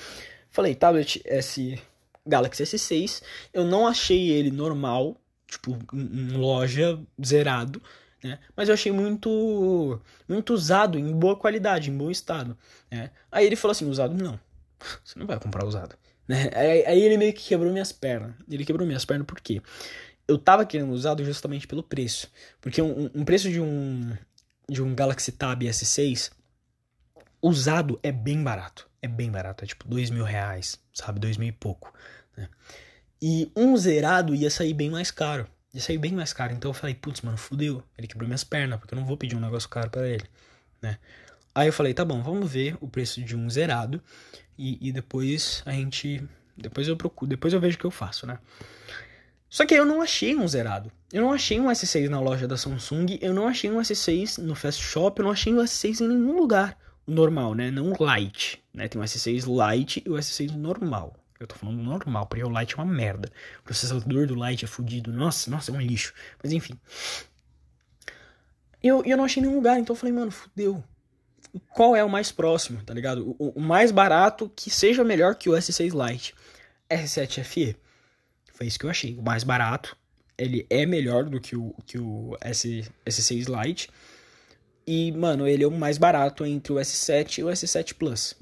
[0.48, 1.78] Falei, tablet S
[2.26, 3.22] Galaxy S6.
[3.52, 7.82] Eu não achei ele normal, tipo, em loja zerado,
[8.22, 8.38] né?
[8.56, 12.56] Mas eu achei muito muito usado, em boa qualidade, em bom estado,
[12.90, 13.10] né?
[13.30, 14.38] Aí ele falou assim, usado não.
[15.04, 15.96] Você não vai comprar usado.
[16.28, 16.50] Né?
[16.54, 18.32] Aí, aí ele meio que quebrou minhas pernas.
[18.48, 19.60] Ele quebrou minhas pernas por quê?
[20.26, 22.30] Eu tava querendo usado justamente pelo preço.
[22.60, 24.16] Porque um, um preço de um
[24.68, 26.30] de um Galaxy Tab S6
[27.42, 28.88] usado é bem barato.
[29.00, 29.64] É bem barato.
[29.64, 31.20] É tipo dois mil reais, sabe?
[31.20, 31.92] Dois mil e pouco.
[32.36, 32.48] Né?
[33.20, 35.46] E um zerado ia sair bem mais caro.
[35.74, 36.52] Ia sair bem mais caro.
[36.52, 37.82] Então eu falei, putz, mano, fudeu.
[37.98, 40.24] Ele quebrou minhas pernas, porque eu não vou pedir um negócio caro para ele,
[40.80, 40.98] né?
[41.54, 44.02] Aí eu falei, tá bom, vamos ver o preço de um zerado.
[44.56, 46.22] E, e depois a gente.
[46.56, 48.38] Depois eu procuro, depois eu vejo o que eu faço, né?
[49.52, 50.90] Só que eu não achei um zerado.
[51.12, 54.54] Eu não achei um S6 na loja da Samsung, eu não achei um S6 no
[54.54, 56.74] Fast Shop, eu não achei um S6 em nenhum lugar.
[57.06, 57.70] Normal, né?
[57.70, 58.88] Não Lite, né?
[58.88, 61.14] Tem o S6 Lite e o S6 normal.
[61.38, 63.30] Eu tô falando normal, porque o Lite é uma merda.
[63.60, 65.12] O processador do Lite é fodido.
[65.12, 66.14] Nossa, nossa, é um lixo.
[66.42, 66.80] Mas enfim.
[68.82, 70.82] Eu, eu não achei nenhum lugar, então eu falei, mano, fudeu.
[71.74, 73.36] Qual é o mais próximo, tá ligado?
[73.38, 76.34] O, o mais barato que seja melhor que o S6 Lite.
[76.88, 77.81] S7 FE.
[78.62, 79.18] Foi isso que eu achei.
[79.18, 79.96] O mais barato.
[80.38, 83.90] Ele é melhor do que o, que o S, S6 Lite.
[84.86, 88.36] E, mano, ele é o mais barato entre o S7 e o S7 Plus.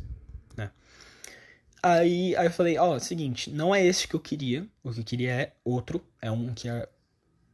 [1.82, 4.68] Aí, aí eu falei, ó, oh, seguinte, não é esse que eu queria.
[4.84, 6.04] O que eu queria é outro.
[6.20, 6.86] É um que é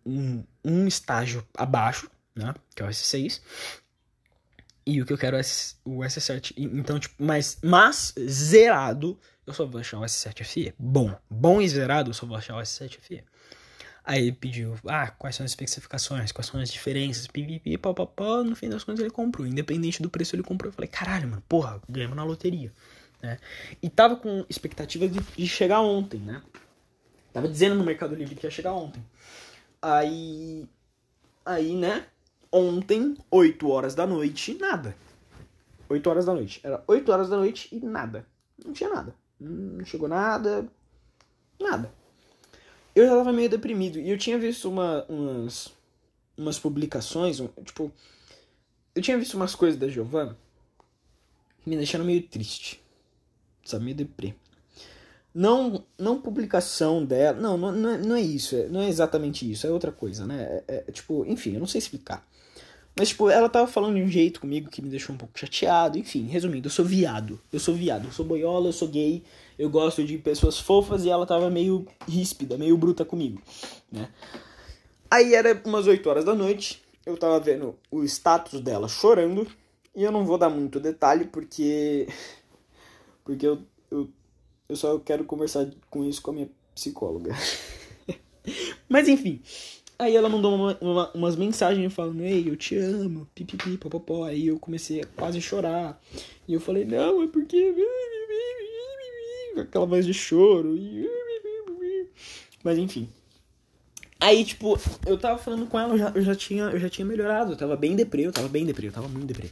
[0.05, 2.53] um, um estágio abaixo, né?
[2.75, 3.41] Que é o S6.
[4.85, 5.43] E o que eu quero é
[5.85, 6.53] o S7.
[6.57, 9.17] Então, tipo, mas, mas zerado,
[9.47, 10.75] eu só vou achar o S7 FE.
[10.79, 13.25] Bom, bom e zerado, eu só vou achar o S7 FE.
[14.05, 18.45] Aí ele pediu, ah, quais são as especificações, quais são as diferenças, pipipi, papapá.
[18.45, 19.47] No fim das contas ele comprou.
[19.47, 20.71] Independente do preço, ele comprou.
[20.71, 22.73] Eu falei, caralho, mano, porra, ganhamos na loteria
[23.23, 23.39] né?
[23.83, 26.43] E tava com expectativa de, de, chegar ontem, né?
[27.33, 29.05] Tava dizendo no Mercado Livre que ia chegar ontem.
[29.81, 30.69] Aí,
[31.45, 32.07] aí, né?
[32.51, 34.97] Ontem, 8 horas da noite, nada.
[35.89, 36.61] 8 horas da noite.
[36.63, 38.27] Era 8 horas da noite e nada.
[38.65, 39.15] Não tinha nada.
[39.39, 40.67] Não chegou nada.
[41.61, 41.93] Nada.
[42.95, 43.99] Eu já tava meio deprimido.
[43.99, 45.73] E eu tinha visto uma, umas,
[46.37, 47.93] umas publicações, um, tipo...
[48.95, 50.37] Eu tinha visto umas coisas da Giovanna
[51.67, 52.81] me deixando meio triste
[53.67, 53.85] sabe?
[53.85, 54.35] Meio deprê.
[55.35, 57.39] Não, não publicação dela.
[57.39, 58.57] Não, não, não, é, não é isso.
[58.57, 59.67] É, não é exatamente isso.
[59.67, 60.63] É outra coisa, né?
[60.67, 62.27] É, é, tipo, enfim, eu não sei explicar.
[62.99, 65.99] Mas, tipo, ela tava falando de um jeito comigo que me deixou um pouco chateado.
[65.99, 67.39] Enfim, resumindo, eu sou viado.
[67.53, 68.07] Eu sou viado.
[68.07, 69.23] Eu sou boiola, eu sou gay.
[69.59, 73.41] Eu gosto de pessoas fofas e ela tava meio ríspida, meio bruta comigo,
[73.93, 74.09] né?
[75.11, 76.83] Aí era umas 8 horas da noite.
[77.05, 79.47] Eu tava vendo o status dela chorando.
[79.95, 82.09] E eu não vou dar muito detalhe porque
[83.25, 83.59] porque eu,
[83.91, 84.09] eu,
[84.69, 87.35] eu só quero conversar com isso com a minha psicóloga.
[88.89, 89.43] Mas enfim.
[89.99, 94.25] Aí ela mandou uma, uma, umas mensagens falando, ei, eu te amo, pipipi, popopó.
[94.25, 96.01] Aí eu comecei a quase chorar.
[96.47, 97.75] E eu falei, não, é porque.
[99.59, 100.77] Aquela voz de choro.
[102.63, 103.09] Mas enfim.
[104.21, 107.07] Aí, tipo, eu tava falando com ela, eu já, eu já, tinha, eu já tinha
[107.07, 107.53] melhorado.
[107.53, 109.51] Eu tava bem deprê, eu tava bem deprê, eu tava muito deprê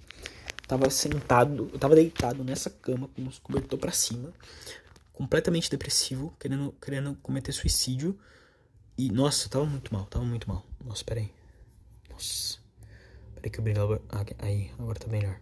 [0.66, 4.32] tava sentado, eu tava deitado nessa cama com os cobertor para cima,
[5.12, 8.18] completamente depressivo, querendo, querendo cometer suicídio.
[8.96, 10.64] E nossa, tava muito mal, tava muito mal.
[10.84, 11.30] Nossa, peraí.
[12.10, 12.58] Nossa.
[13.34, 14.00] Peraí que eu brilhava.
[14.08, 15.40] Ah, aí, agora tá melhor.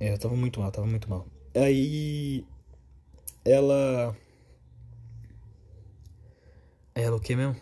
[0.00, 1.26] É, eu tava muito mal, tava muito mal.
[1.54, 2.44] Aí.
[3.44, 4.16] Ela.
[6.94, 7.56] Ela o que mesmo?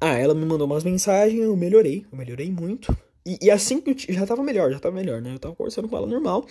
[0.00, 2.96] Ah, ela me mandou umas mensagens, eu melhorei, eu melhorei muito.
[3.24, 5.34] E, e, assim que eu já tava melhor, já tava melhor, né?
[5.34, 6.46] Eu tava conversando com ela normal.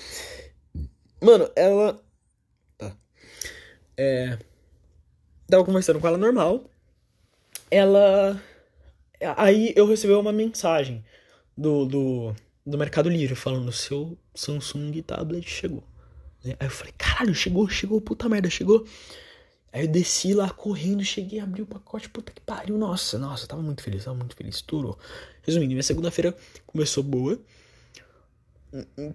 [1.21, 1.99] Mano, ela.
[2.77, 2.95] Tá.
[3.97, 4.37] É.
[5.49, 6.69] Tava conversando com ela normal.
[7.71, 8.41] Ela.
[9.35, 11.03] Aí eu recebi uma mensagem
[11.57, 12.35] do, do,
[12.65, 15.83] do Mercado Livre falando: seu Samsung tablet chegou.
[16.45, 18.85] Aí eu falei: caralho, chegou, chegou, puta merda, chegou.
[19.71, 22.77] Aí eu desci lá correndo, cheguei, abri o pacote, puta que pariu.
[22.77, 24.97] Nossa, nossa, tava muito feliz, tava muito feliz, estourou.
[25.43, 26.35] Resumindo, minha segunda-feira
[26.65, 27.39] começou boa.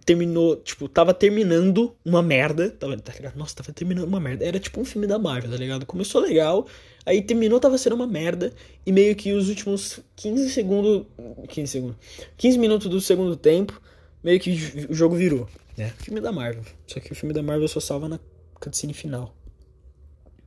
[0.05, 3.37] Terminou, tipo, tava terminando uma merda, tava, tá ligado?
[3.37, 4.45] Nossa, tava terminando uma merda.
[4.45, 5.87] Era tipo um filme da Marvel, tá ligado?
[5.87, 6.67] Começou legal,
[7.07, 8.53] aí terminou, tava sendo uma merda,
[8.85, 11.07] e meio que os últimos 15 segundos,
[11.49, 11.97] 15 segundos,
[12.37, 13.81] 15 minutos do segundo tempo,
[14.23, 15.93] meio que o jogo virou, né?
[15.99, 16.65] Filme da Marvel.
[16.87, 18.19] Só que o filme da Marvel só salva na
[18.55, 19.35] cutscene final.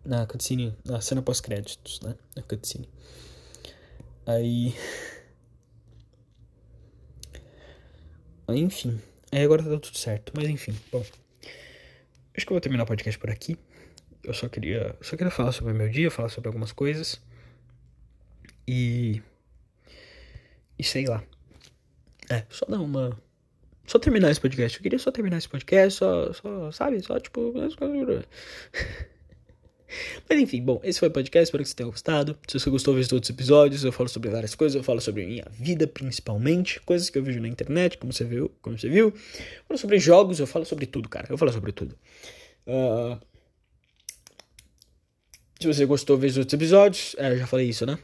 [0.04, 2.16] Na cutscene, na cena pós-créditos, né?
[2.36, 2.90] Na cutscene.
[4.26, 4.74] Aí
[8.50, 9.00] Enfim.
[9.32, 10.32] Aí agora tá tudo certo.
[10.36, 11.04] Mas enfim, bom.
[12.36, 13.58] Acho que eu vou terminar o podcast por aqui.
[14.24, 14.96] Eu só queria.
[15.02, 17.20] Só queria falar sobre meu dia, falar sobre algumas coisas.
[18.68, 19.22] E.
[20.78, 21.24] E sei lá.
[22.30, 23.20] É, só dar uma.
[23.86, 24.78] Só terminar esse podcast.
[24.78, 26.34] Eu queria só terminar esse podcast, só.
[26.34, 27.02] só sabe?
[27.02, 27.54] Só tipo.
[30.30, 32.38] Mas enfim, bom, esse foi o podcast, espero que você tenha gostado.
[32.48, 33.84] Se você gostou, veja outros episódios.
[33.84, 37.40] Eu falo sobre várias coisas, eu falo sobre minha vida principalmente, coisas que eu vejo
[37.40, 39.08] na internet, como você viu, como você viu.
[39.08, 41.28] Eu falo sobre jogos, eu falo sobre tudo, cara.
[41.30, 41.96] Eu falo sobre tudo.
[42.66, 43.18] Uh...
[45.60, 47.16] Se você gostou, veja outros episódios.
[47.18, 47.98] É, eu já falei isso, né?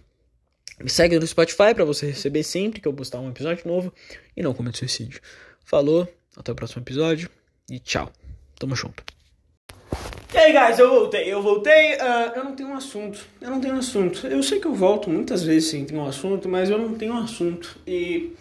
[0.80, 3.94] Me segue no Spotify para você receber sempre que eu postar um episódio novo
[4.36, 5.22] e não cometa suicídio.
[5.64, 7.30] Falou, até o próximo episódio
[7.70, 8.12] e tchau.
[8.58, 9.04] Tamo junto.
[10.34, 11.94] E aí, guys, eu voltei, eu voltei.
[11.94, 14.26] Uh, eu não tenho um assunto, eu não tenho um assunto.
[14.26, 17.14] Eu sei que eu volto muitas vezes sem ter um assunto, mas eu não tenho
[17.14, 17.78] um assunto.
[17.86, 18.34] E,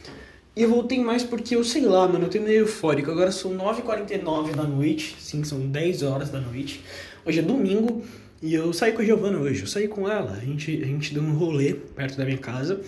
[0.56, 3.10] eu voltei mais porque eu sei lá, mano, eu tô meio eufórico.
[3.10, 6.82] Agora são 9h49 da noite, sim, são 10 horas da noite.
[7.26, 8.02] Hoje é domingo
[8.40, 9.60] e eu saí com a Giovana hoje.
[9.60, 12.80] Eu saí com ela, a gente, a gente deu um rolê perto da minha casa,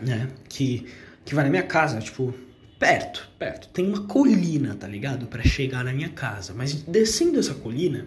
[0.00, 0.28] né?
[0.48, 0.86] Que,
[1.24, 2.34] que vai na minha casa, tipo,
[2.80, 3.68] perto, perto.
[3.68, 5.26] Tem uma colina, tá ligado?
[5.26, 6.54] para chegar na minha casa.
[6.56, 8.06] Mas descendo essa colina,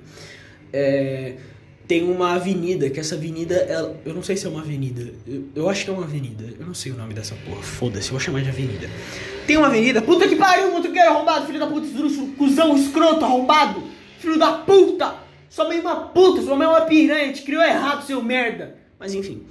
[0.74, 1.36] é,
[1.88, 5.14] tem uma avenida, que essa avenida, ela, eu não sei se é uma avenida.
[5.28, 6.44] Eu, eu, acho que é uma avenida.
[6.60, 7.62] Eu não sei o nome dessa porra.
[7.62, 8.90] Foda-se, eu vou chamar de avenida.
[9.46, 10.02] Tem uma avenida.
[10.02, 13.84] Puta que pariu, motoqueiro arrombado, filho da puta, esdrúxulo, cuzão, escroto, arrombado.
[14.18, 15.16] Filho da puta!
[15.50, 18.76] Sua mãe é uma puta, sua mãe é uma piranha, te criou errado, seu merda.
[18.98, 19.44] Mas enfim.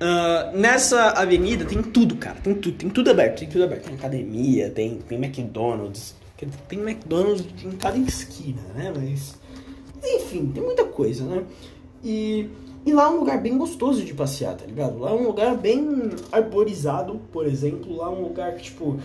[0.00, 2.40] Uh, nessa avenida tem tudo, cara.
[2.40, 3.84] Tem tudo, tem tudo aberto, tem tudo aberto.
[3.84, 6.14] Tem academia, tem, tem McDonald's.
[6.68, 8.92] Tem McDonald's em cada esquina, né?
[8.96, 9.38] Mas.
[10.02, 11.44] Enfim, tem muita coisa, né?
[12.02, 12.48] E,
[12.86, 14.98] e lá é um lugar bem gostoso de passear, tá ligado?
[14.98, 17.94] Lá é um lugar bem arborizado, por exemplo.
[17.94, 18.98] Lá é um lugar que, tipo,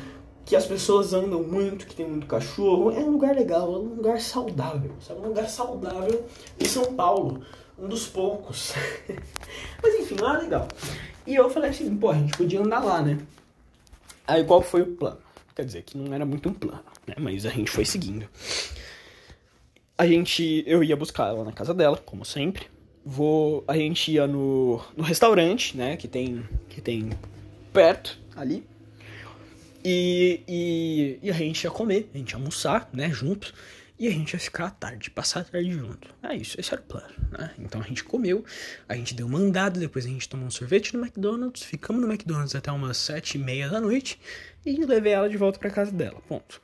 [0.45, 2.91] que as pessoas andam muito, que tem muito cachorro.
[2.91, 5.19] É um lugar legal, é um lugar saudável, sabe?
[5.19, 6.23] Um lugar saudável
[6.57, 7.41] em São Paulo
[7.77, 8.73] um dos poucos.
[9.81, 10.67] Mas enfim, lá é legal.
[11.25, 13.17] E eu falei assim, pô, a gente podia andar lá, né?
[14.27, 15.17] Aí qual foi o plano?
[15.55, 17.15] Quer dizer, que não era muito um plano, né?
[17.17, 18.27] Mas a gente foi seguindo.
[19.97, 22.67] A gente, eu ia buscar ela na casa dela, como sempre.
[23.05, 25.95] Vou, a gente ia no, no restaurante, né?
[25.95, 27.09] Que tem, que tem
[27.71, 28.65] perto ali.
[29.83, 33.09] E, e, e a gente ia comer, a gente ia almoçar, né?
[33.09, 33.53] Juntos.
[33.97, 36.13] E a gente ia ficar à tarde, passar a tarde junto.
[36.21, 37.53] É isso, esse era o plano, né?
[37.57, 38.43] Então a gente comeu,
[38.89, 42.11] a gente deu uma andada, depois a gente tomou um sorvete no McDonald's, ficamos no
[42.11, 44.19] McDonald's até umas sete e meia da noite
[44.65, 46.61] e levei ela de volta para casa dela, ponto.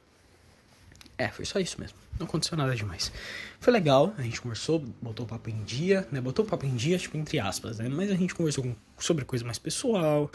[1.18, 2.01] É, foi só isso mesmo.
[2.20, 3.12] Não aconteceu nada demais.
[3.60, 6.20] Foi legal, a gente conversou, botou o papo em dia, né?
[6.22, 7.90] Botou o papo em dia, tipo, entre aspas, né?
[7.90, 10.32] Mas a gente conversou com, sobre coisa mais pessoal,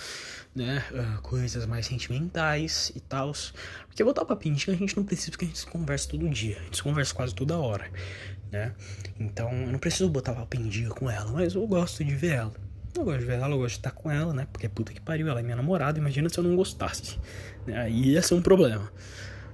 [0.55, 0.85] né?
[0.93, 3.33] Uh, coisas mais sentimentais e tal.
[3.89, 6.29] Porque botar o papo em dia a gente não precisa porque a gente conversa todo
[6.29, 6.59] dia.
[6.59, 7.91] A gente conversa quase toda hora,
[8.51, 8.75] né?
[9.19, 12.15] Então eu não preciso botar o papo em dia com ela, mas eu gosto de
[12.15, 12.55] ver ela.
[12.97, 14.47] Eu gosto de ver ela, eu gosto de estar com ela, né?
[14.53, 15.99] Porque puta que pariu, ela é minha namorada.
[15.99, 17.19] Imagina se eu não gostasse.
[17.67, 17.77] Né?
[17.77, 18.91] Aí ia ser um problema,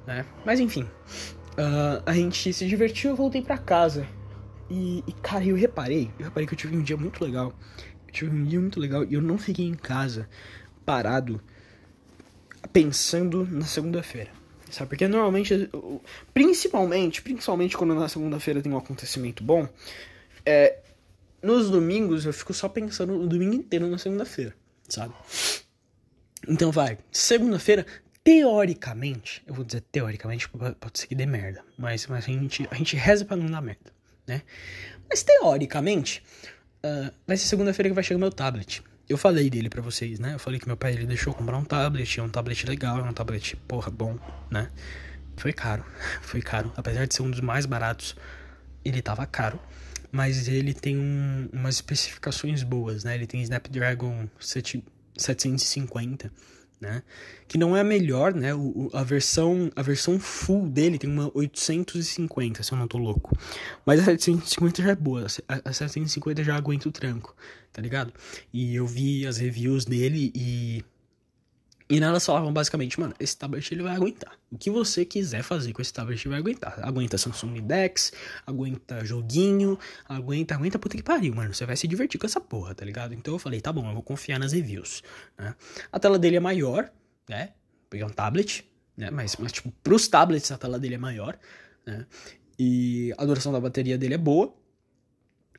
[0.06, 0.24] né?
[0.44, 0.86] Mas enfim.
[1.52, 4.06] Uh, a gente se divertiu, eu voltei para casa.
[4.70, 7.52] E, e, cara, eu reparei, eu reparei que eu tive um dia muito legal.
[8.06, 10.28] Eu tive um dia muito legal e eu não fiquei em casa
[10.84, 11.40] parado
[12.72, 14.30] pensando na segunda-feira.
[14.70, 14.88] Sabe?
[14.88, 15.68] Porque normalmente,
[16.32, 19.68] principalmente, principalmente quando na segunda-feira tem um acontecimento bom,
[20.46, 20.78] é,
[21.42, 24.54] nos domingos eu fico só pensando o domingo inteiro na segunda-feira,
[24.88, 25.12] sabe?
[26.48, 27.84] Então vai, segunda-feira
[28.24, 32.74] teoricamente, eu vou dizer teoricamente, pode ser que dê merda, mas, mas a, gente, a
[32.74, 33.92] gente reza pra não dar merda,
[34.26, 34.42] né?
[35.08, 36.22] Mas teoricamente,
[36.84, 38.82] uh, vai ser segunda-feira que vai chegar meu tablet.
[39.08, 40.34] Eu falei dele para vocês, né?
[40.34, 43.02] Eu falei que meu pai ele deixou comprar um tablet, é um tablet legal, é
[43.02, 44.18] um tablet, porra, bom,
[44.50, 44.70] né?
[45.36, 45.84] Foi caro,
[46.22, 46.72] foi caro.
[46.76, 48.14] Apesar de ser um dos mais baratos,
[48.84, 49.60] ele tava caro.
[50.10, 53.14] Mas ele tem um, umas especificações boas, né?
[53.14, 54.84] Ele tem Snapdragon 7,
[55.16, 56.30] 750
[56.82, 57.02] né?
[57.46, 58.52] Que não é a melhor, né?
[58.52, 63.38] O, a versão a versão full dele tem uma 850, se eu não tô louco.
[63.86, 67.36] Mas a 750 já é boa, a 750 já aguenta o tranco,
[67.72, 68.12] tá ligado?
[68.52, 70.84] E eu vi as reviews dele e
[71.92, 74.32] E nelas falavam basicamente, mano, esse tablet ele vai aguentar.
[74.50, 76.80] O que você quiser fazer com esse tablet vai aguentar.
[76.82, 78.14] Aguenta Samsung Dex,
[78.46, 79.78] aguenta joguinho,
[80.08, 81.52] aguenta, aguenta puta que pariu, mano.
[81.52, 83.12] Você vai se divertir com essa porra, tá ligado?
[83.12, 85.02] Então eu falei, tá bom, eu vou confiar nas reviews.
[85.36, 85.54] Né?
[85.92, 86.90] A tela dele é maior,
[87.28, 87.50] né?
[87.90, 88.64] Peguei um tablet,
[88.96, 89.10] né?
[89.10, 91.38] Mas, mas, tipo, pros tablets a tela dele é maior,
[91.84, 92.06] né?
[92.58, 94.54] E a duração da bateria dele é boa.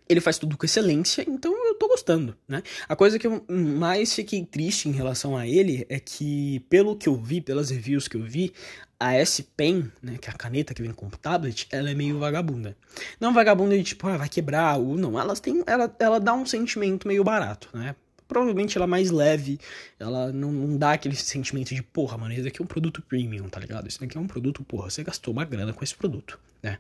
[0.10, 2.64] Ele faz tudo com excelência, então eu gostando, né?
[2.90, 7.08] A coisa que eu mais fiquei triste em relação a ele é que, pelo que
[7.08, 8.52] eu vi, pelas reviews que eu vi,
[9.00, 11.94] a S Pen, né, que é a caneta que vem com o tablet, ela é
[11.94, 12.76] meio vagabunda.
[13.20, 15.20] Não vagabunda de tipo, ah, vai quebrar, ou não.
[15.20, 17.96] Elas têm, ela, ela dá um sentimento meio barato, né?
[18.28, 19.60] Provavelmente ela é mais leve,
[20.00, 23.48] ela não, não dá aquele sentimento de, porra, mano, esse daqui é um produto premium,
[23.50, 23.88] tá ligado?
[23.88, 26.80] Esse daqui é um produto, porra, você gastou uma grana com esse produto, né?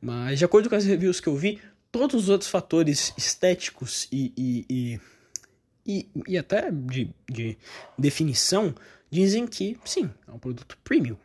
[0.00, 1.60] Mas de acordo com as reviews que eu vi,
[1.98, 5.00] todos os outros fatores estéticos e, e, e,
[5.86, 7.56] e, e até de, de
[7.98, 8.74] definição
[9.10, 11.16] dizem que, sim, é um produto premium.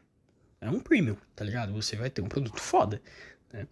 [0.59, 1.73] É um premium, tá ligado?
[1.73, 3.01] Você vai ter um produto foda,
[3.51, 3.67] né?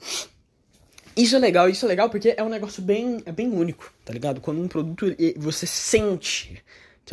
[1.15, 4.13] Isso é legal, isso é legal porque é um negócio bem, é bem único, tá
[4.13, 4.39] ligado?
[4.39, 5.05] Quando um produto
[5.38, 6.63] você sente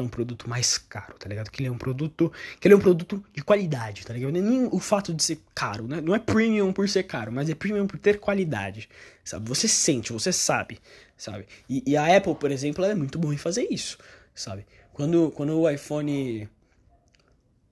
[0.01, 1.51] é um produto mais caro, tá ligado?
[1.51, 4.33] Que ele é um produto, que ele é um produto de qualidade, tá ligado?
[4.33, 6.01] Nem o fato de ser caro, né?
[6.01, 8.89] Não é premium por ser caro, mas é premium por ter qualidade,
[9.25, 9.49] sabe?
[9.49, 10.79] Você sente, você sabe,
[11.17, 11.47] sabe?
[11.69, 13.99] E, e a Apple, por exemplo, é muito boa em fazer isso,
[14.35, 14.67] sabe?
[14.93, 16.49] Quando, quando o iPhone,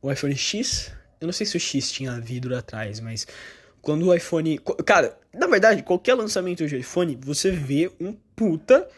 [0.03, 3.27] o iPhone X, eu não sei se o X tinha vidro atrás, mas
[3.81, 8.89] quando o iPhone, cara, na verdade, qualquer lançamento de iPhone, você vê um puta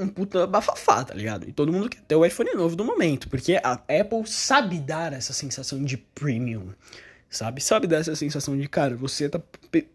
[0.00, 1.48] um puta bafafá, tá ligado?
[1.48, 5.12] E todo mundo quer ter o iPhone novo do momento, porque a Apple sabe dar
[5.12, 6.72] essa sensação de premium,
[7.28, 7.62] sabe?
[7.62, 9.40] Sabe dar essa sensação de, cara, você tá,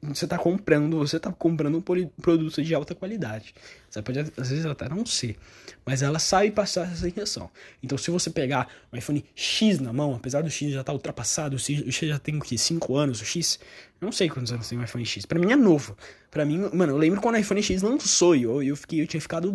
[0.02, 3.54] você tá comprando, você tá comprando um produto de alta qualidade.
[3.90, 5.38] Você pode às vezes até não ser,
[5.86, 7.50] mas ela sabe passar essa sensação.
[7.84, 10.94] Então, se você pegar um iPhone X na mão, apesar do X já estar tá
[10.94, 13.60] ultrapassado, o X já tem o que 5 anos, o X,
[14.00, 15.26] não sei quantos anos tem o iPhone X.
[15.26, 15.98] Para mim é novo.
[16.30, 19.08] Para mim, mano, eu lembro quando o iPhone X lançou e eu, eu fiquei, eu
[19.08, 19.54] tinha ficado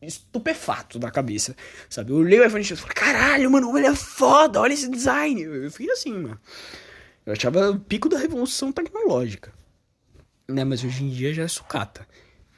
[0.00, 1.56] estupefato da cabeça,
[1.88, 2.10] sabe?
[2.10, 5.40] Eu olhei o iPhone X e falei, caralho, mano, ele é foda, olha esse design.
[5.40, 6.40] Eu, eu fiquei assim, mano.
[7.24, 9.52] Eu achava o pico da revolução tecnológica.
[10.48, 12.06] Né, mas hoje em dia já é sucata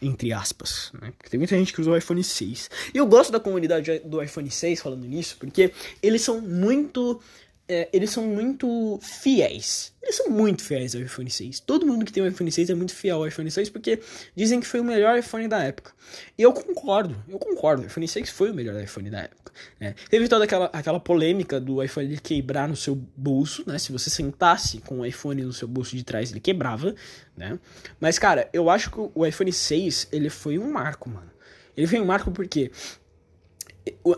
[0.04, 1.12] entre aspas, né?
[1.16, 2.70] Porque tem muita gente que usa o iPhone 6.
[2.92, 5.72] E eu gosto da comunidade do iPhone 6 falando nisso, porque
[6.02, 7.20] eles são muito
[7.68, 9.94] é, eles são muito fiéis.
[10.02, 11.60] Eles são muito fiéis ao iPhone 6.
[11.60, 14.00] Todo mundo que tem o iPhone 6 é muito fiel ao iPhone 6 porque
[14.36, 15.92] dizem que foi o melhor iPhone da época.
[16.36, 17.82] E eu concordo, eu concordo.
[17.82, 19.52] O iPhone 6 foi o melhor iPhone da época.
[19.80, 19.94] Né?
[20.10, 23.78] Teve toda aquela, aquela polêmica do iPhone quebrar no seu bolso, né?
[23.78, 26.94] Se você sentasse com o iPhone no seu bolso de trás, ele quebrava,
[27.34, 27.58] né?
[27.98, 31.30] Mas, cara, eu acho que o iPhone 6, ele foi um marco, mano.
[31.76, 32.70] Ele foi um marco porque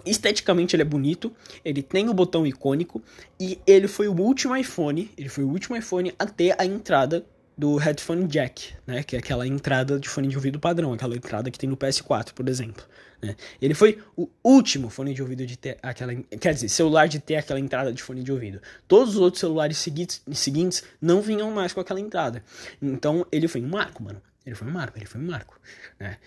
[0.05, 1.35] esteticamente ele é bonito,
[1.65, 3.03] ele tem o botão icônico
[3.39, 7.27] e ele foi o último iPhone, ele foi o último iPhone a ter a entrada
[7.59, 11.51] do headphone jack, né, que é aquela entrada de fone de ouvido padrão, aquela entrada
[11.51, 12.85] que tem no PS4, por exemplo,
[13.21, 13.35] né?
[13.61, 17.37] Ele foi o último fone de ouvido de ter aquela, quer dizer, celular de ter
[17.37, 18.61] aquela entrada de fone de ouvido.
[18.87, 22.43] Todos os outros celulares seguintes, não vinham mais com aquela entrada.
[22.81, 24.21] Então, ele foi um marco, mano.
[24.45, 25.59] Ele foi um marco, ele foi um marco,
[25.99, 26.19] né?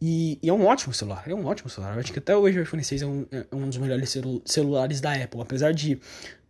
[0.00, 1.94] E, e, é um ótimo celular, é um ótimo celular.
[1.94, 4.40] Eu acho que até hoje o iPhone 6 é um, é um dos melhores celu
[4.44, 5.40] celulares da Apple.
[5.40, 6.00] Apesar de,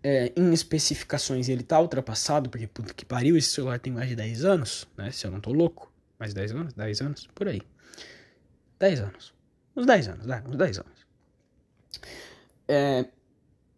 [0.02, 4.16] é, em especificações, ele tá ultrapassado, porque puta que pariu, esse celular tem mais de
[4.16, 5.10] 10 anos, né?
[5.10, 5.90] Se eu não tô louco.
[6.18, 6.74] Mais de 10 anos?
[6.74, 7.28] 10 anos?
[7.34, 7.62] Por aí.
[8.78, 9.32] 10 anos.
[9.74, 10.42] Uns 10 anos, né?
[10.46, 11.06] Uns 10 anos.
[12.66, 13.06] É,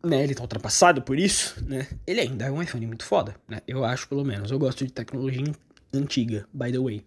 [0.02, 1.86] né, ele tá ultrapassado por isso, né?
[2.06, 3.60] Ele ainda é um iPhone muito foda, né?
[3.68, 4.51] Eu acho, pelo menos.
[4.51, 5.44] Eu gosto de tecnologia
[5.92, 7.05] antiga, by the way.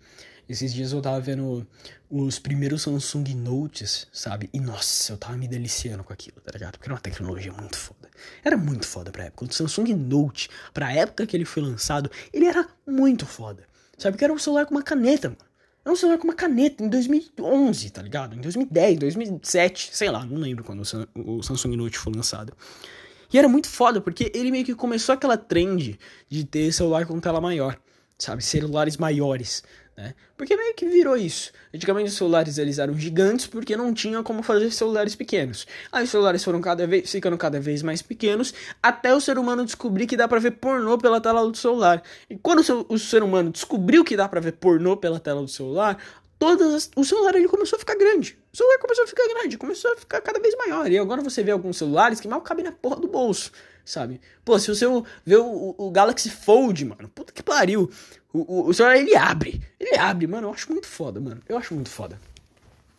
[0.47, 1.65] Esses dias eu tava vendo
[2.09, 4.49] os primeiros Samsung Notes, sabe?
[4.53, 6.73] E nossa, eu tava me deliciando com aquilo, tá ligado?
[6.73, 8.09] Porque era uma tecnologia muito foda.
[8.43, 9.45] Era muito foda pra época.
[9.45, 13.63] O Samsung Note, pra época que ele foi lançado, ele era muito foda.
[13.97, 14.17] Sabe?
[14.17, 15.41] Que era um celular com uma caneta, mano.
[15.85, 18.35] Era um celular com uma caneta em 2011, tá ligado?
[18.35, 20.81] Em 2010, 2007, sei lá, não lembro quando
[21.15, 22.53] o Samsung Note foi lançado.
[23.31, 25.99] E era muito foda, porque ele meio que começou aquela trend
[26.29, 27.77] de ter celular com tela maior,
[28.17, 28.43] sabe?
[28.43, 29.63] Celulares maiores,
[29.95, 30.15] né?
[30.35, 31.51] Porque meio que virou isso.
[31.73, 35.67] Antigamente os celulares eles eram gigantes porque não tinha como fazer celulares pequenos.
[35.91, 39.63] Aí os celulares foram cada vez ficando cada vez mais pequenos até o ser humano
[39.63, 42.01] descobrir que dá para ver pornô pela tela do celular.
[42.29, 45.97] E quando o, ser humano descobriu que dá para ver pornô pela tela do celular,
[46.39, 48.37] todas as, o celular ele começou a ficar grande.
[48.51, 50.91] O celular começou a ficar grande, começou a ficar cada vez maior.
[50.91, 53.51] E agora você vê alguns celulares que mal cabem na porra do bolso,
[53.85, 54.19] sabe?
[54.43, 54.85] Pô, se você
[55.25, 57.89] vê o, o Galaxy Fold, mano, puta que pariu.
[58.33, 59.61] O, o, o celular ele abre.
[59.79, 60.47] Ele abre, mano.
[60.47, 61.41] Eu acho muito foda, mano.
[61.47, 62.19] Eu acho muito foda.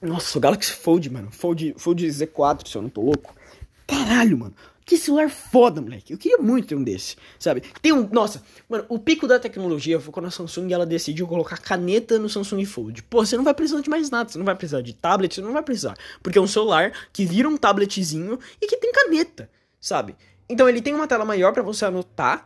[0.00, 1.30] Nossa, o Galaxy Fold, mano.
[1.30, 3.34] Fold, Fold Z4, se eu não tô louco.
[3.86, 4.54] caralho, mano.
[4.84, 6.12] Que celular foda, moleque.
[6.12, 7.62] Eu queria muito ter um desse, sabe?
[7.80, 8.06] Tem um.
[8.12, 12.28] Nossa, mano, o pico da tecnologia foi quando a Samsung ela decidiu colocar caneta no
[12.28, 13.02] Samsung Fold.
[13.04, 14.30] Pô, você não vai precisar de mais nada.
[14.30, 15.96] Você não vai precisar de tablet, você não vai precisar.
[16.22, 19.48] Porque é um celular que vira um tabletzinho e que tem caneta,
[19.80, 20.14] sabe?
[20.50, 22.44] Então ele tem uma tela maior para você anotar.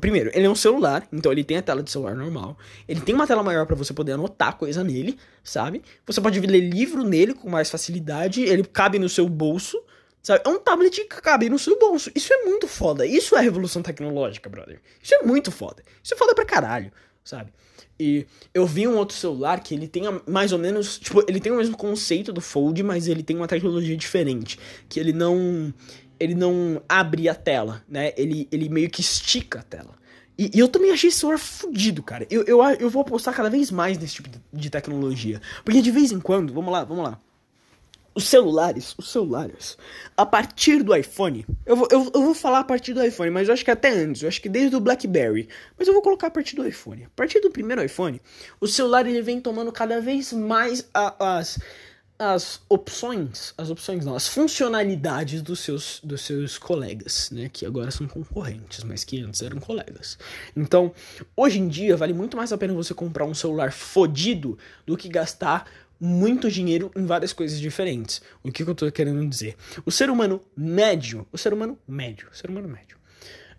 [0.00, 2.56] Primeiro, ele é um celular, então ele tem a tela de celular normal.
[2.86, 5.82] Ele tem uma tela maior para você poder anotar coisa nele, sabe?
[6.06, 8.42] Você pode ler livro nele com mais facilidade.
[8.42, 9.82] Ele cabe no seu bolso.
[10.22, 10.42] Sabe?
[10.44, 12.10] É um tablet que cabe no seu bolso.
[12.14, 13.04] Isso é muito foda.
[13.04, 14.80] Isso é revolução tecnológica, brother.
[15.02, 15.82] Isso é muito foda.
[16.02, 16.92] Isso é foda pra caralho,
[17.24, 17.52] sabe?
[17.98, 20.98] E eu vi um outro celular que ele tem mais ou menos.
[20.98, 24.58] Tipo, ele tem o mesmo conceito do Fold, mas ele tem uma tecnologia diferente.
[24.88, 25.72] Que ele não.
[26.22, 28.12] Ele não abre a tela, né?
[28.16, 29.94] Ele, ele meio que estica a tela.
[30.38, 32.26] E, e eu também achei esse celular fudido, cara.
[32.30, 35.40] Eu, eu, eu vou apostar cada vez mais nesse tipo de tecnologia.
[35.64, 37.18] Porque de vez em quando, vamos lá, vamos lá
[38.14, 39.78] os celulares, os celulares,
[40.16, 43.48] a partir do iPhone, eu vou, eu, eu vou falar a partir do iPhone, mas
[43.48, 46.26] eu acho que até antes, eu acho que desde o BlackBerry, mas eu vou colocar
[46.26, 47.04] a partir do iPhone.
[47.04, 48.20] A partir do primeiro iPhone,
[48.60, 51.58] o celular ele vem tomando cada vez mais a, as,
[52.22, 57.90] as opções, as opções não, as funcionalidades dos seus, dos seus colegas, né, que agora
[57.90, 60.16] são concorrentes, mas que antes eram colegas.
[60.56, 60.92] Então,
[61.36, 65.08] hoje em dia, vale muito mais a pena você comprar um celular fodido do que
[65.08, 65.68] gastar
[65.98, 68.22] muito dinheiro em várias coisas diferentes.
[68.42, 69.56] O que, que eu tô querendo dizer?
[69.84, 72.96] O ser humano médio, o ser humano médio, o ser humano médio,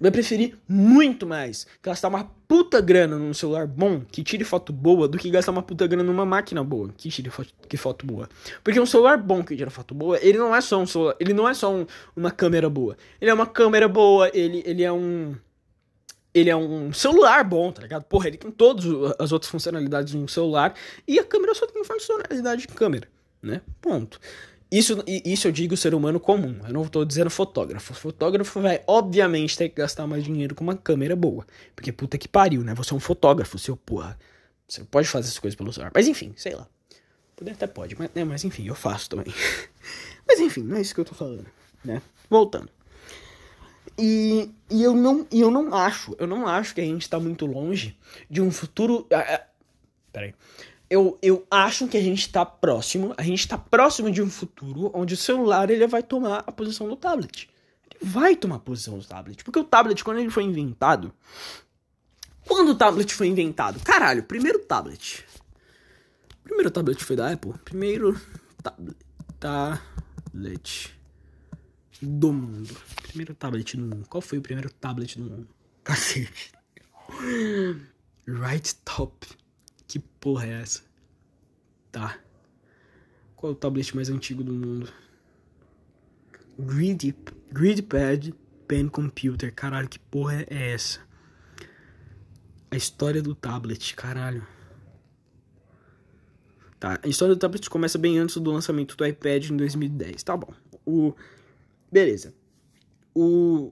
[0.04, 5.08] vai preferir muito mais gastar uma puta grana num celular bom que tire foto boa
[5.08, 8.28] do que gastar uma puta grana numa máquina boa que tire foto, que foto boa.
[8.62, 11.34] Porque um celular bom que tira foto boa, ele não é só um celular, ele
[11.34, 12.98] não é só um, uma câmera boa.
[13.22, 15.38] Ele é uma câmera boa, ele, ele é um
[16.34, 18.04] ele é um celular bom, tá ligado?
[18.04, 18.86] Porra, ele tem todas
[19.18, 20.74] as outras funcionalidades de um celular
[21.08, 23.08] e a câmera só tem funcionalidade de câmera,
[23.42, 23.62] né?
[23.80, 24.20] Ponto.
[24.74, 27.94] Isso, isso eu digo ser humano comum, eu não tô dizendo fotógrafo.
[27.94, 31.46] Fotógrafo vai, obviamente, ter que gastar mais dinheiro com uma câmera boa.
[31.76, 32.74] Porque puta que pariu, né?
[32.74, 34.18] Você é um fotógrafo, seu porra.
[34.68, 35.92] Você pode fazer essas coisas pelo celular.
[35.94, 36.68] Mas enfim, sei lá.
[37.36, 39.32] Poder até pode, mas, né, mas enfim, eu faço também.
[40.28, 41.46] mas enfim, não é isso que eu tô falando,
[41.86, 42.02] né?
[42.28, 42.70] Voltando.
[43.96, 47.20] E, e eu não e eu não acho, eu não acho que a gente tá
[47.20, 47.96] muito longe
[48.28, 49.06] de um futuro.
[49.12, 49.42] Ah, ah,
[50.12, 50.34] peraí.
[50.94, 54.92] Eu, eu acho que a gente tá próximo, a gente tá próximo de um futuro
[54.94, 57.50] onde o celular ele vai tomar a posição do tablet.
[57.90, 59.44] Ele vai tomar a posição do tablet.
[59.44, 61.12] Porque o tablet, quando ele foi inventado.
[62.46, 63.80] Quando o tablet foi inventado?
[63.80, 65.26] Caralho, primeiro tablet.
[66.44, 67.54] Primeiro tablet foi da Apple?
[67.66, 68.22] Primeiro
[68.62, 68.96] tablet.
[69.40, 70.96] Tablet
[72.04, 72.78] do mundo.
[73.02, 74.06] Primeiro tablet do mundo.
[74.08, 75.48] Qual foi o primeiro tablet do mundo?
[75.84, 76.52] Cacete.
[78.28, 79.43] Right top.
[79.94, 80.82] Que porra é essa?
[81.92, 82.18] Tá.
[83.36, 84.92] Qual é o tablet mais antigo do mundo?
[86.58, 87.16] Grid,
[87.52, 88.32] GridPad
[88.68, 89.54] Pen Computer.
[89.54, 91.00] Caralho, que porra é essa?
[92.72, 94.44] A história do tablet, caralho.
[96.80, 100.24] Tá, a história do tablet começa bem antes do lançamento do iPad em 2010.
[100.24, 100.52] Tá bom.
[100.84, 101.14] O
[101.92, 102.34] Beleza.
[103.14, 103.72] O...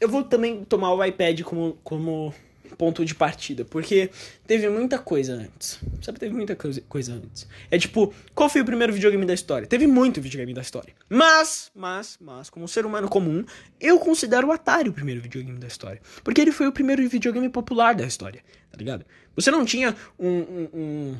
[0.00, 2.32] Eu vou também tomar o iPad como, como
[2.76, 4.10] ponto de partida, porque
[4.46, 5.78] teve muita coisa antes.
[6.02, 7.46] Sabe, teve muita coisa, antes.
[7.70, 9.66] É tipo, qual foi o primeiro videogame da história?
[9.66, 10.94] Teve muito videogame da história.
[11.08, 13.44] Mas, mas, mas, como ser humano comum,
[13.80, 16.00] eu considero o Atari o primeiro videogame da história.
[16.22, 19.04] Porque ele foi o primeiro videogame popular da história, tá ligado?
[19.34, 21.16] Você não tinha um, um, um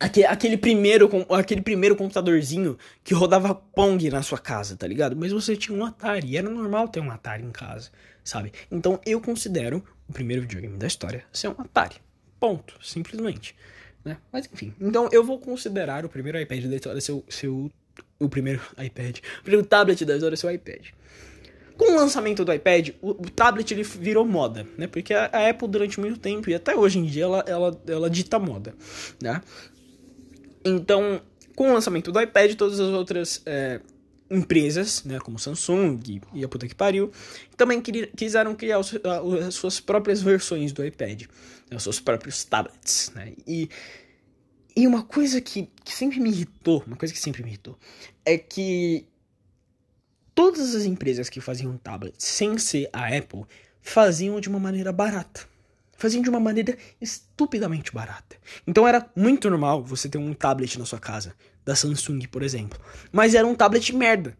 [0.00, 5.16] Aquele, primeiro, aquele primeiro computadorzinho que rodava Pong na sua casa, tá ligado?
[5.16, 7.90] Mas você tinha um Atari, e era normal ter um Atari em casa,
[8.22, 8.52] sabe?
[8.70, 11.96] Então eu considero o primeiro videogame da história ser um Atari.
[12.40, 13.54] Ponto, simplesmente.
[14.04, 14.16] Né?
[14.32, 18.60] Mas enfim, então eu vou considerar o primeiro iPad da história ser, ser o, primeiro
[18.78, 20.86] iPad, o primeiro tablet da história ser o iPad.
[21.76, 24.88] Com o lançamento do iPad, o, o, tablet ele virou moda, né?
[24.88, 28.10] Porque a, a, Apple durante muito tempo e até hoje em dia ela, ela, ela
[28.10, 28.74] dita moda,
[29.22, 29.40] né?
[30.64, 31.22] Então,
[31.54, 33.80] com o lançamento do iPad, todas as outras é,
[34.30, 36.00] empresas, né, como Samsung
[36.34, 37.10] e a puta que pariu,
[37.56, 41.22] também quiseram criar as suas próprias versões do iPad,
[41.70, 43.68] né, os seus próprios tablets, né, e,
[44.76, 47.78] e uma coisa que, que sempre me irritou, uma coisa que sempre me irritou,
[48.24, 49.06] é que
[50.34, 53.44] todas as empresas que faziam tablets sem ser a Apple
[53.80, 55.48] faziam de uma maneira barata
[55.98, 58.36] faziam de uma maneira estupidamente barata.
[58.66, 61.34] Então era muito normal você ter um tablet na sua casa,
[61.68, 62.80] da Samsung, por exemplo.
[63.12, 64.34] Mas era um tablet merda.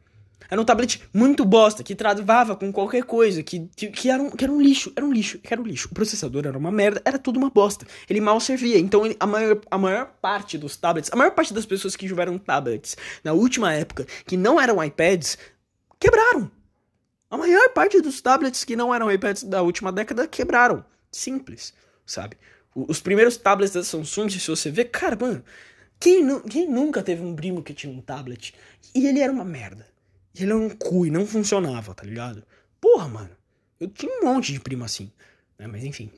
[0.51, 4.31] Era um tablet muito bosta, que travava com qualquer coisa, que, que, que, era, um,
[4.31, 5.89] que era um lixo, era um lixo, era um lixo.
[5.93, 7.87] O processador era uma merda, era tudo uma bosta.
[8.09, 8.79] Ele mal servia.
[8.79, 12.07] Então ele, a, maior, a maior parte dos tablets, a maior parte das pessoas que
[12.07, 15.37] tiveram tablets na última época, que não eram iPads,
[16.01, 16.51] quebraram.
[17.31, 20.83] A maior parte dos tablets que não eram iPads da última década quebraram.
[21.13, 21.75] Simples,
[22.07, 22.39] sabe?
[22.75, 25.45] Os primeiros tablets da Samsung, se você ver, cara, mano,
[26.01, 28.55] quem, quem nunca teve um primo que tinha um tablet
[28.95, 29.87] e ele era uma merda?
[30.43, 32.43] ele era um cu e não funcionava, tá ligado?
[32.81, 33.31] Porra, mano.
[33.81, 35.11] Eu tinha um monte de primo assim,
[35.59, 35.67] né?
[35.67, 36.11] Mas enfim.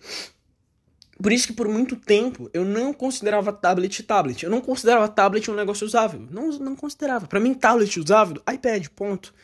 [1.22, 4.42] Por isso que por muito tempo eu não considerava tablet tablet.
[4.42, 6.26] Eu não considerava tablet um negócio usável.
[6.30, 7.26] Não, não considerava.
[7.26, 9.34] Para mim, tablet usável, iPad, ponto.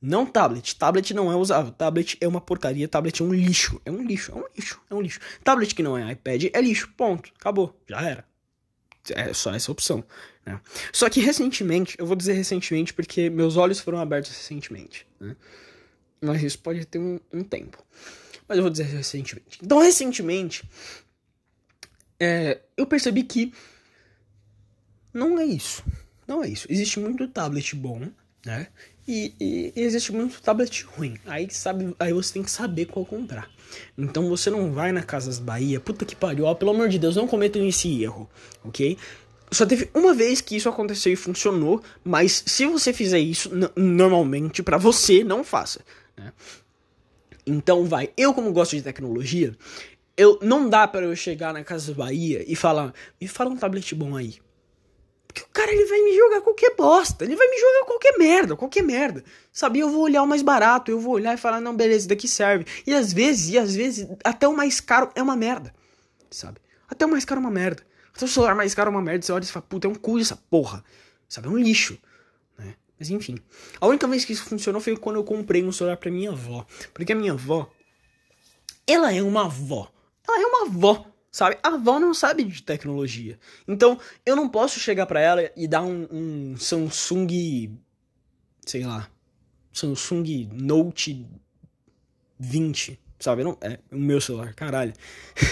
[0.00, 0.76] Não tablet.
[0.76, 1.72] Tablet não é usável.
[1.72, 2.86] Tablet é uma porcaria.
[2.86, 3.80] Tablet é um lixo.
[3.84, 4.30] É um lixo.
[4.30, 4.80] É um lixo.
[4.88, 5.20] É um lixo.
[5.42, 6.88] Tablet que não é iPad é lixo.
[6.96, 7.32] Ponto.
[7.36, 7.76] Acabou.
[7.88, 8.27] Já era.
[9.14, 10.04] É só essa opção.
[10.44, 10.60] Né?
[10.92, 15.06] Só que recentemente, eu vou dizer recentemente porque meus olhos foram abertos recentemente.
[15.20, 15.36] Né?
[16.20, 17.82] Mas isso pode ter um, um, tempo.
[18.46, 19.58] Mas eu vou dizer recentemente.
[19.62, 20.68] Então, recentemente,
[22.18, 23.52] é, eu percebi que
[25.12, 25.84] não é isso.
[26.26, 26.66] Não é isso.
[26.70, 28.10] Existe muito tablet bom,
[28.44, 28.68] né?
[29.10, 31.16] E, e, existe muito tablet ruim.
[31.24, 33.50] Aí, sabe, aí você tem que saber qual comprar.
[33.96, 37.16] Então você não vai na Casas Bahia, puta que pariu, ó, pelo amor de Deus,
[37.16, 38.28] não cometam esse erro,
[38.62, 38.98] ok?
[39.50, 44.62] Só teve uma vez que isso aconteceu e funcionou, mas se você fizer isso, normalmente
[44.62, 45.80] para você, não faça.
[46.14, 46.30] Né?
[47.46, 49.56] Então vai, eu como gosto de tecnologia,
[50.18, 53.94] eu não dá para eu chegar na Casa Bahia e falar, me fala um tablet
[53.94, 54.34] bom aí.
[55.38, 58.56] Porque o cara ele vai me jogar qualquer bosta, ele vai me jogar qualquer merda,
[58.56, 59.24] qualquer merda.
[59.52, 59.78] Sabe?
[59.78, 62.66] Eu vou olhar o mais barato, eu vou olhar e falar, não, beleza, daqui serve.
[62.86, 65.74] E às vezes, e às vezes, até o mais caro é uma merda.
[66.30, 66.60] Sabe?
[66.88, 67.82] Até o mais caro é uma merda.
[68.14, 69.94] Até o celular mais caro é uma merda, você olha e fala, puta, é um
[69.94, 70.84] cu essa porra.
[71.28, 71.46] Sabe?
[71.46, 71.98] É um lixo.
[72.58, 72.74] Né?
[72.98, 73.38] Mas enfim.
[73.80, 76.66] A única vez que isso funcionou foi quando eu comprei um celular pra minha avó.
[76.92, 77.70] Porque a minha avó,
[78.86, 79.90] ela é uma avó.
[80.26, 81.06] Ela é uma avó.
[81.30, 81.58] Sabe?
[81.62, 83.38] A avó não sabe de tecnologia.
[83.66, 87.78] Então, eu não posso chegar para ela e dar um, um Samsung.
[88.64, 89.08] Sei lá.
[89.72, 91.26] Samsung Note
[92.38, 93.42] 20 Sabe?
[93.42, 94.92] Não, é o meu celular, caralho.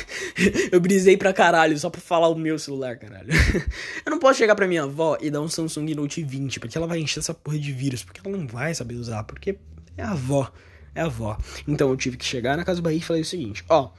[0.71, 3.29] eu brisei pra caralho só pra falar o meu celular, caralho.
[4.07, 6.87] eu não posso chegar pra minha avó e dar um Samsung Note 20, porque ela
[6.87, 9.59] vai encher essa porra de vírus, porque ela não vai saber usar, porque
[9.97, 10.51] é a avó.
[10.95, 11.37] É a avó.
[11.67, 13.91] Então eu tive que chegar na casa do Bahia e falei o seguinte: ó,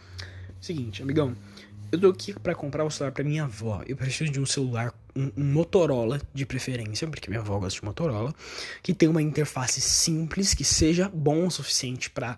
[0.61, 1.35] seguinte, amigão,
[1.91, 3.81] eu tô aqui para comprar um celular para minha avó.
[3.87, 7.85] Eu preciso de um celular, um, um, Motorola de preferência, porque minha avó gosta de
[7.85, 8.33] Motorola,
[8.83, 12.37] que tenha uma interface simples, que seja bom o suficiente para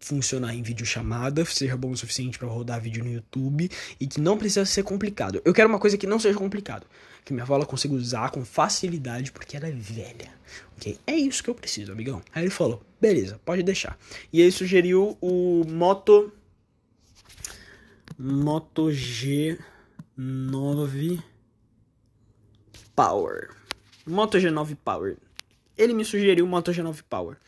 [0.00, 4.38] funcionar em videochamada, seja bom o suficiente para rodar vídeo no YouTube e que não
[4.38, 5.40] precisa ser complicado.
[5.44, 6.86] Eu quero uma coisa que não seja complicado,
[7.24, 10.32] que minha avó ela consiga usar com facilidade porque ela é velha.
[10.76, 10.98] OK?
[11.06, 12.22] É isso que eu preciso, amigão.
[12.34, 13.98] Aí ele falou: "Beleza, pode deixar".
[14.32, 16.32] E ele sugeriu o Moto
[18.22, 21.22] Moto G9
[22.94, 23.56] Power.
[24.06, 25.16] Moto G9 Power.
[25.74, 27.38] Ele me sugeriu o Moto G9 Power.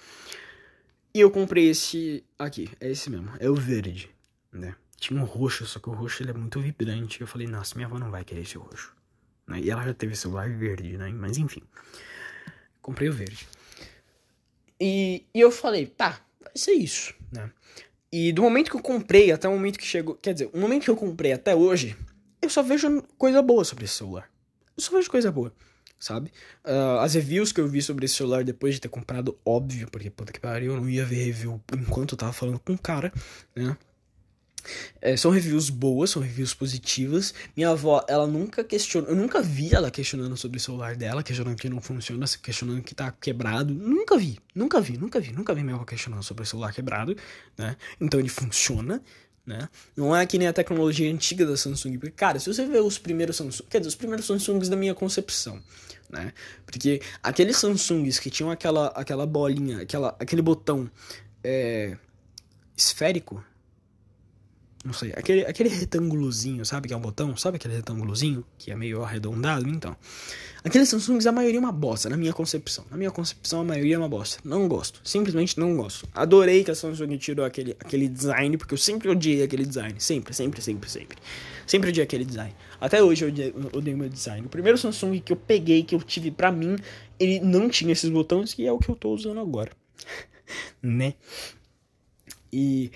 [1.13, 4.09] E eu comprei esse aqui, é esse mesmo, é o verde,
[4.51, 4.75] né?
[4.97, 7.21] Tinha um roxo, só que o roxo ele é muito vibrante.
[7.21, 8.97] Eu falei, nossa, minha avó não vai querer esse roxo.
[9.47, 9.61] Né?
[9.61, 11.11] E ela já teve celular verde, né?
[11.11, 11.63] Mas enfim,
[12.81, 13.47] comprei o verde.
[14.81, 17.53] E, e eu falei, tá, vai ser isso, né?
[18.13, 20.85] E do momento que eu comprei até o momento que chegou, quer dizer, o momento
[20.85, 21.97] que eu comprei até hoje,
[22.43, 24.29] eu só vejo coisa boa sobre esse celular.
[24.77, 25.53] Eu só vejo coisa boa
[26.03, 26.33] sabe?
[26.65, 30.11] Uh, as reviews que eu vi sobre esse celular depois de ter comprado, óbvio, porque
[30.11, 33.13] puta que pariu, eu não ia ver review enquanto eu tava falando com o cara,
[33.55, 33.77] né?
[35.01, 37.35] É, são reviews boas, são reviews positivas.
[37.57, 41.57] Minha avó, ela nunca questionou, eu nunca vi ela questionando sobre o celular dela, questionando
[41.57, 43.75] que não funciona, questionando que tá quebrado.
[43.75, 47.17] Nunca vi, nunca vi, nunca vi, nunca vi minha avó questionando sobre o celular quebrado,
[47.57, 47.77] né?
[48.01, 49.03] Então ele funciona,
[49.45, 49.69] né?
[49.97, 52.99] Não é que nem a tecnologia antiga da Samsung, porque, cara, se você ver os
[52.99, 55.61] primeiros Samsung, quer dizer, os primeiros Samsungs da minha concepção,
[56.09, 56.33] né?
[56.65, 60.91] Porque aqueles Samsungs que tinham aquela, aquela bolinha, aquela, aquele botão
[61.43, 61.97] é,
[62.77, 63.43] esférico,
[64.85, 67.37] não sei, aquele, aquele retângulozinho, sabe que é um botão?
[67.37, 69.69] Sabe aquele retângulozinho que é meio arredondado?
[69.69, 69.97] Então,
[70.65, 72.85] aqueles Samsungs, a maioria é uma bosta, na minha concepção.
[72.91, 74.41] Na minha concepção, a maioria é uma bosta.
[74.45, 76.09] Não gosto, simplesmente não gosto.
[76.13, 79.95] Adorei que a Samsung tirou aquele, aquele design, porque eu sempre odiei aquele design.
[79.99, 81.19] Sempre, sempre, sempre, sempre.
[81.65, 82.55] Sempre odiei aquele design.
[82.81, 84.45] Até hoje eu odeio, odeio meu design.
[84.47, 86.77] O primeiro Samsung que eu peguei, que eu tive pra mim,
[87.21, 89.71] ele não tinha esses botões, que é o que eu tô usando agora.
[90.83, 91.15] né?
[92.53, 92.91] E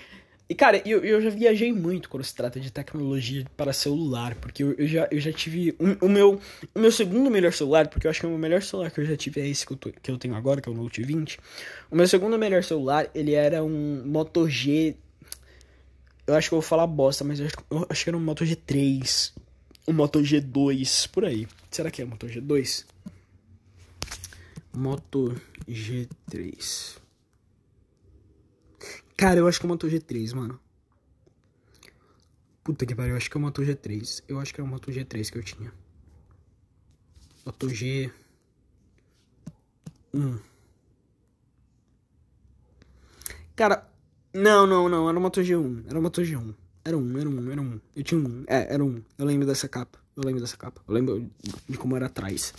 [0.48, 4.62] E, cara, eu, eu já viajei muito quando se trata de tecnologia para celular, porque
[4.62, 5.74] eu, eu já, eu já tive.
[5.81, 6.40] Um, o, meu,
[6.73, 9.16] o meu segundo melhor celular, porque eu acho que o melhor celular que eu já
[9.16, 11.40] tive é esse que eu, tô, que eu tenho agora, que é o Note 20.
[11.90, 14.94] O meu segundo melhor celular, ele era um Moto G.
[16.24, 18.20] Eu acho que eu vou falar bosta, mas eu acho, eu acho que era um
[18.20, 19.32] Moto G3,
[19.89, 21.48] um Moto G2, por aí.
[21.73, 22.85] Será que é Moto G2?
[24.73, 25.35] Moto
[25.68, 26.98] G3.
[29.16, 30.60] Cara, eu acho que o Moto G3, mano.
[32.62, 34.24] Puta que pariu, eu acho que o Moto G3.
[34.28, 35.72] Eu acho que é o Moto G3 que eu tinha.
[37.44, 38.12] Moto G.
[40.12, 40.38] 1.
[43.55, 43.90] Cara,
[44.34, 45.09] não, não, não.
[45.09, 45.84] Era o Moto G1.
[45.88, 46.55] Era o Moto G1.
[46.84, 47.80] Era um, era um, era um.
[47.94, 48.44] Eu tinha um.
[48.47, 49.02] É, era um.
[49.16, 49.98] Eu lembro dessa capa.
[50.16, 50.80] Eu lembro dessa capa.
[50.88, 51.30] Eu lembro
[51.68, 52.55] de como era atrás.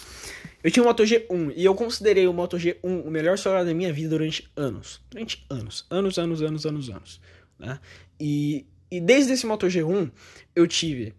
[0.63, 3.73] Eu tinha um Moto G1 e eu considerei o Moto G1 o melhor celular da
[3.73, 5.01] minha vida durante anos.
[5.09, 5.85] Durante anos.
[5.89, 7.21] Anos, anos, anos, anos, anos.
[7.57, 7.79] Né?
[8.19, 10.11] E, e desde esse Moto G1
[10.55, 11.15] eu tive.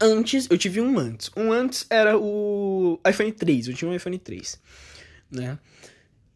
[0.00, 1.30] Antes, eu tive um antes.
[1.36, 3.68] Um antes era o iPhone 3.
[3.68, 4.60] Eu tinha um iPhone 3.
[5.30, 5.56] Né?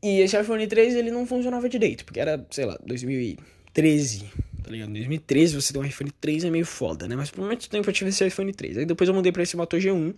[0.00, 4.30] E esse iPhone 3 ele não funcionava direito, porque era, sei lá, 2013
[4.66, 4.90] tá ligado?
[4.90, 7.14] Em 2013 você tem um iPhone 3 é meio foda, né?
[7.14, 8.78] Mas por muito tempo eu tive esse iPhone 3.
[8.78, 10.12] Aí depois eu mudei pra esse Moto G1,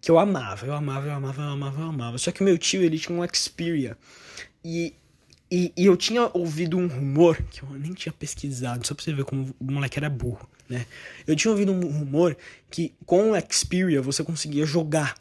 [0.00, 2.18] que eu amava, eu amava, eu amava, eu amava, eu amava.
[2.18, 3.98] Só que meu tio, ele tinha um Xperia.
[4.64, 4.94] E,
[5.50, 9.12] e, e eu tinha ouvido um rumor, que eu nem tinha pesquisado, só pra você
[9.12, 10.86] ver como o moleque era burro, né?
[11.26, 12.34] Eu tinha ouvido um rumor
[12.70, 15.14] que com o Xperia você conseguia jogar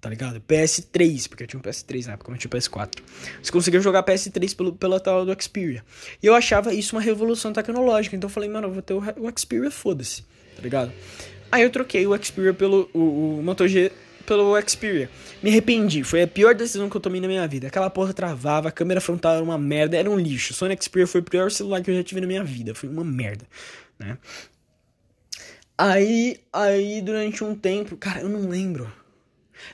[0.00, 0.40] tá ligado?
[0.40, 2.98] PS3, porque eu tinha um PS3 na época, não tinha PS4.
[3.42, 5.84] Você conseguia jogar PS3 pelo, pela tela do Xperia.
[6.22, 8.98] E eu achava isso uma revolução tecnológica, então eu falei, mano, eu vou ter o,
[8.98, 10.22] o Xperia, foda-se,
[10.54, 10.92] tá ligado?
[11.50, 13.90] Aí eu troquei o Xperia pelo o, o Moto G
[14.26, 15.08] pelo Xperia.
[15.42, 17.68] Me arrependi, foi a pior decisão que eu tomei na minha vida.
[17.68, 20.52] Aquela porra travava, a câmera frontal era uma merda, era um lixo.
[20.52, 22.88] O Sony Xperia foi o pior celular que eu já tive na minha vida, foi
[22.88, 23.46] uma merda,
[23.98, 24.18] né?
[25.78, 28.90] Aí, aí durante um tempo, cara, eu não lembro.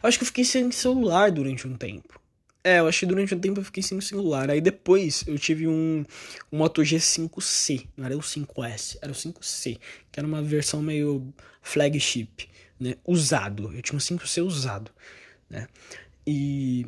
[0.03, 2.21] Eu acho que eu fiquei sem celular durante um tempo.
[2.65, 4.49] É, eu acho que durante um tempo eu fiquei sem celular.
[4.51, 6.05] Aí depois eu tive um,
[6.51, 7.89] um Moto G5C.
[7.97, 9.79] Não era o 5S, era o 5C.
[10.11, 12.49] Que era uma versão meio flagship,
[12.79, 12.95] né?
[13.05, 13.73] Usado.
[13.75, 14.93] Eu tinha um 5C usado,
[15.51, 15.67] né?
[16.25, 16.87] E,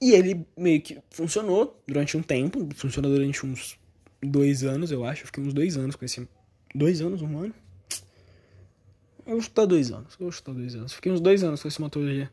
[0.00, 2.66] e ele meio que funcionou durante um tempo.
[2.74, 3.78] Funcionou durante uns
[4.22, 5.22] dois anos, eu acho.
[5.22, 6.26] Eu fiquei uns dois anos com esse...
[6.74, 7.54] Dois anos, um ano?
[9.26, 10.14] Eu vou chutar dois anos.
[10.14, 10.92] Eu vou chutar dois anos.
[10.92, 12.28] Fiquei uns dois anos com esse motor G.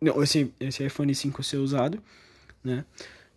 [0.00, 2.02] Não, esse, esse iPhone 5C usado,
[2.64, 2.84] né?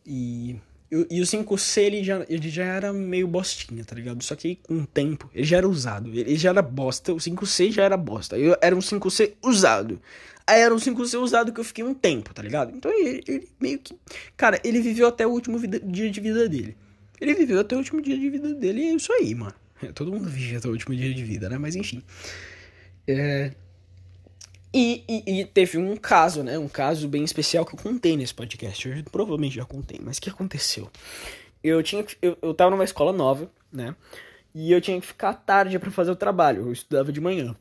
[0.05, 0.55] E,
[0.91, 4.23] e, e o 5C ele já, ele já era meio bostinha, tá ligado?
[4.23, 6.09] Só que com o tempo, ele já era usado.
[6.09, 7.13] Ele já era bosta.
[7.13, 8.37] O 5C já era bosta.
[8.37, 9.99] Eu, era um 5C usado.
[10.45, 12.75] Aí era um 5C usado que eu fiquei um tempo, tá ligado?
[12.75, 13.97] Então ele, ele meio que.
[14.35, 16.77] Cara, ele viveu até o último vida, dia de vida dele.
[17.19, 19.53] Ele viveu até o último dia de vida dele e é isso aí, mano.
[19.95, 21.57] Todo mundo vive até o último dia de vida, né?
[21.57, 22.03] Mas enfim.
[23.07, 23.51] É...
[24.73, 26.57] E, e, e, teve um caso, né?
[26.57, 28.89] Um caso bem especial que eu contei nesse podcast.
[28.89, 30.89] Eu provavelmente já contei, mas o que aconteceu?
[31.63, 33.95] Eu tinha eu, eu tava numa escola nova, né?
[34.53, 36.63] E eu tinha que ficar tarde para fazer o trabalho.
[36.67, 37.55] Eu estudava de manhã.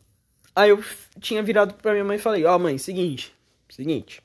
[0.55, 0.83] Aí eu
[1.21, 3.35] tinha virado pra minha mãe e falei: Ó, oh, mãe, seguinte,
[3.69, 4.23] seguinte.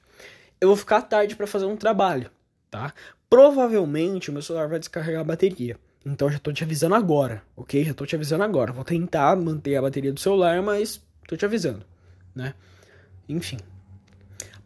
[0.60, 2.32] Eu vou ficar tarde para fazer um trabalho,
[2.72, 2.94] tá?
[3.30, 5.78] Provavelmente o meu celular vai descarregar a bateria.
[6.06, 7.84] Então já tô te avisando agora, ok?
[7.84, 8.72] Já tô te avisando agora.
[8.72, 11.86] Vou tentar manter a bateria do celular, mas Tô te avisando,
[12.34, 12.54] né?
[13.28, 13.58] Enfim.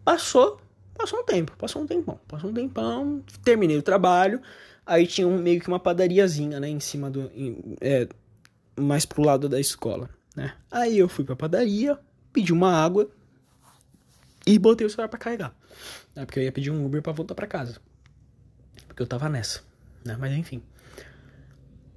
[0.05, 0.61] Passou,
[0.93, 4.41] passou um tempo, passou um tempão, passou um tempão, terminei o trabalho,
[4.85, 8.07] aí tinha um, meio que uma padariazinha, né, em cima do, em, é,
[8.79, 10.55] mais pro lado da escola, né?
[10.69, 11.99] Aí eu fui pra padaria,
[12.31, 13.09] pedi uma água
[14.45, 15.55] e botei o celular pra carregar,
[16.15, 17.79] né, porque eu ia pedir um Uber pra voltar pra casa,
[18.87, 19.61] porque eu tava nessa,
[20.03, 20.61] né, mas enfim.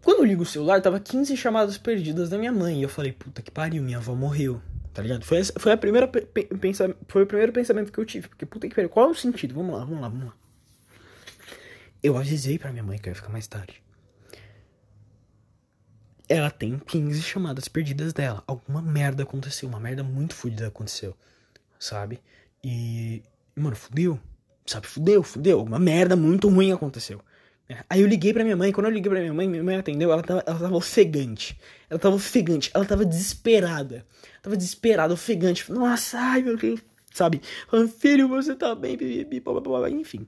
[0.05, 2.78] Quando eu ligo o celular, tava 15 chamadas perdidas da minha mãe.
[2.78, 4.60] E eu falei, puta que pariu, minha avó morreu.
[4.93, 5.24] Tá ligado?
[5.24, 8.28] Foi, foi, a primeira pensa, foi o primeiro pensamento que eu tive.
[8.28, 9.55] Porque, puta que pariu, qual é o sentido?
[9.55, 10.35] Vamos lá, vamos lá, vamos lá.
[12.02, 13.82] Eu avisei pra minha mãe que eu ia ficar mais tarde.
[16.28, 18.44] Ela tem 15 chamadas perdidas dela.
[18.47, 19.70] Alguma merda aconteceu.
[19.70, 21.16] Uma merda muito fodida aconteceu.
[21.78, 22.20] Sabe?
[22.62, 23.22] E.
[23.56, 24.20] Mano, fudeu.
[24.66, 24.86] Sabe?
[24.86, 25.62] Fudeu, fudeu.
[25.62, 27.22] Uma merda muito ruim aconteceu.
[27.69, 27.78] É.
[27.89, 30.12] Aí eu liguei pra minha mãe, quando eu liguei pra minha mãe, minha mãe atendeu,
[30.12, 31.59] ela tava, ela tava ofegante.
[31.89, 34.05] Ela tava ofegante, ela tava desesperada.
[34.43, 35.70] Tava desesperada, ofegante.
[35.73, 36.81] Nossa, ai meu Deus,
[37.12, 37.41] sabe?
[37.69, 38.99] Falando, filho, você tá bem,
[39.93, 40.27] enfim.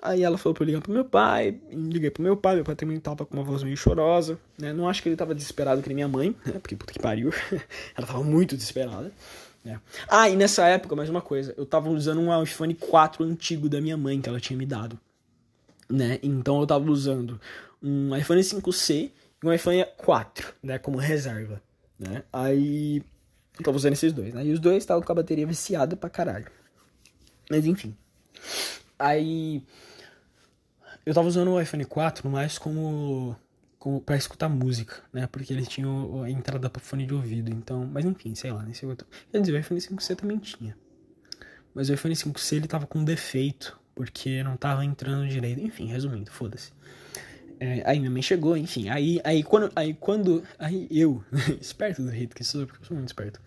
[0.00, 2.76] Aí ela falou pra eu ligar pro meu pai, liguei pro meu pai, meu pai
[2.76, 4.72] também tava com uma voz meio chorosa, né?
[4.72, 6.52] Não acho que ele tava desesperado que nem minha mãe, né?
[6.60, 7.32] Porque puta que pariu.
[7.98, 9.12] ela tava muito desesperada.
[9.64, 9.80] Né?
[10.08, 13.80] Ah, e nessa época, mais uma coisa, eu tava usando um iPhone 4 antigo da
[13.80, 14.96] minha mãe que ela tinha me dado
[15.88, 16.18] né?
[16.22, 17.40] Então eu tava usando
[17.82, 19.10] um iPhone 5C
[19.42, 21.62] e um iPhone 4, né, como reserva,
[21.98, 22.24] né?
[22.32, 23.02] Aí
[23.58, 24.44] eu tava usando esses dois, né?
[24.44, 26.50] E os dois estavam com a bateria viciada pra caralho.
[27.50, 27.96] Mas enfim.
[28.98, 29.62] Aí
[31.06, 33.36] eu tava usando o iPhone 4 mais como,
[33.78, 35.26] como para escutar música, né?
[35.26, 35.88] Porque ele tinha
[36.24, 39.06] a entrada para fone de ouvido, então, mas enfim, sei lá, nesse outro.
[39.30, 40.76] Quer dizer, o iPhone 5C também tinha.
[41.74, 45.60] Mas o iPhone 5C ele tava com defeito, porque não tava entrando direito.
[45.60, 46.70] Enfim, resumindo, foda-se.
[47.58, 48.88] É, aí minha mãe chegou, enfim.
[48.88, 49.72] Aí, aí quando.
[49.74, 50.44] Aí quando.
[50.56, 51.24] Aí eu,
[51.60, 53.40] esperto do jeito que sou, porque eu sou muito esperto.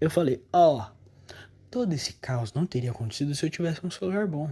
[0.00, 1.34] Eu falei, ó, oh,
[1.68, 4.48] todo esse caos não teria acontecido se eu tivesse um celular bom.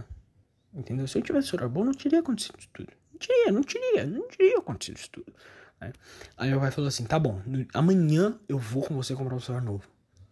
[0.73, 1.07] Entendeu?
[1.07, 2.91] Se eu tivesse um celular bom, não teria acontecido isso tudo.
[3.13, 5.33] Não teria, não teria, não teria acontecido isso tudo.
[5.79, 5.93] Né?
[6.35, 7.41] Aí meu pai falou assim: tá bom,
[7.73, 9.87] amanhã eu vou com você comprar um celular novo.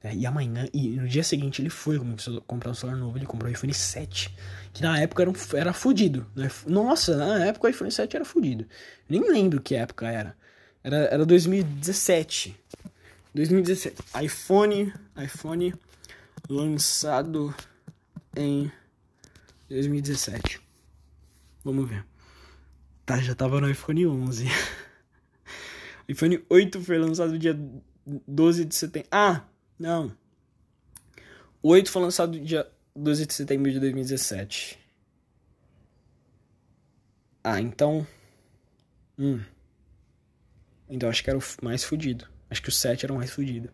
[0.06, 1.99] É, e amanhã, e no dia seguinte ele foi
[2.45, 4.32] comprar um celular novo, ele comprou o iPhone 7,
[4.72, 6.27] que na época era, um, era fudido.
[6.36, 6.48] Né?
[6.68, 8.68] Nossa, na época o iPhone 7 era fudido.
[9.10, 10.38] nem lembro que época era.
[10.84, 12.56] Era, era 2017.
[13.34, 13.95] 2017.
[14.23, 15.73] iPhone, iPhone
[16.48, 17.52] lançado
[18.36, 18.72] em
[19.68, 20.61] 2017.
[21.64, 22.06] Vamos ver.
[23.03, 24.45] Tá, já tava no iPhone 11.
[26.07, 27.60] iPhone 8 foi lançado dia
[28.27, 29.10] 12 de setembro.
[29.11, 29.41] Ah,
[29.77, 30.15] não.
[31.61, 34.80] O 8 foi lançado dia 12 de setembro de 2017.
[37.43, 38.06] Ah, então.
[39.18, 39.41] Hum.
[40.89, 42.27] Então acho que era o mais fudido.
[42.49, 43.69] Acho que o 7 era o mais fudido.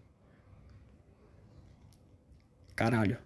[2.75, 3.17] Caralho.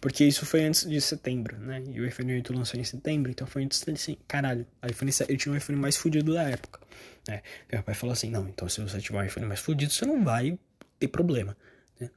[0.00, 1.82] Porque isso foi antes de setembro, né?
[1.92, 5.36] E o iPhone 8 lançou em setembro, então foi antes de Caralho, iPhone 7, eu
[5.36, 6.80] tinha um iPhone mais fudido da época.
[7.28, 7.42] Né?
[7.70, 10.24] Meu pai falou assim: não, então se você tiver um iPhone mais fudido, você não
[10.24, 10.58] vai
[10.98, 11.56] ter problema.
[12.00, 12.10] Né?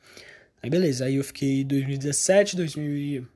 [0.62, 3.28] Aí beleza, aí eu fiquei 2017, 2000,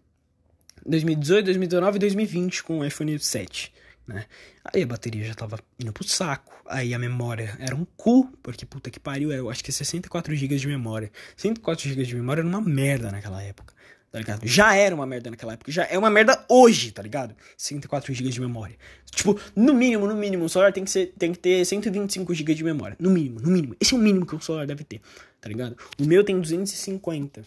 [0.86, 3.74] 2018, 2019 e 2020 com o iPhone 7.
[4.08, 4.26] Né?
[4.64, 6.56] Aí a bateria já tava indo pro saco.
[6.66, 10.56] Aí a memória era um cu, porque puta que pariu, eu acho que 64 GB
[10.56, 11.12] de memória.
[11.36, 13.74] 104 GB de memória era uma merda naquela época,
[14.12, 14.42] tá ligado?
[14.48, 17.36] Já era uma merda naquela época, já é uma merda hoje, tá ligado?
[17.58, 18.76] 104 GB de memória.
[19.12, 22.54] Tipo, no mínimo, no mínimo, o celular tem que, ser, tem que ter 125 GB
[22.54, 22.96] de memória.
[23.00, 23.76] No mínimo, no mínimo.
[23.80, 25.02] Esse é o mínimo que o celular deve ter
[25.48, 25.78] tá ligado?
[26.00, 27.42] O meu tem 250.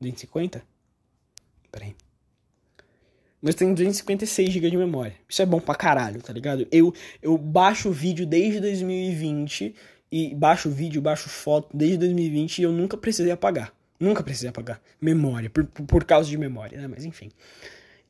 [0.00, 0.62] 250?
[1.72, 1.94] Pera aí.
[3.42, 5.14] Mas tem 256 GB de memória.
[5.28, 6.66] Isso é bom pra caralho, tá ligado?
[6.70, 9.74] Eu, eu baixo vídeo desde 2020
[10.12, 13.72] e baixo vídeo, baixo foto desde 2020 e eu nunca precisei apagar.
[14.00, 16.88] Nunca precisei apagar memória, por, por causa de memória, né?
[16.88, 17.30] Mas enfim.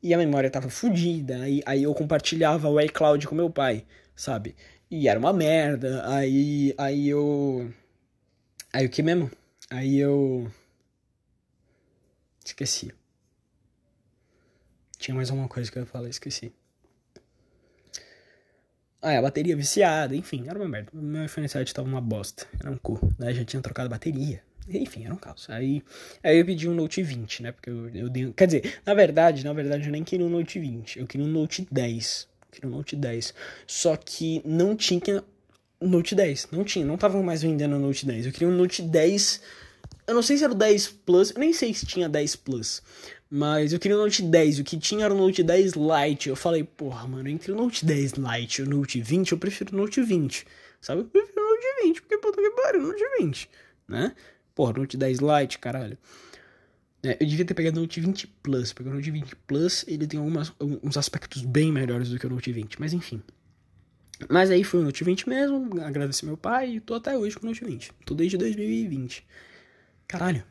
[0.01, 3.85] E a memória tava fodida, aí, aí eu compartilhava o iCloud com meu pai,
[4.15, 4.55] sabe?
[4.89, 7.71] E era uma merda, aí, aí eu
[8.73, 9.29] Aí o que mesmo?
[9.69, 10.49] Aí eu.
[12.43, 12.93] Esqueci.
[14.97, 16.53] Tinha mais alguma coisa que eu ia falar, esqueci.
[19.01, 20.91] Ah, é, a bateria viciada, enfim, era uma merda.
[20.93, 23.33] Meu iPhone 7 tava uma bosta, era um cu, né?
[23.33, 24.43] Já tinha trocado a bateria.
[24.79, 25.49] Enfim, era um caos.
[25.49, 25.83] Aí,
[26.23, 27.51] aí eu pedi um Note 20, né?
[27.51, 28.31] Porque eu, eu dei.
[28.33, 30.99] Quer dizer, na verdade, na verdade, eu nem queria um Note 20.
[30.99, 32.27] Eu queria um Note 10.
[32.31, 33.33] Eu queria um Note 10.
[33.67, 35.23] Só que não tinha
[35.81, 36.49] Note 10.
[36.51, 38.27] Não tinha, não estavam mais vendendo Note 10.
[38.27, 39.41] Eu queria um Note 10.
[40.07, 42.81] Eu não sei se era o 10 Plus, eu nem sei se tinha 10 Plus.
[43.33, 44.59] Mas eu queria o Note 10.
[44.59, 46.29] O que tinha era o Note 10 Lite.
[46.29, 49.73] Eu falei, porra, mano, entre o Note 10 Lite e o Note 20, eu prefiro
[49.73, 50.45] o Note 20.
[50.81, 51.01] Sabe?
[51.01, 53.49] Eu prefiro o Note 20, porque puta que pariu, o Note 20.
[53.87, 54.13] Né?
[54.55, 55.97] Porra, Note 10 Lite, caralho.
[57.03, 60.05] É, eu devia ter pegado o Note 20 Plus, porque o Note 20 Plus ele
[60.05, 60.53] tem algumas,
[60.95, 63.21] aspectos bem melhores do que o Note 20, mas enfim.
[64.29, 67.45] Mas aí foi o Note 20 mesmo, agradeci meu pai e tô até hoje com
[67.45, 67.91] o Note 20.
[68.05, 69.25] Tô desde 2020.
[70.07, 70.43] Caralho.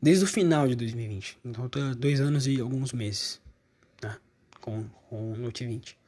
[0.00, 1.38] Desde o final de 2020.
[1.44, 3.38] Então tô dois anos e alguns meses.
[4.02, 4.16] Né?
[4.62, 5.98] Com, com o Note 20.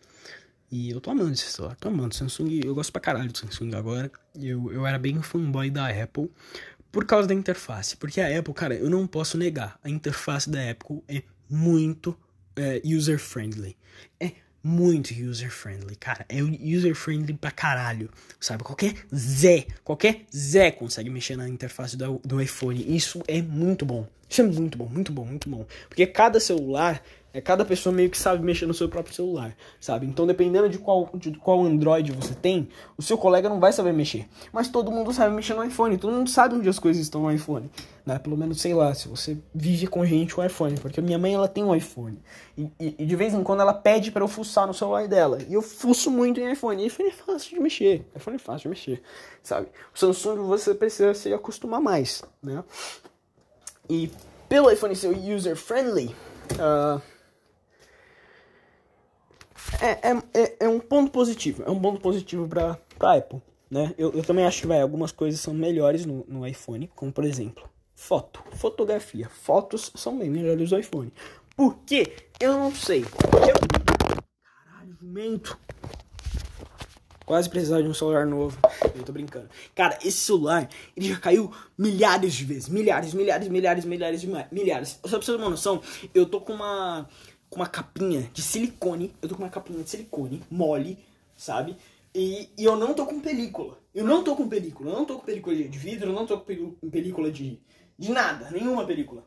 [0.72, 2.14] E eu tô amando esse celular, tô amando.
[2.14, 4.10] Samsung, eu gosto pra caralho do Samsung agora.
[4.40, 6.30] Eu, eu era bem fanboy da Apple
[6.90, 7.96] por causa da interface.
[7.96, 9.78] Porque a Apple, cara, eu não posso negar.
[9.82, 12.16] A interface da Apple é muito
[12.56, 13.76] é, user-friendly.
[14.18, 16.24] É muito user-friendly, cara.
[16.28, 18.62] É user-friendly pra caralho, sabe?
[18.62, 22.96] Qualquer Zé, qualquer Zé consegue mexer na interface do, do iPhone.
[22.96, 24.06] Isso é muito bom.
[24.28, 25.66] Isso é muito bom, muito bom, muito bom.
[25.88, 30.06] Porque cada celular é cada pessoa meio que sabe mexer no seu próprio celular, sabe?
[30.06, 33.92] Então, dependendo de qual, de qual Android você tem, o seu colega não vai saber
[33.92, 34.26] mexer.
[34.52, 37.30] Mas todo mundo sabe mexer no iPhone, todo mundo sabe onde as coisas estão no
[37.30, 37.70] iPhone,
[38.04, 38.18] né?
[38.18, 41.46] Pelo menos, sei lá, se você vive com gente com iPhone, porque minha mãe, ela
[41.46, 42.18] tem um iPhone.
[42.58, 45.38] E, e, e de vez em quando ela pede para eu fuçar no celular dela.
[45.48, 46.82] E eu fuço muito em iPhone.
[46.82, 49.02] E iPhone é fácil de mexer, iPhone é fácil de mexer,
[49.42, 49.68] sabe?
[49.94, 52.64] O Samsung você precisa se acostumar mais, né?
[53.88, 54.10] E
[54.48, 56.14] pelo iPhone ser user-friendly...
[56.54, 57.00] Uh,
[59.80, 61.62] é, é, é, é, um ponto positivo.
[61.66, 63.40] É um ponto positivo pra, pra Apple.
[63.70, 63.94] né?
[63.96, 67.24] Eu, eu também acho que vai, algumas coisas são melhores no, no iPhone, como por
[67.24, 69.28] exemplo, foto, fotografia.
[69.28, 71.12] Fotos são bem melhores no iPhone.
[71.56, 72.14] Por quê?
[72.40, 73.00] Eu não sei.
[73.02, 73.54] Eu...
[74.42, 75.58] Caralho, jumento.
[77.30, 78.58] Quase precisar de um celular novo.
[78.92, 79.48] Eu tô brincando.
[79.72, 82.68] Cara, esse celular, ele já caiu milhares de vezes.
[82.68, 84.98] Milhares, milhares, milhares, milhares, milhares.
[85.04, 85.80] Só pra você ter uma noção,
[86.12, 87.08] eu tô com uma,
[87.50, 89.14] com uma capinha de silicone.
[89.20, 90.98] Eu tô com uma capinha de silicone mole,
[91.36, 91.76] sabe?
[92.14, 93.78] E, e eu não tô com película.
[93.94, 94.90] Eu não tô com película.
[94.90, 97.60] Eu não tô com película de vidro, eu não tô com película de,
[97.98, 98.50] de nada.
[98.50, 99.26] Nenhuma película.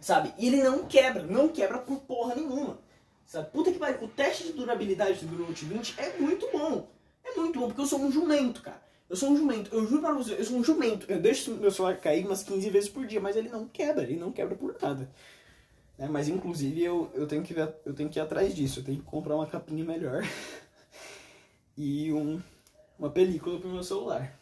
[0.00, 0.32] Sabe?
[0.38, 1.22] E ele não quebra.
[1.22, 2.78] Não quebra por porra nenhuma.
[3.26, 3.50] Sabe?
[3.50, 4.02] Puta que pariu.
[4.02, 6.88] O teste de durabilidade do Note 20 é muito bom.
[7.24, 8.80] É muito bom, porque eu sou um jumento, cara.
[9.08, 9.74] Eu sou um jumento.
[9.74, 11.06] Eu juro pra você, eu sou um jumento.
[11.10, 14.02] Eu deixo meu celular cair umas 15 vezes por dia, mas ele não quebra.
[14.02, 15.10] Ele não quebra por nada.
[15.98, 18.80] É, mas inclusive eu, eu, tenho que ver, eu tenho que ir atrás disso.
[18.80, 20.22] Eu tenho que comprar uma capinha melhor.
[21.76, 22.40] e um,
[22.96, 24.38] uma película pro meu celular.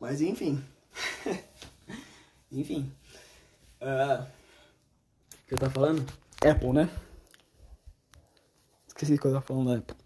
[0.00, 0.64] Mas enfim.
[2.50, 2.90] enfim.
[3.82, 6.06] Uh, o que eu tava falando?
[6.42, 6.90] Apple, né?
[8.88, 9.96] Esqueci o que eu tava falando da Apple.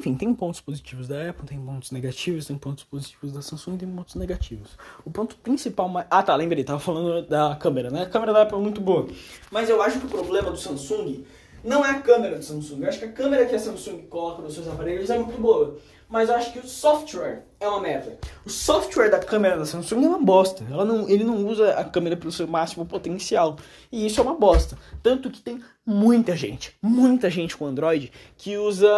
[0.00, 3.86] Enfim, tem pontos positivos da Apple, tem pontos negativos, tem pontos positivos da Samsung, tem
[3.86, 4.70] pontos negativos.
[5.04, 5.92] O ponto principal.
[6.10, 8.04] Ah tá, lembrei, tava falando da câmera, né?
[8.04, 9.06] A câmera da Apple é muito boa.
[9.50, 11.22] Mas eu acho que o problema do Samsung
[11.62, 12.80] não é a câmera do Samsung.
[12.80, 15.76] Eu acho que a câmera que a Samsung coloca nos seus aparelhos é muito boa.
[16.08, 18.18] Mas eu acho que o software é uma merda.
[18.44, 20.64] O software da câmera da Samsung é uma bosta.
[20.68, 23.56] Ela não, ele não usa a câmera para o seu máximo potencial.
[23.92, 24.76] E isso é uma bosta.
[25.02, 28.88] Tanto que tem muita gente, muita gente com Android que usa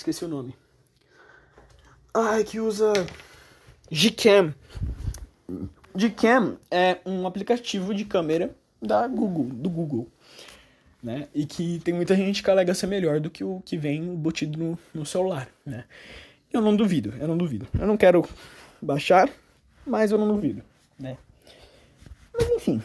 [0.00, 0.56] Esqueci o nome.
[2.14, 2.90] Ai, que usa
[3.90, 4.54] Gcam.
[5.94, 10.10] Gcam é um aplicativo de câmera da Google, do Google,
[11.02, 11.28] né?
[11.34, 14.58] E que tem muita gente que alega ser melhor do que o que vem embutido
[14.58, 15.84] no, no celular, né?
[16.50, 17.68] Eu não duvido, eu não duvido.
[17.78, 18.26] Eu não quero
[18.80, 19.28] baixar,
[19.86, 20.62] mas eu não duvido,
[20.98, 21.18] né?
[22.32, 22.82] Mas enfim.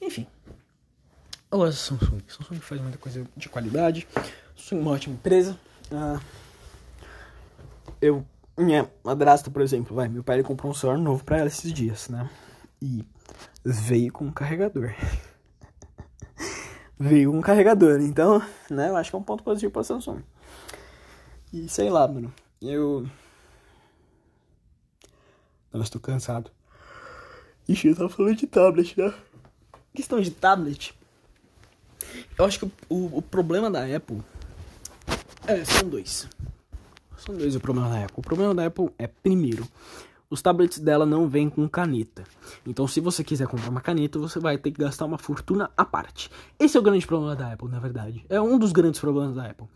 [0.00, 0.26] Enfim.
[1.50, 2.22] Eu gosto da Samsung.
[2.26, 4.08] Samsung faz muita coisa de qualidade.
[4.56, 5.58] Sou uma ótima empresa.
[5.90, 6.20] Ah,
[8.00, 8.26] eu,
[8.56, 11.72] minha madrasta, por exemplo, vai, meu pai ele comprou um celular novo pra ela esses
[11.72, 12.28] dias, né?
[12.80, 13.04] E
[13.64, 14.92] veio com um carregador.
[16.98, 20.22] veio com um carregador, então, né, eu acho que é um ponto positivo pra Samsung.
[21.52, 23.06] E sei lá, mano, eu.
[25.72, 26.50] Nossa, tô cansado.
[27.68, 29.14] Ixi, eu tava falando de tablet, né?
[29.94, 30.94] Questão de tablet.
[32.36, 34.22] Eu acho que o, o problema da Apple
[35.46, 36.28] é, são dois.
[37.16, 38.14] São dois o problema da Apple.
[38.18, 39.66] O problema da Apple é, primeiro,
[40.30, 42.24] os tablets dela não vêm com caneta.
[42.66, 45.84] Então, se você quiser comprar uma caneta, você vai ter que gastar uma fortuna à
[45.84, 46.30] parte.
[46.58, 48.24] Esse é o grande problema da Apple, na verdade.
[48.28, 49.66] É um dos grandes problemas da Apple.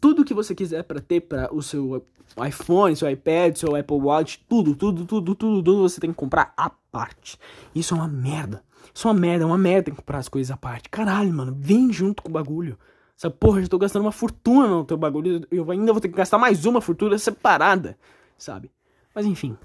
[0.00, 2.06] Tudo que você quiser para ter para o seu
[2.46, 6.54] iPhone, seu iPad, seu Apple Watch, tudo, tudo, tudo, tudo, tudo, você tem que comprar
[6.56, 7.38] à parte.
[7.74, 8.62] Isso é uma merda.
[8.94, 10.88] Isso é uma merda, é uma merda comprar as coisas à parte.
[10.88, 12.78] Caralho, mano, vem junto com o bagulho.
[13.22, 15.46] Sabe, porra, já tô gastando uma fortuna no teu bagulho.
[15.48, 17.96] Eu ainda vou ter que gastar mais uma fortuna separada,
[18.36, 18.68] sabe?
[19.14, 19.56] Mas enfim.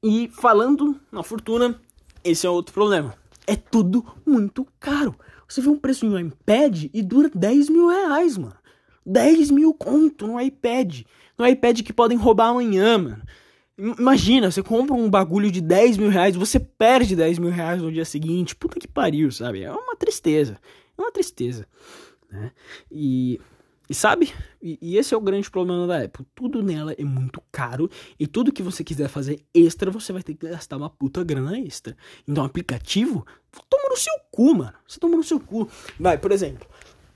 [0.00, 1.74] E falando na fortuna,
[2.22, 3.16] esse é outro problema.
[3.48, 5.16] É tudo muito caro.
[5.48, 8.54] Você vê um preço em um iPad e dura 10 mil reais, mano.
[9.04, 11.00] 10 mil conto no iPad.
[11.36, 13.22] No iPad que podem roubar amanhã, mano.
[13.76, 17.90] Imagina, você compra um bagulho de 10 mil reais, você perde 10 mil reais no
[17.90, 18.54] dia seguinte.
[18.54, 19.64] Puta que pariu, sabe?
[19.64, 20.60] É uma tristeza.
[20.96, 21.66] É uma tristeza.
[22.30, 22.52] Né?
[22.90, 23.40] E,
[23.88, 24.32] e sabe?
[24.62, 26.26] E, e, esse é o grande problema da Apple.
[26.34, 27.90] Tudo nela é muito caro.
[28.18, 31.58] E tudo que você quiser fazer extra, você vai ter que gastar uma puta grana
[31.58, 31.96] extra.
[32.26, 33.26] Então, aplicativo,
[33.68, 34.74] toma no seu cu, mano.
[34.86, 35.68] Você toma no seu cu.
[35.98, 36.66] Vai, por exemplo,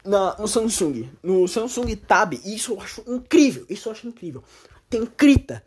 [0.04, 1.08] na, no Samsung.
[1.22, 3.66] No Samsung Tab, isso eu acho incrível.
[3.68, 4.42] Isso eu acho incrível.
[4.88, 5.62] Tem Krita.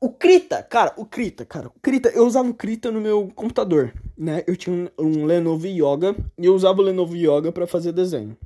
[0.00, 3.92] O Krita, cara, o Krita, cara, o Krita, eu usava o Krita no meu computador
[4.20, 7.90] né, eu tinha um, um Lenovo Yoga e eu usava o Lenovo Yoga para fazer
[7.90, 8.36] desenho.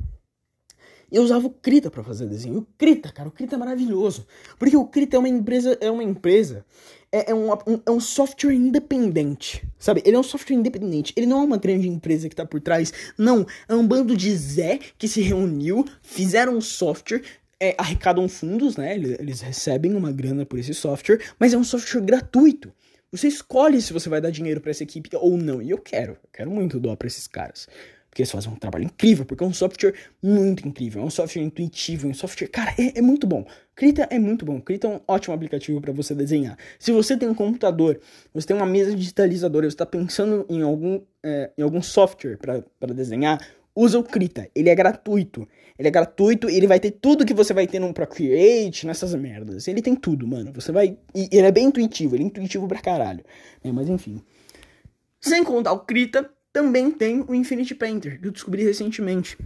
[1.10, 2.60] E eu usava o Krita para fazer desenho.
[2.60, 4.24] O Krita, cara, o Krita é maravilhoso.
[4.56, 6.64] Porque o Krita é uma empresa, é uma empresa,
[7.10, 10.00] é, é, um, um, é um software independente, sabe?
[10.04, 11.12] Ele é um software independente.
[11.16, 12.92] Ele não é uma grande empresa que tá por trás.
[13.18, 17.22] Não, é um bando de Zé que se reuniu, fizeram um software,
[17.64, 18.94] é, arrecadam fundos, né?
[18.94, 22.72] Eles, recebem uma grana por esse software, mas é um software gratuito.
[23.10, 25.62] Você escolhe se você vai dar dinheiro para essa equipe ou não.
[25.62, 27.68] E eu quero, eu quero muito doar para esses caras.
[28.10, 31.42] Porque eles fazem um trabalho incrível, porque é um software muito incrível, é um software
[31.42, 32.48] intuitivo, é um software.
[32.48, 33.44] Cara, é, é muito bom.
[33.74, 34.60] Krita é muito bom.
[34.60, 36.56] Krita é um ótimo aplicativo para você desenhar.
[36.78, 37.98] Se você tem um computador,
[38.32, 42.94] você tem uma mesa digitalizadora, você está pensando em algum, é, em algum software para
[42.94, 43.40] desenhar,
[43.74, 44.48] usa o Krita.
[44.54, 45.48] Ele é gratuito.
[45.78, 49.14] Ele é gratuito e ele vai ter tudo que você vai ter no Procreate, nessas
[49.14, 49.66] merdas.
[49.66, 50.52] Ele tem tudo, mano.
[50.54, 50.96] Você vai.
[51.14, 53.24] E ele é bem intuitivo, ele é intuitivo pra caralho.
[53.62, 54.22] É, mas enfim.
[55.20, 59.36] Sem contar o Krita, também tem o Infinity Painter, que eu descobri recentemente.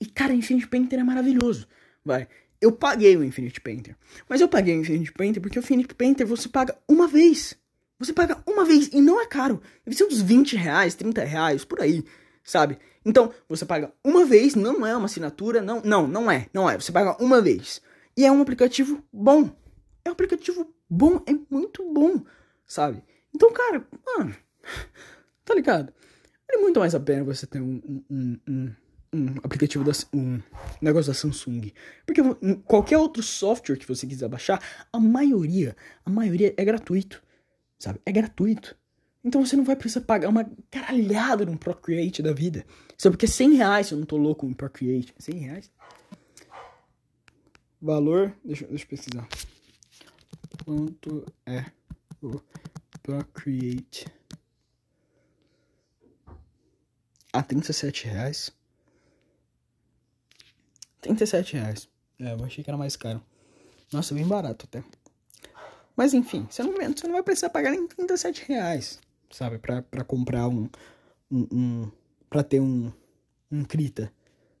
[0.00, 1.66] E, cara, o Infinity Painter é maravilhoso.
[2.04, 2.28] Vai.
[2.60, 3.96] Eu paguei o Infinity Painter.
[4.28, 7.56] Mas eu paguei o Infinity Painter porque o Infinity Painter você paga uma vez.
[7.98, 9.60] Você paga uma vez e não é caro.
[9.84, 12.04] Deve ser uns 20 reais, 30 reais, por aí,
[12.48, 12.78] sabe?
[13.04, 16.78] Então, você paga uma vez, não é uma assinatura, não, não, não é, não é.
[16.80, 17.82] Você paga uma vez.
[18.16, 19.50] E é um aplicativo bom.
[20.04, 22.22] É um aplicativo bom, é muito bom,
[22.66, 23.04] sabe?
[23.34, 24.34] Então, cara, mano,
[25.44, 25.92] tá ligado?
[26.48, 28.74] Vale muito mais a pena você ter um, um, um,
[29.12, 30.40] um aplicativo da um
[30.80, 31.72] negócio da Samsung.
[32.06, 32.22] Porque
[32.64, 37.22] qualquer outro software que você quiser baixar, a maioria, a maioria é gratuito
[37.78, 38.00] sabe?
[38.04, 38.76] É gratuito.
[39.24, 42.64] Então você não vai precisar pagar uma caralhada num Procreate da vida.
[42.96, 45.14] Só porque 100 reais, eu não tô louco com Procreate.
[45.18, 45.70] 100 reais?
[47.80, 49.28] Valor, deixa, deixa eu pesquisar.
[50.64, 51.64] Quanto é
[52.22, 52.40] o
[53.02, 54.06] Procreate?
[57.32, 58.52] Ah, 37 reais?
[61.00, 61.88] 37 reais.
[62.18, 63.22] É, eu achei que era mais caro.
[63.92, 64.82] Nossa, bem barato até.
[65.96, 69.00] Mas enfim, você não, você não vai precisar pagar nem 37 reais,
[69.30, 69.58] sabe?
[69.58, 70.68] Pra comprar um,
[71.30, 71.90] um, um.
[72.28, 72.92] Pra ter um.
[73.50, 74.12] Um Krita.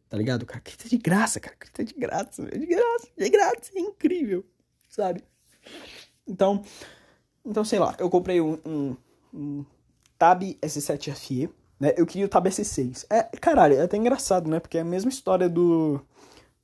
[0.08, 0.60] Tá ligado, cara?
[0.60, 1.54] Krita de graça, cara.
[1.56, 3.70] Krita de graça, de graça, de graça.
[3.74, 4.44] É incrível,
[4.88, 5.22] sabe?
[6.26, 6.62] Então.
[7.44, 8.96] Então, sei lá, eu comprei um, um,
[9.32, 9.64] um
[10.18, 11.50] Tab S7 FE,
[11.80, 11.94] né?
[11.96, 13.06] Eu queria o Tab S6.
[13.10, 14.60] É, caralho, é até engraçado, né?
[14.60, 16.00] Porque é a mesma história do.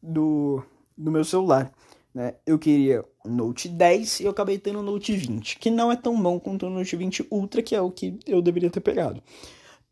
[0.02, 0.62] Do.
[0.96, 1.72] Do meu celular.
[2.14, 2.36] Né?
[2.46, 5.96] Eu queria o Note 10 e eu acabei tendo o Note 20, que não é
[5.96, 9.20] tão bom quanto o Note 20 Ultra, que é o que eu deveria ter pegado.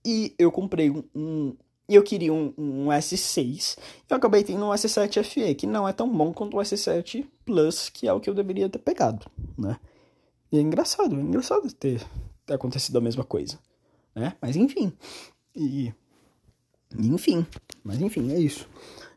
[0.05, 1.03] E eu comprei um.
[1.15, 1.57] um
[1.89, 5.93] eu queria um, um S6 e eu acabei tendo um S7 FE, que não é
[5.93, 9.27] tão bom quanto o S7 Plus, que é o que eu deveria ter pegado,
[9.59, 9.77] né?
[10.51, 12.01] E é engraçado, é engraçado ter,
[12.47, 13.59] ter acontecido a mesma coisa,
[14.15, 14.35] né?
[14.41, 14.93] Mas enfim.
[15.55, 15.93] E.
[16.97, 17.45] Enfim.
[17.83, 18.69] Mas enfim, é isso.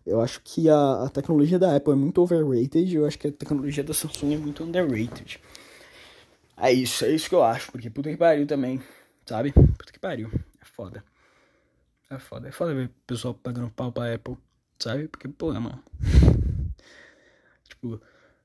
[0.05, 2.95] Eu acho que a, a, tecnologia da Apple é muito overrated.
[2.95, 5.39] Eu acho que a tecnologia da Samsung é muito underrated.
[6.55, 7.71] É isso, é isso que eu acho.
[7.71, 8.81] Porque puta que pariu também,
[9.25, 9.51] sabe?
[9.51, 10.31] Puta que pariu.
[10.61, 11.03] É foda.
[12.09, 12.47] É foda.
[12.49, 14.37] É foda ver o pessoal pagando pau pra Apple,
[14.77, 15.07] sabe?
[15.07, 15.83] Porque, pô, mano.
[17.67, 17.99] tipo,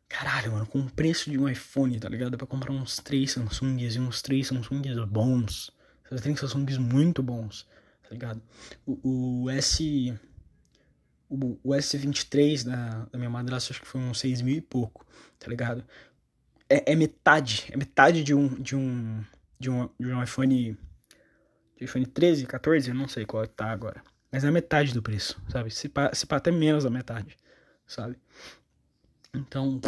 [0.08, 2.38] caralho, mano, com o preço de um iPhone, tá ligado?
[2.38, 5.70] Pra comprar uns três Samsungs e uns três Samsungs bons.
[6.10, 7.68] Você tem Samsungs muito bons,
[8.02, 8.42] tá ligado?
[8.86, 10.18] O, o S
[11.30, 15.06] o, o S23 da, da minha madrasta, acho que foi uns 6 mil e pouco,
[15.38, 15.84] tá ligado?
[16.68, 19.24] É, é, metade, é metade de um, de um,
[19.58, 20.76] de um, de um iPhone,
[21.76, 24.02] de iPhone 13, 14, eu não sei qual tá agora.
[24.30, 25.70] Mas é metade do preço, sabe?
[25.70, 27.36] Se pá, se pá até menos da metade,
[27.86, 28.16] sabe?
[29.34, 29.80] Então,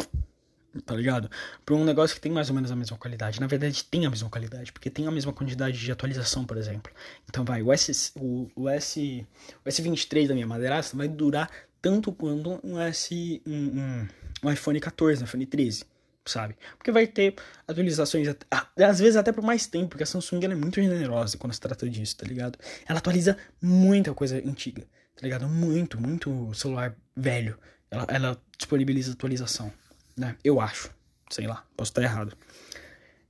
[0.80, 1.30] tá ligado?
[1.64, 3.40] Para um negócio que tem mais ou menos a mesma qualidade.
[3.40, 6.92] Na verdade, tem a mesma qualidade, porque tem a mesma quantidade de atualização, por exemplo.
[7.28, 9.26] Então, vai, o, S, o, o, S,
[9.64, 11.50] o S23 da minha madeiraça vai durar
[11.80, 14.08] tanto quanto um, S, um, um,
[14.44, 15.84] um iPhone 14, um iPhone 13,
[16.24, 16.56] sabe?
[16.78, 17.34] Porque vai ter
[17.66, 18.28] atualizações,
[18.76, 21.88] às vezes até por mais tempo, porque a Samsung é muito generosa quando se trata
[21.90, 22.58] disso, tá ligado?
[22.88, 24.82] Ela atualiza muita coisa antiga,
[25.16, 25.48] tá ligado?
[25.48, 27.58] Muito, muito celular velho.
[27.90, 29.70] Ela, ela disponibiliza atualização
[30.16, 30.36] né?
[30.42, 30.90] Eu acho.
[31.30, 32.36] Sei lá, posso estar errado.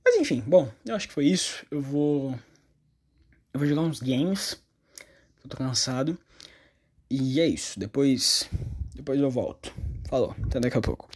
[0.03, 1.65] Mas enfim, bom, eu acho que foi isso.
[1.71, 2.37] Eu vou.
[3.53, 4.61] Eu vou jogar uns games.
[5.43, 6.17] Eu tô cansado.
[7.09, 7.79] E é isso.
[7.79, 8.49] Depois.
[8.93, 9.73] Depois eu volto.
[10.09, 11.09] Falou, até daqui a pouco.